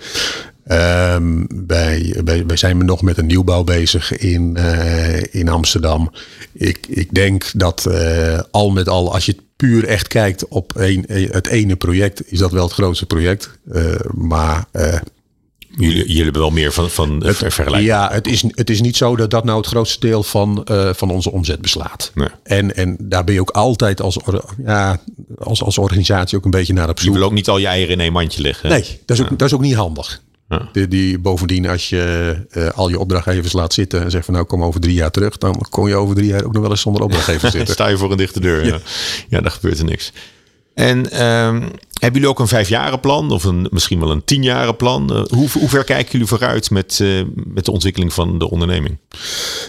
Um, 0.67 1.47
wij, 1.67 2.21
wij, 2.25 2.47
wij, 2.47 2.57
zijn 2.57 2.85
nog 2.85 3.03
met 3.03 3.19
een 3.19 3.27
nieuwbouw 3.27 3.65
bezig 3.65 4.17
in, 4.17 4.57
uh, 4.59 5.35
in 5.35 5.49
Amsterdam. 5.49 6.13
Ik, 6.53 6.87
ik 6.89 7.15
denk 7.15 7.51
dat 7.55 7.87
uh, 7.89 8.41
al 8.51 8.71
met 8.71 8.89
al, 8.89 9.13
als 9.13 9.27
je 9.27 9.37
puur 9.57 9.87
echt 9.87 10.09
kijkt 10.09 10.49
op 10.49 10.73
een, 10.77 11.05
het 11.09 11.47
ene 11.47 11.77
project, 11.77 12.33
is 12.33 12.39
dat 12.39 12.53
wel 12.53 12.65
het 12.65 12.73
grootste 12.73 13.07
project. 13.07 13.59
Uh, 13.73 13.95
maar 14.15 14.67
Jullie, 15.77 16.07
jullie 16.07 16.23
hebben 16.23 16.41
wel 16.41 16.51
meer 16.51 16.73
van, 16.73 16.91
van 16.91 17.25
het, 17.25 17.37
vergelijking. 17.37 17.85
Ja, 17.85 18.11
het 18.13 18.27
is, 18.27 18.45
het 18.49 18.71
is 18.71 18.81
niet 18.81 18.97
zo 18.97 19.17
dat 19.17 19.31
dat 19.31 19.45
nou 19.45 19.59
het 19.59 19.67
grootste 19.67 20.01
deel 20.01 20.23
van, 20.23 20.67
uh, 20.71 20.91
van 20.93 21.11
onze 21.11 21.31
omzet 21.31 21.61
beslaat. 21.61 22.11
Nee. 22.15 22.29
En, 22.43 22.77
en 22.77 22.97
daar 23.01 23.25
ben 23.25 23.35
je 23.35 23.41
ook 23.41 23.51
altijd 23.51 24.01
als, 24.01 24.19
ja, 24.65 25.01
als, 25.39 25.63
als 25.63 25.79
organisatie 25.79 26.39
ook 26.39 26.45
een 26.45 26.51
beetje 26.51 26.73
naar 26.73 26.89
op 26.89 27.01
zoek. 27.01 27.13
Je 27.13 27.19
wil 27.19 27.27
ook 27.27 27.35
niet 27.35 27.49
al 27.49 27.59
je 27.59 27.67
eieren 27.67 27.93
in 27.93 28.01
één 28.01 28.13
mandje 28.13 28.43
leggen. 28.43 28.69
Nee, 28.69 29.01
dat 29.07 29.17
is 29.17 29.23
ook, 29.23 29.31
ja. 29.31 29.37
dat 29.37 29.49
is 29.49 29.55
ook 29.55 29.61
niet 29.61 29.75
handig. 29.75 30.23
Ja. 30.53 30.69
Die, 30.73 30.89
die, 30.89 31.19
bovendien, 31.19 31.69
als 31.69 31.89
je 31.89 32.37
uh, 32.53 32.69
al 32.69 32.89
je 32.89 32.99
opdrachtgevers 32.99 33.53
laat 33.53 33.73
zitten 33.73 34.03
en 34.03 34.11
zegt 34.11 34.25
van 34.25 34.35
nou 34.35 34.47
kom 34.47 34.65
over 34.65 34.81
drie 34.81 34.95
jaar 34.95 35.11
terug, 35.11 35.39
dan 35.39 35.67
kom 35.71 35.89
je 35.89 35.95
over 35.95 36.15
drie 36.15 36.27
jaar 36.27 36.45
ook 36.45 36.53
nog 36.53 36.63
wel 36.63 36.71
eens 36.71 36.81
zonder 36.81 37.03
opdrachtgever 37.03 37.51
zitten. 37.59 37.75
Sta 37.75 37.87
je 37.87 37.97
voor 37.97 38.11
een 38.11 38.17
dichte 38.17 38.41
deur. 38.41 38.65
Ja, 38.65 38.73
ja. 38.73 38.81
ja 39.29 39.41
daar 39.41 39.51
gebeurt 39.51 39.79
er 39.79 39.85
niks. 39.85 40.13
En 40.75 41.27
um, 41.27 41.71
hebben 42.03 42.21
jullie 42.21 42.37
ook 42.37 42.41
een 42.41 42.49
vijfjarenplan 42.49 43.31
of 43.31 43.45
een, 43.45 43.67
misschien 43.71 44.01
wel 44.01 44.11
een 44.11 44.25
tienjarenplan? 44.25 45.13
Uh, 45.13 45.23
hoe, 45.25 45.49
hoe 45.53 45.69
ver 45.69 45.85
kijken 45.85 46.13
jullie 46.13 46.27
vooruit 46.27 46.71
met, 46.71 46.99
uh, 47.03 47.23
met 47.35 47.65
de 47.65 47.71
ontwikkeling 47.71 48.13
van 48.13 48.39
de 48.39 48.51
onderneming? 48.51 48.99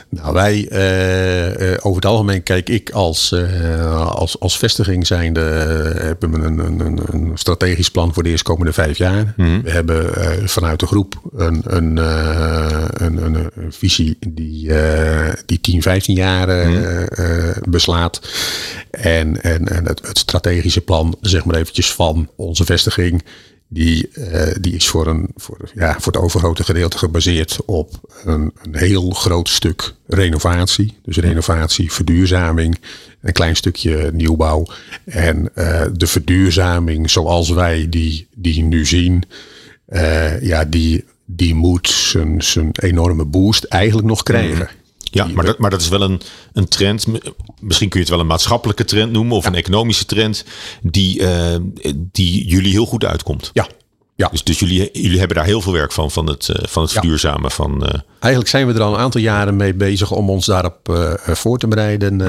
Nou, 0.10 0.34
wij 0.34 0.56
uh, 0.56 1.78
over 1.82 1.96
het 1.96 2.06
algemeen 2.06 2.44
kijk 2.44 2.70
ik 2.70 2.90
als, 2.90 3.36
als, 3.94 4.40
als 4.40 4.58
vestiging 4.58 5.08
zijnde 5.08 5.42
hebben 5.98 6.32
we 6.32 6.38
een, 6.38 6.60
een, 6.60 7.00
een, 7.12 7.32
strategisch 7.34 7.90
plan 7.90 8.14
voor 8.14 8.24
de 8.24 8.30
eerstkomende 8.30 8.74
vijf 8.74 8.98
jaar. 8.98 9.34
Mm 9.38 9.46
-hmm. 9.46 9.62
We 9.62 9.72
hebben 9.72 10.10
vanuit 10.50 10.80
de 10.80 10.86
groep 10.86 11.22
een, 11.36 11.62
een, 11.66 11.98
een, 11.98 13.26
een, 13.26 13.36
een, 13.56 13.72
visie 13.72 14.18
die, 14.28 14.72
die 15.46 15.62
10, 15.62 15.82
15 15.82 16.16
jaar 16.16 16.68
mm 16.68 16.76
-hmm. 16.76 17.08
beslaat. 17.70 18.22
En, 18.92 19.42
en, 19.44 19.68
en 19.68 19.88
het, 19.88 20.08
het 20.08 20.18
strategische 20.18 20.82
plan, 20.82 21.18
zeg 21.22 21.46
maar 21.46 21.56
eventjes 21.56 21.94
van 21.94 22.23
onze 22.36 22.66
vestiging, 22.66 23.24
die, 23.68 24.10
uh, 24.14 24.48
die 24.62 24.76
is 24.76 24.88
voor, 24.88 25.08
een, 25.08 25.30
voor, 25.36 25.58
ja, 25.76 25.96
voor 26.00 26.14
het 26.14 26.22
overgrote 26.22 26.64
gedeelte 26.64 26.98
gebaseerd 26.98 27.58
op 27.66 28.16
een, 28.24 28.54
een 28.62 28.76
heel 28.76 29.10
groot 29.10 29.50
stuk 29.50 29.94
renovatie. 30.08 30.98
Dus 31.04 31.18
renovatie, 31.18 31.92
verduurzaming, 31.92 32.80
een 33.22 33.34
klein 33.34 33.56
stukje 33.56 34.12
nieuwbouw. 34.14 34.66
En 35.06 35.50
uh, 35.56 35.82
de 35.94 36.08
verduurzaming 36.08 37.10
zoals 37.10 37.50
wij 37.50 37.90
die, 37.90 38.28
die 38.36 38.64
nu 38.64 38.86
zien, 38.86 39.24
uh, 39.90 40.42
ja, 40.42 40.66
die, 40.66 41.06
die 41.26 41.56
moet 41.56 42.16
zijn 42.38 42.70
enorme 42.72 43.26
boost 43.26 43.64
eigenlijk 43.64 44.08
nog 44.08 44.24
krijgen. 44.24 44.70
Ja, 45.14 45.28
maar 45.28 45.46
dat, 45.46 45.58
maar 45.58 45.70
dat 45.70 45.82
is 45.82 45.90
wel 45.90 46.02
een, 46.02 46.22
een 46.54 46.68
trend. 46.68 47.06
Misschien 47.60 47.90
kun 47.90 48.00
je 48.00 48.06
het 48.06 48.10
wel 48.10 48.20
een 48.20 48.28
maatschappelijke 48.28 48.86
trend 48.86 49.12
noemen 49.12 49.38
of 49.38 49.46
een 49.46 49.56
economische 49.56 50.06
trend 50.06 50.46
die, 50.82 51.20
uh, 51.20 51.56
die 51.96 52.48
jullie 52.48 52.72
heel 52.72 52.86
goed 52.86 53.06
uitkomt. 53.06 53.50
Ja. 53.54 53.68
Ja. 54.16 54.28
Dus, 54.32 54.44
dus 54.44 54.60
jullie, 54.60 54.90
jullie 54.92 55.20
hebben 55.20 55.38
daar 55.38 55.46
heel 55.46 55.62
veel 55.62 55.74
werk 55.74 55.92
van, 55.92 56.12
van 56.12 56.28
het, 56.28 56.48
uh, 56.48 56.56
van 56.68 56.84
het 56.84 56.92
verduurzamen. 56.92 57.52
Van, 57.52 57.84
uh... 57.84 58.00
Eigenlijk 58.20 58.48
zijn 58.48 58.68
we 58.68 58.74
er 58.74 58.82
al 58.82 58.94
een 58.94 59.00
aantal 59.00 59.22
jaren 59.22 59.56
mee 59.56 59.74
bezig 59.74 60.12
om 60.12 60.30
ons 60.30 60.46
daarop 60.46 60.78
voor 61.24 61.58
te 61.58 61.68
bereiden. 61.68 62.22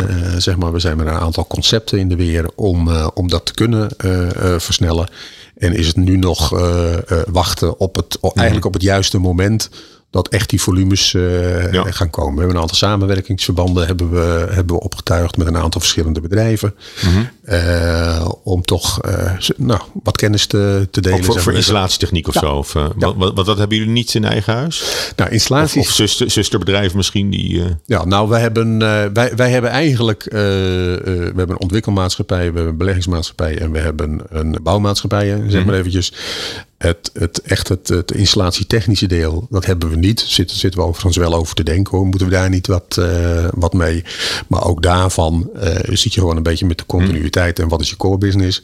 zeg 0.43 0.57
maar, 0.57 0.73
we 0.73 0.79
zijn 0.79 0.97
met 0.97 1.07
een 1.07 1.13
aantal 1.13 1.47
concepten 1.47 1.99
in 1.99 2.09
de 2.09 2.17
weer 2.17 2.51
om, 2.55 2.91
om 2.97 3.29
dat 3.29 3.47
te 3.47 3.55
kunnen 3.55 3.91
versnellen. 4.61 5.09
En 5.57 5.75
is 5.75 5.87
het 5.87 5.97
nu 5.97 6.17
nog 6.17 6.51
wachten 7.31 7.81
op 7.81 7.97
het, 7.97 8.19
eigenlijk 8.35 8.67
op 8.67 8.73
het 8.73 8.83
juiste 8.83 9.19
moment 9.19 9.71
dat 10.15 10.29
echt 10.29 10.51
die 10.51 10.61
volumes 10.61 11.13
uh, 11.13 11.73
ja. 11.73 11.91
gaan 11.91 12.11
komen. 12.11 12.33
We 12.33 12.39
hebben 12.39 12.57
een 12.57 12.63
aantal 12.63 12.77
samenwerkingsverbanden 12.77 13.87
hebben 13.87 14.11
we, 14.11 14.47
hebben 14.51 14.77
we 14.77 14.83
opgetuigd 14.83 15.37
met 15.37 15.47
een 15.47 15.57
aantal 15.57 15.81
verschillende 15.81 16.21
bedrijven. 16.21 16.75
Mm 17.05 17.13
-hmm. 17.13 17.29
uh, 17.55 18.29
om 18.43 18.63
toch 18.63 19.07
uh, 19.07 19.33
nou, 19.57 19.81
wat 20.03 20.17
kennis 20.17 20.47
te, 20.47 20.89
te 20.91 21.01
delen. 21.01 21.19
Ook 21.19 21.25
voor, 21.25 21.41
voor 21.41 21.53
installatietechniek 21.53 22.29
of 22.29 22.35
ja. 22.35 22.41
zo? 22.41 22.55
Of, 22.55 22.73
ja. 22.73 22.91
wat, 22.97 23.35
wat, 23.35 23.47
wat, 23.47 23.59
hebben 23.59 23.77
jullie 23.77 23.93
niet 23.93 24.15
in 24.15 24.25
eigen 24.25 24.55
huis? 24.55 24.85
Nou, 25.17 25.31
installaties... 25.31 25.81
Of, 25.81 25.89
of 25.89 25.93
zuster, 25.93 26.31
zusterbedrijven 26.31 26.97
misschien? 26.97 27.31
Die, 27.31 27.65
Ja, 27.85 28.05
nou, 28.05 28.29
wij 28.29 28.41
hebben, 28.41 28.79
wij, 29.13 29.33
wij 29.37 29.51
hebben 29.51 29.71
eigenlijk 29.71 30.27
we 30.31 31.33
hebben 31.37 31.51
een 31.51 31.61
ontwikkelmaatschappij, 31.61 32.39
we 32.39 32.45
hebben 32.45 32.67
een 32.67 32.77
beleggingsmaatschappij 32.77 33.59
en 33.59 33.71
we 33.73 33.79
hebben 33.79 34.21
een 34.29 34.59
bouwmaatschappij, 34.63 35.27
zeg 35.27 35.39
maar 35.39 35.61
mm 35.61 35.69
-hmm. 35.69 35.75
eventjes. 35.75 36.13
Het, 36.85 37.11
het, 37.13 37.43
echt 37.43 37.69
het, 37.69 37.89
het 37.89 38.13
installatietechnische 38.13 39.07
deel, 39.07 39.47
dat 39.51 39.67
hebben 39.67 39.89
we 39.89 39.97
niet. 39.97 40.21
Zitten, 40.21 40.57
zitten 40.57 40.81
we 40.81 40.87
overigens 40.87 41.17
wel 41.17 41.35
over 41.35 41.55
te 41.55 41.63
denken. 41.63 41.97
Hoe 41.97 42.07
moeten 42.07 42.27
we 42.27 42.35
daar 42.35 42.49
niet 42.49 42.67
wat, 42.67 42.97
uh, 42.99 43.49
wat 43.55 43.73
mee? 43.73 44.05
Maar 44.49 44.65
ook 44.65 44.83
daarvan 44.83 45.51
uh, 45.57 45.75
zit 45.83 46.15
je 46.15 46.21
gewoon 46.21 46.37
een 46.37 46.43
beetje 46.43 46.67
met 46.67 46.79
de 46.79 46.87
continuïteit. 46.87 47.59
En 47.59 47.69
wat 47.69 47.81
is 47.81 47.91
je 47.91 47.97
core 47.97 48.19
business? 48.19 48.63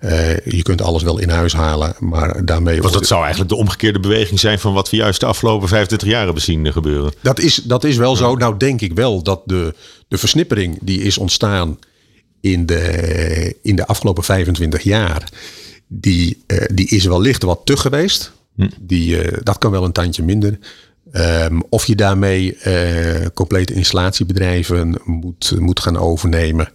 Uh, 0.00 0.36
je 0.36 0.62
kunt 0.62 0.82
alles 0.82 1.02
wel 1.02 1.18
in 1.18 1.28
huis 1.28 1.52
halen, 1.52 1.94
maar 1.98 2.44
daarmee... 2.44 2.82
Want 2.82 2.94
dat 2.94 3.06
zou 3.06 3.20
eigenlijk 3.20 3.50
de 3.50 3.56
omgekeerde 3.56 4.00
beweging 4.00 4.40
zijn 4.40 4.58
van 4.58 4.72
wat 4.72 4.90
we 4.90 4.96
juist 4.96 5.20
de 5.20 5.26
afgelopen 5.26 5.68
25 5.68 6.08
jaar 6.08 6.24
hebben 6.24 6.42
zien 6.42 6.72
gebeuren. 6.72 7.12
Dat 7.20 7.38
is, 7.40 7.54
dat 7.54 7.84
is 7.84 7.96
wel 7.96 8.16
zo. 8.16 8.36
Nou 8.36 8.56
denk 8.56 8.80
ik 8.80 8.92
wel 8.94 9.22
dat 9.22 9.42
de, 9.44 9.74
de 10.08 10.18
versnippering 10.18 10.78
die 10.80 11.02
is 11.02 11.18
ontstaan 11.18 11.78
in 12.40 12.66
de, 12.66 13.56
in 13.62 13.76
de 13.76 13.86
afgelopen 13.86 14.24
25 14.24 14.82
jaar 14.82 15.28
die, 16.00 16.42
uh, 16.46 16.58
die 16.74 16.88
is 16.88 17.04
wellicht 17.04 17.42
wat 17.42 17.60
te 17.64 17.76
geweest. 17.76 18.32
Hm. 18.54 18.68
Die, 18.80 19.24
uh, 19.24 19.38
dat 19.42 19.58
kan 19.58 19.70
wel 19.70 19.84
een 19.84 19.92
tandje 19.92 20.22
minder. 20.22 20.58
Um, 21.12 21.62
of 21.68 21.86
je 21.86 21.94
daarmee 21.94 22.58
uh, 22.66 23.26
complete 23.34 23.72
installatiebedrijven 23.72 25.00
moet, 25.04 25.54
moet 25.58 25.80
gaan 25.80 25.96
overnemen. 25.96 26.68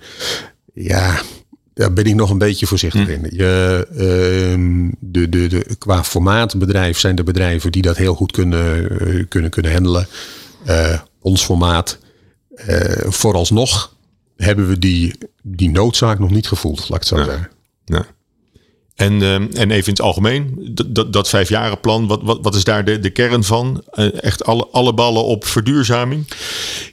Ja, 0.74 1.22
daar 1.74 1.93
ben 1.93 2.05
ik 2.05 2.15
nog 2.15 2.30
een 2.30 2.38
beetje 2.38 2.68
voorzichtig 2.68 3.05
hm. 3.05 3.11
in. 3.11 3.30
Je, 3.32 3.88
uh, 3.91 4.91
de, 4.99 5.30
de, 5.30 5.47
de, 5.47 5.76
qua 5.78 6.03
formaat 6.03 6.59
bedrijf 6.59 6.99
zijn 6.99 7.15
de 7.15 7.24
bedrijven 7.24 7.72
die 7.72 7.82
dat 7.82 7.97
heel 7.97 8.15
goed 8.15 8.32
kunnen, 8.32 9.28
kunnen, 9.28 9.49
kunnen 9.49 9.72
handelen. 9.72 10.07
ons 11.22 11.43
formaat, 11.43 11.97
vooralsnog 13.07 13.95
hebben 14.36 14.68
we 14.68 14.80
die, 14.80 15.15
die 15.41 15.70
noodzaak 15.70 16.20
nog 16.20 16.30
niet 16.30 16.47
gevoeld, 16.47 16.80
laat 16.80 16.88
ik 16.89 16.93
het 16.93 17.07
zo 17.07 17.18
ja. 17.18 17.24
zeggen. 17.24 17.49
Ja. 17.86 18.05
En, 18.98 19.22
uh, 19.22 19.34
en 19.36 19.52
even 19.52 19.72
in 19.72 19.89
het 19.89 20.02
algemeen, 20.02 20.72
dat, 20.88 21.14
dat 21.14 21.30
vijfjarenplan, 21.30 22.08
wat, 22.08 22.22
wat, 22.24 22.39
wat 22.41 22.56
is 22.56 22.64
daar 22.64 22.86
de, 22.86 23.00
de 23.00 23.10
kern 23.10 23.43
van? 23.43 23.84
Uh, 23.93 24.24
echt 24.24 24.45
alle, 24.45 24.68
alle 24.72 24.93
ballen 24.93 25.24
op 25.24 25.45
verduurzaming? 25.45 26.28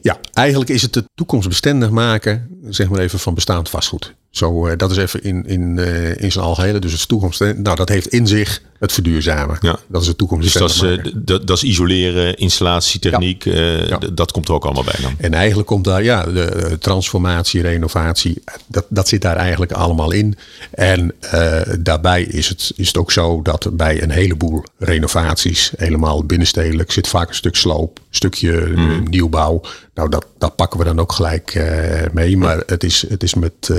Ja, 0.01 0.19
eigenlijk 0.33 0.71
is 0.71 0.83
het 0.83 0.93
de 0.93 1.05
toekomstbestendig 1.15 1.91
maken, 1.91 2.49
zeg 2.69 2.89
maar 2.89 3.01
even, 3.01 3.19
van 3.19 3.35
bestaand 3.35 3.69
vastgoed. 3.69 4.15
Zo, 4.31 4.67
uh, 4.67 4.73
dat 4.77 4.91
is 4.91 4.97
even 4.97 5.23
in, 5.23 5.47
in, 5.47 5.79
in 6.19 6.33
zijn 6.33 6.45
algehele. 6.45 6.79
Dus 6.79 6.93
het 6.93 7.09
toekomst. 7.09 7.41
Nou, 7.41 7.77
dat 7.77 7.89
heeft 7.89 8.07
in 8.07 8.27
zich 8.27 8.63
het 8.85 8.93
verduurzamen. 8.93 9.57
Ja. 9.61 9.79
Dat 9.87 10.01
is 10.01 10.07
de 10.07 10.17
toekomst. 10.17 10.43
Dus 10.45 10.53
dat 10.53 10.71
is, 10.71 10.83
uh, 10.83 11.13
dat, 11.15 11.47
dat 11.47 11.57
is 11.57 11.63
isoleren, 11.63 12.37
installatietechniek. 12.37 13.45
Ja. 13.45 13.53
Uh, 13.53 13.89
ja. 13.89 13.99
Dat 14.13 14.33
komt 14.33 14.49
er 14.49 14.55
ook 14.55 14.65
allemaal 14.65 14.85
bij 14.85 14.99
dan. 15.03 15.15
En 15.19 15.35
eigenlijk 15.35 15.69
komt 15.69 15.85
daar 15.85 16.03
ja, 16.03 16.23
de 16.23 16.77
transformatie, 16.81 17.63
renovatie. 17.63 18.43
Dat, 18.67 18.87
dat 18.89 19.09
zit 19.09 19.23
daar 19.23 19.37
eigenlijk 19.37 19.73
allemaal 19.73 20.13
in. 20.13 20.37
En 20.71 21.15
uh, 21.35 21.61
daarbij 21.81 22.23
is 22.23 22.49
het, 22.49 22.73
is 22.77 22.87
het 22.87 22.97
ook 22.97 23.13
zo 23.13 23.43
dat 23.43 23.69
bij 23.73 24.03
een 24.03 24.11
heleboel 24.11 24.65
renovaties, 24.79 25.73
helemaal 25.77 26.25
binnenstedelijk, 26.25 26.93
zit 26.93 27.09
vaak 27.09 27.29
een 27.29 27.35
stuk 27.35 27.57
sloop, 27.57 28.01
stukje 28.11 28.73
mm. 28.75 29.03
nieuwbouw. 29.11 29.61
Nou, 29.95 30.09
dat, 30.09 30.27
dat 30.39 30.57
pakken 30.57 30.79
we 30.79 30.85
dan 30.85 31.01
ook 31.01 31.13
gelijk 31.13 31.65
mee. 32.13 32.37
Maar 32.37 32.63
het 32.67 32.85
is, 32.85 33.05
het 33.09 33.23
is 33.23 33.35
met, 33.35 33.71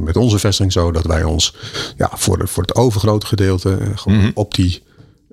met 0.00 0.16
onze 0.16 0.38
vestiging 0.38 0.72
zo 0.72 0.92
dat 0.92 1.04
wij 1.04 1.24
ons 1.24 1.54
ja, 1.96 2.10
voor, 2.14 2.48
voor 2.48 2.62
het 2.62 2.74
overgrote 2.74 3.26
gedeelte 3.26 3.78
gewoon 3.94 4.09
mm 4.10 4.20
-hmm. 4.20 4.30
op 4.34 4.54
die 4.54 4.82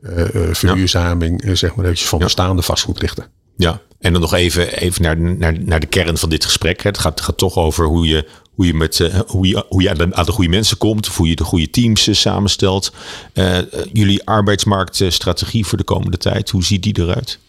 uh, 0.01 0.23
verduurzaming 0.51 1.45
ja. 1.45 1.55
zeg 1.55 1.75
maar 1.75 1.85
eventjes 1.85 2.09
van 2.09 2.19
bestaande 2.19 2.61
vastgoed 2.61 2.99
richten. 2.99 3.25
Ja, 3.57 3.81
en 3.99 4.11
dan 4.11 4.21
nog 4.21 4.33
even, 4.33 4.77
even 4.77 5.01
naar, 5.01 5.17
naar, 5.19 5.59
naar 5.59 5.79
de 5.79 5.87
kern 5.87 6.17
van 6.17 6.29
dit 6.29 6.45
gesprek. 6.45 6.83
Het 6.83 6.97
gaat, 6.97 7.21
gaat 7.21 7.37
toch 7.37 7.55
over 7.55 7.85
hoe 7.85 8.07
je, 8.07 8.27
hoe 8.55 8.65
je, 8.65 8.73
met, 8.73 8.97
hoe 9.27 9.47
je, 9.47 9.65
hoe 9.69 9.81
je 9.81 9.89
aan, 9.89 9.97
de, 9.97 10.07
aan 10.11 10.25
de 10.25 10.31
goede 10.31 10.49
mensen 10.49 10.77
komt. 10.77 11.07
Of 11.07 11.17
hoe 11.17 11.29
je 11.29 11.35
de 11.35 11.43
goede 11.43 11.69
teams 11.69 12.07
uh, 12.07 12.15
samenstelt. 12.15 12.93
Uh, 13.33 13.57
jullie 13.93 14.25
arbeidsmarktstrategie 14.25 15.65
voor 15.65 15.77
de 15.77 15.83
komende 15.83 16.17
tijd, 16.17 16.49
hoe 16.49 16.63
ziet 16.63 16.83
die 16.83 16.99
eruit? 16.99 17.39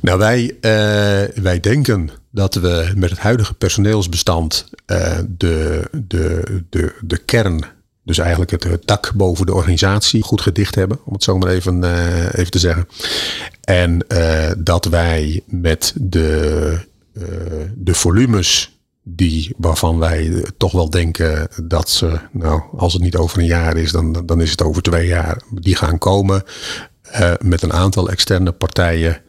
Nou, 0.00 0.18
wij, 0.18 0.56
wij 1.34 1.60
denken 1.60 2.10
dat 2.30 2.54
we 2.54 2.92
met 2.96 3.10
het 3.10 3.18
huidige 3.18 3.54
personeelsbestand 3.54 4.68
de, 5.28 5.88
de, 5.92 6.42
de, 6.70 6.94
de 7.00 7.18
kern 7.18 7.64
dus 8.10 8.18
eigenlijk 8.18 8.50
het, 8.50 8.82
dak 8.84 9.12
boven 9.14 9.46
de 9.46 9.54
organisatie 9.54 10.22
goed 10.22 10.40
gedicht 10.40 10.74
hebben, 10.74 10.98
om 11.04 11.12
het 11.12 11.22
zo 11.22 11.38
maar 11.38 11.48
even, 11.48 11.82
uh, 11.82 12.24
even 12.24 12.50
te 12.50 12.58
zeggen. 12.58 12.88
En 13.60 14.04
uh, 14.08 14.50
dat 14.58 14.84
wij 14.84 15.42
met 15.46 15.92
de, 15.96 16.78
uh, 17.12 17.24
de 17.74 17.94
volumes 17.94 18.78
die, 19.02 19.54
waarvan 19.56 19.98
wij 19.98 20.44
toch 20.56 20.72
wel 20.72 20.90
denken 20.90 21.48
dat 21.62 21.88
ze, 21.90 22.18
nou, 22.32 22.62
als 22.76 22.92
het 22.92 23.02
niet 23.02 23.16
over 23.16 23.38
een 23.38 23.46
jaar 23.46 23.76
is, 23.76 23.92
dan, 23.92 24.22
dan 24.26 24.40
is 24.40 24.50
het 24.50 24.62
over 24.62 24.82
twee 24.82 25.06
jaar, 25.06 25.42
die 25.50 25.76
gaan 25.76 25.98
komen 25.98 26.42
met 27.40 27.62
een 27.62 27.72
aantal 27.72 28.10
externe 28.10 28.52
partijen 28.52 29.22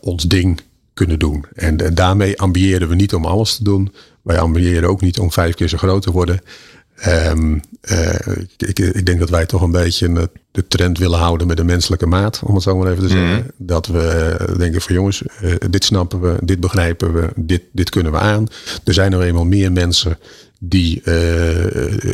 ons 0.00 0.24
ding 0.24 0.60
kunnen 0.94 1.18
doen. 1.18 1.44
En, 1.54 1.76
en 1.76 1.94
daarmee 1.94 2.40
ambiëren 2.40 2.88
we 2.88 2.94
niet 2.94 3.14
om 3.14 3.24
alles 3.24 3.56
te 3.56 3.64
doen. 3.64 3.92
Wij 4.22 4.38
ambiëren 4.38 4.88
ook 4.88 5.00
niet 5.00 5.18
om 5.18 5.32
vijf 5.32 5.54
keer 5.54 5.68
zo 5.68 5.76
groot 5.76 6.02
te 6.02 6.10
worden. 6.10 6.40
Um, 7.04 7.60
uh, 7.92 8.14
ik, 8.56 8.78
ik, 8.78 9.06
denk 9.06 9.18
dat 9.18 9.30
wij 9.30 9.46
toch 9.46 9.62
een 9.62 9.70
beetje 9.70 10.30
de 10.50 10.68
trend 10.68 10.98
willen 10.98 11.18
houden 11.18 11.46
met 11.46 11.56
de 11.56 11.64
menselijke 11.64 12.06
maat, 12.06 12.40
om 12.44 12.54
het 12.54 12.62
zo 12.62 12.76
maar 12.76 12.90
even 12.90 13.02
te 13.02 13.08
zeggen. 13.08 13.36
Mm. 13.36 13.66
Dat 13.66 13.86
we 13.86 14.36
denken 14.58 14.80
van 14.80 14.94
jongens, 14.94 15.22
uh, 15.42 15.54
dit 15.70 15.84
snappen 15.84 16.20
we, 16.20 16.36
dit 16.40 16.60
begrijpen 16.60 17.12
we, 17.12 17.28
dit, 17.36 17.62
dit 17.72 17.90
kunnen 17.90 18.12
we 18.12 18.18
aan. 18.18 18.46
Er 18.84 18.94
zijn 18.94 19.12
er 19.12 19.22
eenmaal 19.22 19.44
meer 19.44 19.72
mensen 19.72 20.18
die 20.58 20.98
uh, 20.98 21.04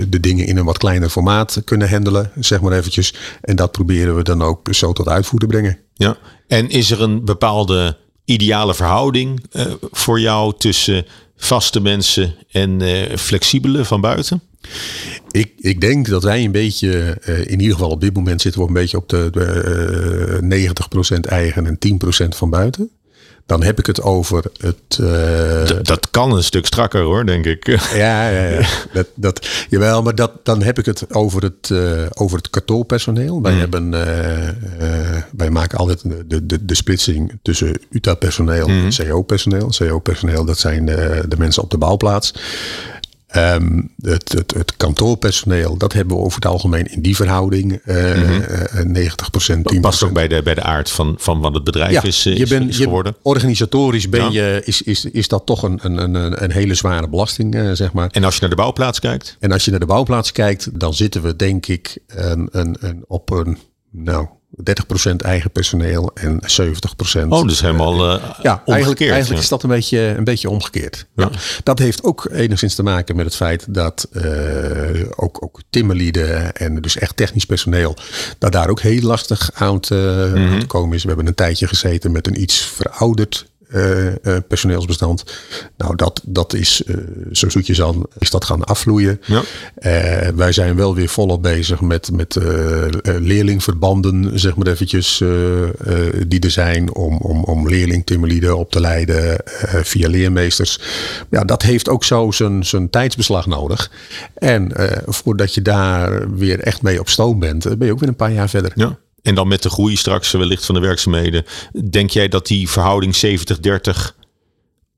de 0.08 0.18
dingen 0.20 0.46
in 0.46 0.56
een 0.56 0.64
wat 0.64 0.78
kleiner 0.78 1.08
formaat 1.08 1.62
kunnen 1.64 1.90
handelen, 1.90 2.30
zeg 2.38 2.60
maar 2.60 2.72
eventjes. 2.72 3.14
En 3.40 3.56
dat 3.56 3.72
proberen 3.72 4.16
we 4.16 4.22
dan 4.22 4.42
ook 4.42 4.68
zo 4.74 4.92
tot 4.92 5.08
uitvoer 5.08 5.38
te 5.38 5.46
brengen. 5.46 5.78
Ja, 5.94 6.16
en 6.46 6.68
is 6.68 6.90
er 6.90 7.02
een 7.02 7.24
bepaalde 7.24 7.96
ideale 8.24 8.74
verhouding 8.74 9.44
voor 9.90 10.20
jou 10.20 10.54
tussen 10.58 11.06
vaste 11.44 11.80
mensen 11.80 12.34
en 12.50 12.80
flexibele 13.18 13.84
van 13.84 14.00
buiten? 14.00 14.42
Ik, 15.30 15.52
ik 15.56 15.80
denk 15.80 16.08
dat 16.08 16.22
wij 16.22 16.44
een 16.44 16.52
beetje, 16.52 17.18
uh, 17.28 17.38
in 17.38 17.60
ieder 17.60 17.76
geval 17.76 17.90
op 17.90 18.00
dit 18.00 18.14
moment 18.14 18.40
zitten 18.40 18.60
we 18.60 18.66
een 18.66 18.72
beetje 18.72 18.96
op 18.96 19.08
de, 19.08 19.28
de 19.32 20.40
uh, 20.42 21.16
90% 21.16 21.20
eigen 21.20 21.66
en 21.66 21.78
10% 22.24 22.28
van 22.28 22.50
buiten. 22.50 22.90
Dan 23.46 23.62
heb 23.62 23.78
ik 23.78 23.86
het 23.86 24.02
over 24.02 24.44
het. 24.60 24.98
Uh, 25.00 25.82
dat, 25.82 26.10
kan 26.10 26.32
een 26.32 26.44
stuk 26.44 26.66
strakker 26.66 27.02
hoor, 27.02 27.26
denk 27.26 27.44
ik. 27.44 27.66
Ja, 27.94 28.28
ja, 28.28 28.46
ja. 28.46 28.66
dat, 28.92 29.06
dat, 29.14 29.48
jawel, 29.68 30.02
maar 30.02 30.14
dat, 30.14 30.32
dan 30.42 30.62
heb 30.62 30.78
ik 30.78 30.86
het 30.86 31.14
over 31.14 31.42
het, 31.42 31.68
uh, 31.72 32.06
over 32.12 32.36
het 32.36 32.50
kantoorpersoneel. 32.50 33.42
Wij, 33.42 33.52
mm. 33.52 33.58
hebben, 33.58 33.92
uh, 33.92 35.22
wij 35.36 35.50
maken 35.50 35.78
altijd 35.78 36.02
de, 36.26 36.46
de, 36.46 36.64
de 36.64 36.74
splitsing 36.74 37.38
tussen 37.42 37.78
UTA-personeel 37.90 38.68
mm. 38.68 38.84
en 38.84 39.06
CO-personeel. 39.06 39.72
CO-personeel, 39.78 40.44
dat 40.44 40.58
zijn 40.58 40.86
de, 40.86 41.24
de 41.28 41.36
mensen 41.36 41.62
op 41.62 41.70
de 41.70 41.78
bouwplaats. 41.78 42.34
Um, 43.36 43.92
het, 44.02 44.32
het, 44.32 44.54
het, 44.54 44.76
kantoorpersoneel, 44.76 45.76
dat 45.76 45.92
hebben 45.92 46.16
we 46.16 46.22
over 46.22 46.34
het 46.34 46.46
algemeen 46.46 46.86
in 46.86 47.02
die 47.02 47.16
verhouding. 47.16 47.80
Uh, 47.84 48.14
mm 48.14 48.22
-hmm. 48.22 48.96
90%, 48.96 49.74
10%. 49.76 49.80
Past 49.80 50.02
ook 50.02 50.12
bij 50.12 50.28
de, 50.28 50.42
bij 50.42 50.54
de 50.54 50.62
aard 50.62 50.90
van, 50.90 51.14
van 51.18 51.40
wat 51.40 51.54
het 51.54 51.64
bedrijf 51.64 51.92
ja, 51.92 52.02
is, 52.02 52.26
is, 52.26 52.38
je 52.38 52.46
bent, 52.46 52.68
is 52.68 52.76
geworden. 52.76 53.12
Je, 53.16 53.28
organisatorisch 53.28 54.08
ben 54.08 54.32
ja. 54.32 54.44
je, 54.44 54.62
is, 54.64 54.82
is, 54.82 55.04
is 55.04 55.28
dat 55.28 55.46
toch 55.46 55.62
een, 55.62 55.78
een, 55.82 56.14
een, 56.14 56.42
een 56.42 56.50
hele 56.50 56.74
zware 56.74 57.08
belasting, 57.08 57.54
uh, 57.54 57.70
zeg 57.72 57.92
maar. 57.92 58.08
En 58.10 58.24
als 58.24 58.34
je 58.34 58.40
naar 58.40 58.50
de 58.50 58.56
bouwplaats 58.56 58.98
kijkt? 58.98 59.36
En 59.40 59.52
als 59.52 59.64
je 59.64 59.70
naar 59.70 59.80
de 59.80 59.86
bouwplaats 59.86 60.32
kijkt, 60.32 60.80
dan 60.80 60.94
zitten 60.94 61.22
we 61.22 61.36
denk 61.36 61.66
ik 61.66 61.98
een, 62.06 62.48
een, 62.50 62.76
een, 62.80 63.04
op 63.06 63.30
een, 63.30 63.58
nou, 63.90 64.26
30% 64.56 65.16
eigen 65.16 65.50
personeel 65.50 66.10
en 66.14 66.40
70%. 66.40 67.28
Oh, 67.28 67.46
dus 67.46 67.60
helemaal. 67.60 68.14
Uh, 68.14 68.24
ja, 68.42 68.62
eigenlijk, 68.66 69.00
eigenlijk 69.00 69.42
is 69.42 69.48
dat 69.48 69.62
een 69.62 69.68
beetje, 69.68 69.98
een 69.98 70.24
beetje 70.24 70.50
omgekeerd. 70.50 71.06
Ja. 71.14 71.28
ja. 71.32 71.38
Dat 71.62 71.78
heeft 71.78 72.04
ook 72.04 72.28
enigszins 72.32 72.74
te 72.74 72.82
maken 72.82 73.16
met 73.16 73.24
het 73.24 73.36
feit 73.36 73.74
dat 73.74 74.08
uh, 74.12 75.04
ook, 75.16 75.44
ook 75.44 75.60
timmerlieden 75.70 76.52
en 76.52 76.80
dus 76.80 76.98
echt 76.98 77.16
technisch 77.16 77.44
personeel, 77.44 77.96
dat 78.38 78.52
daar 78.52 78.68
ook 78.68 78.80
heel 78.80 79.02
lastig 79.02 79.50
aan 79.54 79.80
te, 79.80 80.30
mm 80.34 80.34
-hmm. 80.34 80.52
aan 80.52 80.60
te 80.60 80.66
komen 80.66 80.96
is. 80.96 81.02
We 81.02 81.08
hebben 81.08 81.26
een 81.26 81.34
tijdje 81.34 81.66
gezeten 81.66 82.12
met 82.12 82.26
een 82.26 82.40
iets 82.40 82.60
verouderd 82.60 83.50
personeelsbestand. 84.48 85.24
Nou, 85.76 85.96
dat, 85.96 86.20
dat 86.24 86.52
is 86.52 86.82
uh, 86.86 86.96
zo 87.32 87.48
zoetjes 87.48 87.82
aan, 87.82 88.02
is 88.18 88.30
dat 88.30 88.44
gaan 88.44 88.64
afvloeien. 88.64 89.20
Ja. 89.24 89.42
wij 90.34 90.52
zijn 90.52 90.76
wel 90.76 90.94
weer 90.94 91.08
volop 91.08 91.42
bezig 91.42 91.80
met, 91.80 92.10
met 92.12 92.36
leerlingverbanden, 93.02 94.38
zeg 94.38 94.56
maar 94.56 94.66
eventjes, 94.66 95.22
die 96.26 96.40
er 96.40 96.50
zijn 96.50 96.94
om, 96.94 97.16
om, 97.16 97.44
om 97.44 97.68
leerlingtimmerlieden 97.68 98.58
op 98.58 98.70
te 98.70 98.80
leiden 98.80 99.36
via 99.82 100.08
leermeesters. 100.08 100.80
Ja, 101.30 101.44
dat 101.44 101.62
heeft 101.62 101.88
ook 101.88 102.04
zo 102.04 102.30
zijn, 102.30 102.64
zijn 102.64 102.90
tijdsbeslag 102.90 103.46
nodig. 103.46 103.90
En 104.34 104.72
voordat 105.06 105.54
je 105.54 105.62
daar 105.62 106.34
weer 106.36 106.60
echt 106.60 106.82
mee 106.82 107.00
op 107.00 107.08
stoom 107.08 107.38
bent, 107.38 107.78
ben 107.78 107.86
je 107.86 107.92
ook 107.92 108.00
weer 108.00 108.08
een 108.08 108.16
paar 108.16 108.32
jaar 108.32 108.48
verder. 108.48 108.72
Ja. 108.74 108.98
En 109.22 109.34
dan 109.34 109.48
met 109.48 109.62
de 109.62 109.70
groei 109.70 109.96
straks 109.96 110.30
wellicht 110.30 110.64
van 110.64 110.74
de 110.74 110.80
werkzaamheden. 110.80 111.44
Denk 111.90 112.10
jij 112.10 112.28
dat 112.28 112.46
die 112.46 112.68
verhouding 112.68 113.16
70-30 113.16 114.20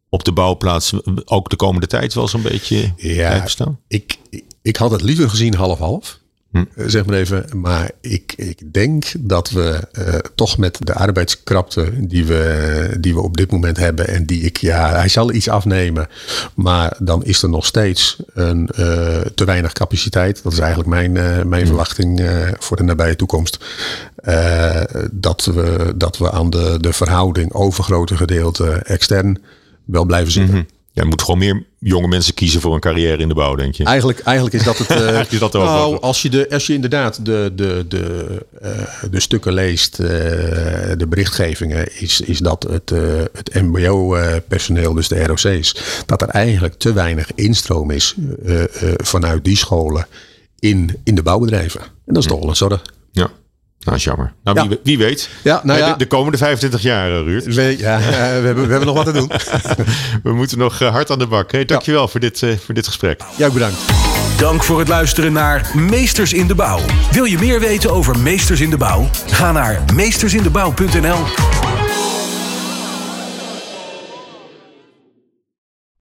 op 0.09 0.25
de 0.25 0.33
bouwplaats 0.33 0.93
ook 1.25 1.51
de 1.51 1.57
komende 1.57 1.87
tijd 1.87 2.15
wel 2.15 2.29
zo'n 2.29 2.43
beetje 2.43 2.93
ja, 2.97 3.29
blijft 3.29 3.51
staan? 3.51 3.81
Ik, 3.89 4.19
ik 4.63 4.77
had 4.77 4.91
het 4.91 5.03
liever 5.03 5.31
gezien 5.31 5.55
half-half. 5.55 6.23
Hm. 6.55 6.65
Zeg 6.77 7.07
maar 7.07 7.17
even, 7.17 7.45
maar 7.53 7.91
ik, 8.01 8.33
ik 8.37 8.73
denk 8.73 9.05
dat 9.19 9.51
we 9.51 9.81
uh, 9.99 10.15
toch 10.35 10.59
met 10.59 10.79
de 10.81 10.95
arbeidskrapte 10.95 12.07
die 12.07 12.25
we, 12.25 12.97
die 13.01 13.15
we 13.15 13.21
op 13.21 13.37
dit 13.37 13.51
moment 13.51 13.77
hebben 13.77 14.09
en 14.09 14.27
die 14.27 14.43
ik, 14.43 14.57
ja, 14.57 14.89
hij 14.89 15.09
zal 15.09 15.33
iets 15.33 15.49
afnemen, 15.49 16.09
maar 16.55 16.97
dan 16.99 17.25
is 17.25 17.43
er 17.43 17.49
nog 17.49 17.67
steeds 17.67 18.23
een 18.35 18.69
uh, 18.79 19.21
te 19.21 19.45
weinig 19.45 19.73
capaciteit. 19.73 20.43
Dat 20.43 20.53
is 20.53 20.59
eigenlijk 20.59 20.91
mijn, 20.91 21.15
uh, 21.15 21.43
mijn 21.43 21.63
hm. 21.63 21.67
verwachting 21.67 22.23
voor 22.59 22.77
de 22.77 22.83
nabije 22.83 23.17
toekomst. 23.17 23.65
dat, 25.13 25.45
we, 25.45 25.93
dat 25.97 26.19
we 26.19 26.31
aan 26.31 26.51
de, 26.51 26.77
de 26.81 26.93
verhouding 26.93 27.53
overgrote 27.53 28.17
gedeelte 28.17 28.71
extern 28.73 29.43
wel 29.85 30.05
blijven 30.05 30.33
zitten. 30.33 30.55
-hmm. 30.55 30.67
Ja, 30.95 31.03
je 31.03 31.09
moet 31.09 31.23
gewoon 31.23 31.39
meer 31.39 31.67
jonge 31.79 32.09
mensen 32.09 32.35
kiezen 32.35 32.61
voor 32.61 32.75
een 32.75 32.81
carrière 32.81 33.23
in 33.23 33.29
de 33.29 33.35
bouw, 33.35 33.55
denk 33.55 33.75
je? 33.75 33.85
Eigenlijk, 33.85 34.19
eigenlijk 34.19 34.57
is 34.57 34.65
dat 34.65 34.79
het. 34.79 34.91
Uh, 34.91 35.21
is 35.33 35.39
dat 35.39 35.53
nou, 35.53 36.01
als 36.01 36.23
je, 36.23 36.31
de, 36.31 36.51
als 36.51 36.67
je 36.67 36.73
inderdaad 36.73 37.25
de, 37.25 37.53
de, 37.55 37.85
de, 37.89 38.27
uh, 38.63 38.71
de 39.11 39.21
stukken 39.21 39.53
leest, 39.53 39.99
uh, 40.01 40.09
de 40.97 41.07
berichtgevingen, 41.09 42.01
is, 42.01 42.21
is 42.21 42.39
dat 42.39 42.67
het, 42.71 42.91
het 43.33 43.55
MBO-personeel, 43.55 44.95
dus 44.95 45.09
de 45.09 45.25
ROC's, 45.25 45.77
dat 46.07 46.23
er 46.23 46.29
eigenlijk 46.29 46.75
te 46.75 46.93
weinig 46.93 47.31
instroom 47.35 47.91
is 47.91 48.15
vanuit 48.97 49.45
die 49.45 49.57
scholen 49.57 50.07
in, 50.59 50.97
in 51.05 51.15
de 51.15 51.23
bouwbedrijven. 51.23 51.81
En 51.81 52.15
dat 52.15 52.23
is 52.23 52.29
toch 52.29 52.39
wel 52.39 52.49
een 52.49 52.57
zorg. 52.57 52.83
Ja. 53.13 53.31
Nou, 53.85 53.97
is 53.97 54.05
jammer. 54.05 54.33
Nou, 54.45 54.61
ja. 54.61 54.69
wie, 54.69 54.79
wie, 54.83 54.99
weet. 54.99 55.29
Ja, 55.43 55.61
nou 55.65 55.79
ja. 55.79 55.93
De, 55.93 55.99
de, 55.99 56.07
komende 56.07 56.39
25 56.39 56.83
jaar, 56.83 57.11
eh, 57.11 57.21
Ruurt. 57.21 57.55
We, 57.55 57.79
ja, 57.79 57.99
we, 57.99 58.05
hebben, 58.05 58.67
we 58.67 58.71
hebben 58.71 58.87
nog 58.87 58.97
wat 58.97 59.05
te 59.05 59.13
doen. 59.13 59.31
we 60.23 60.33
moeten 60.33 60.59
nog 60.59 60.81
uh, 60.81 60.91
hard 60.91 61.11
aan 61.11 61.19
de 61.19 61.27
bak. 61.27 61.53
Hey, 61.53 61.65
dankjewel 61.65 62.03
ja. 62.03 62.09
voor, 62.09 62.21
dit, 62.21 62.43
uh, 62.43 62.57
voor 62.65 62.75
dit 62.75 62.87
gesprek. 62.87 63.21
Ja, 63.37 63.51
bedankt. 63.51 63.77
Dank 64.37 64.65
voor 64.65 64.79
het 64.79 64.89
luisteren 64.89 65.33
naar 65.33 65.71
Meesters 65.75 66.33
in 66.33 66.47
de 66.47 66.55
Bouw. 66.55 66.81
Wil 67.13 67.25
je 67.25 67.39
meer 67.39 67.61
weten 67.61 67.93
over 67.93 68.19
Meesters 68.19 68.61
in 68.61 68.71
de 68.71 68.77
Bouw? 68.77 69.09
Ga 69.27 69.53
naar 69.53 69.85
meestersindebouw.nl 69.95 71.74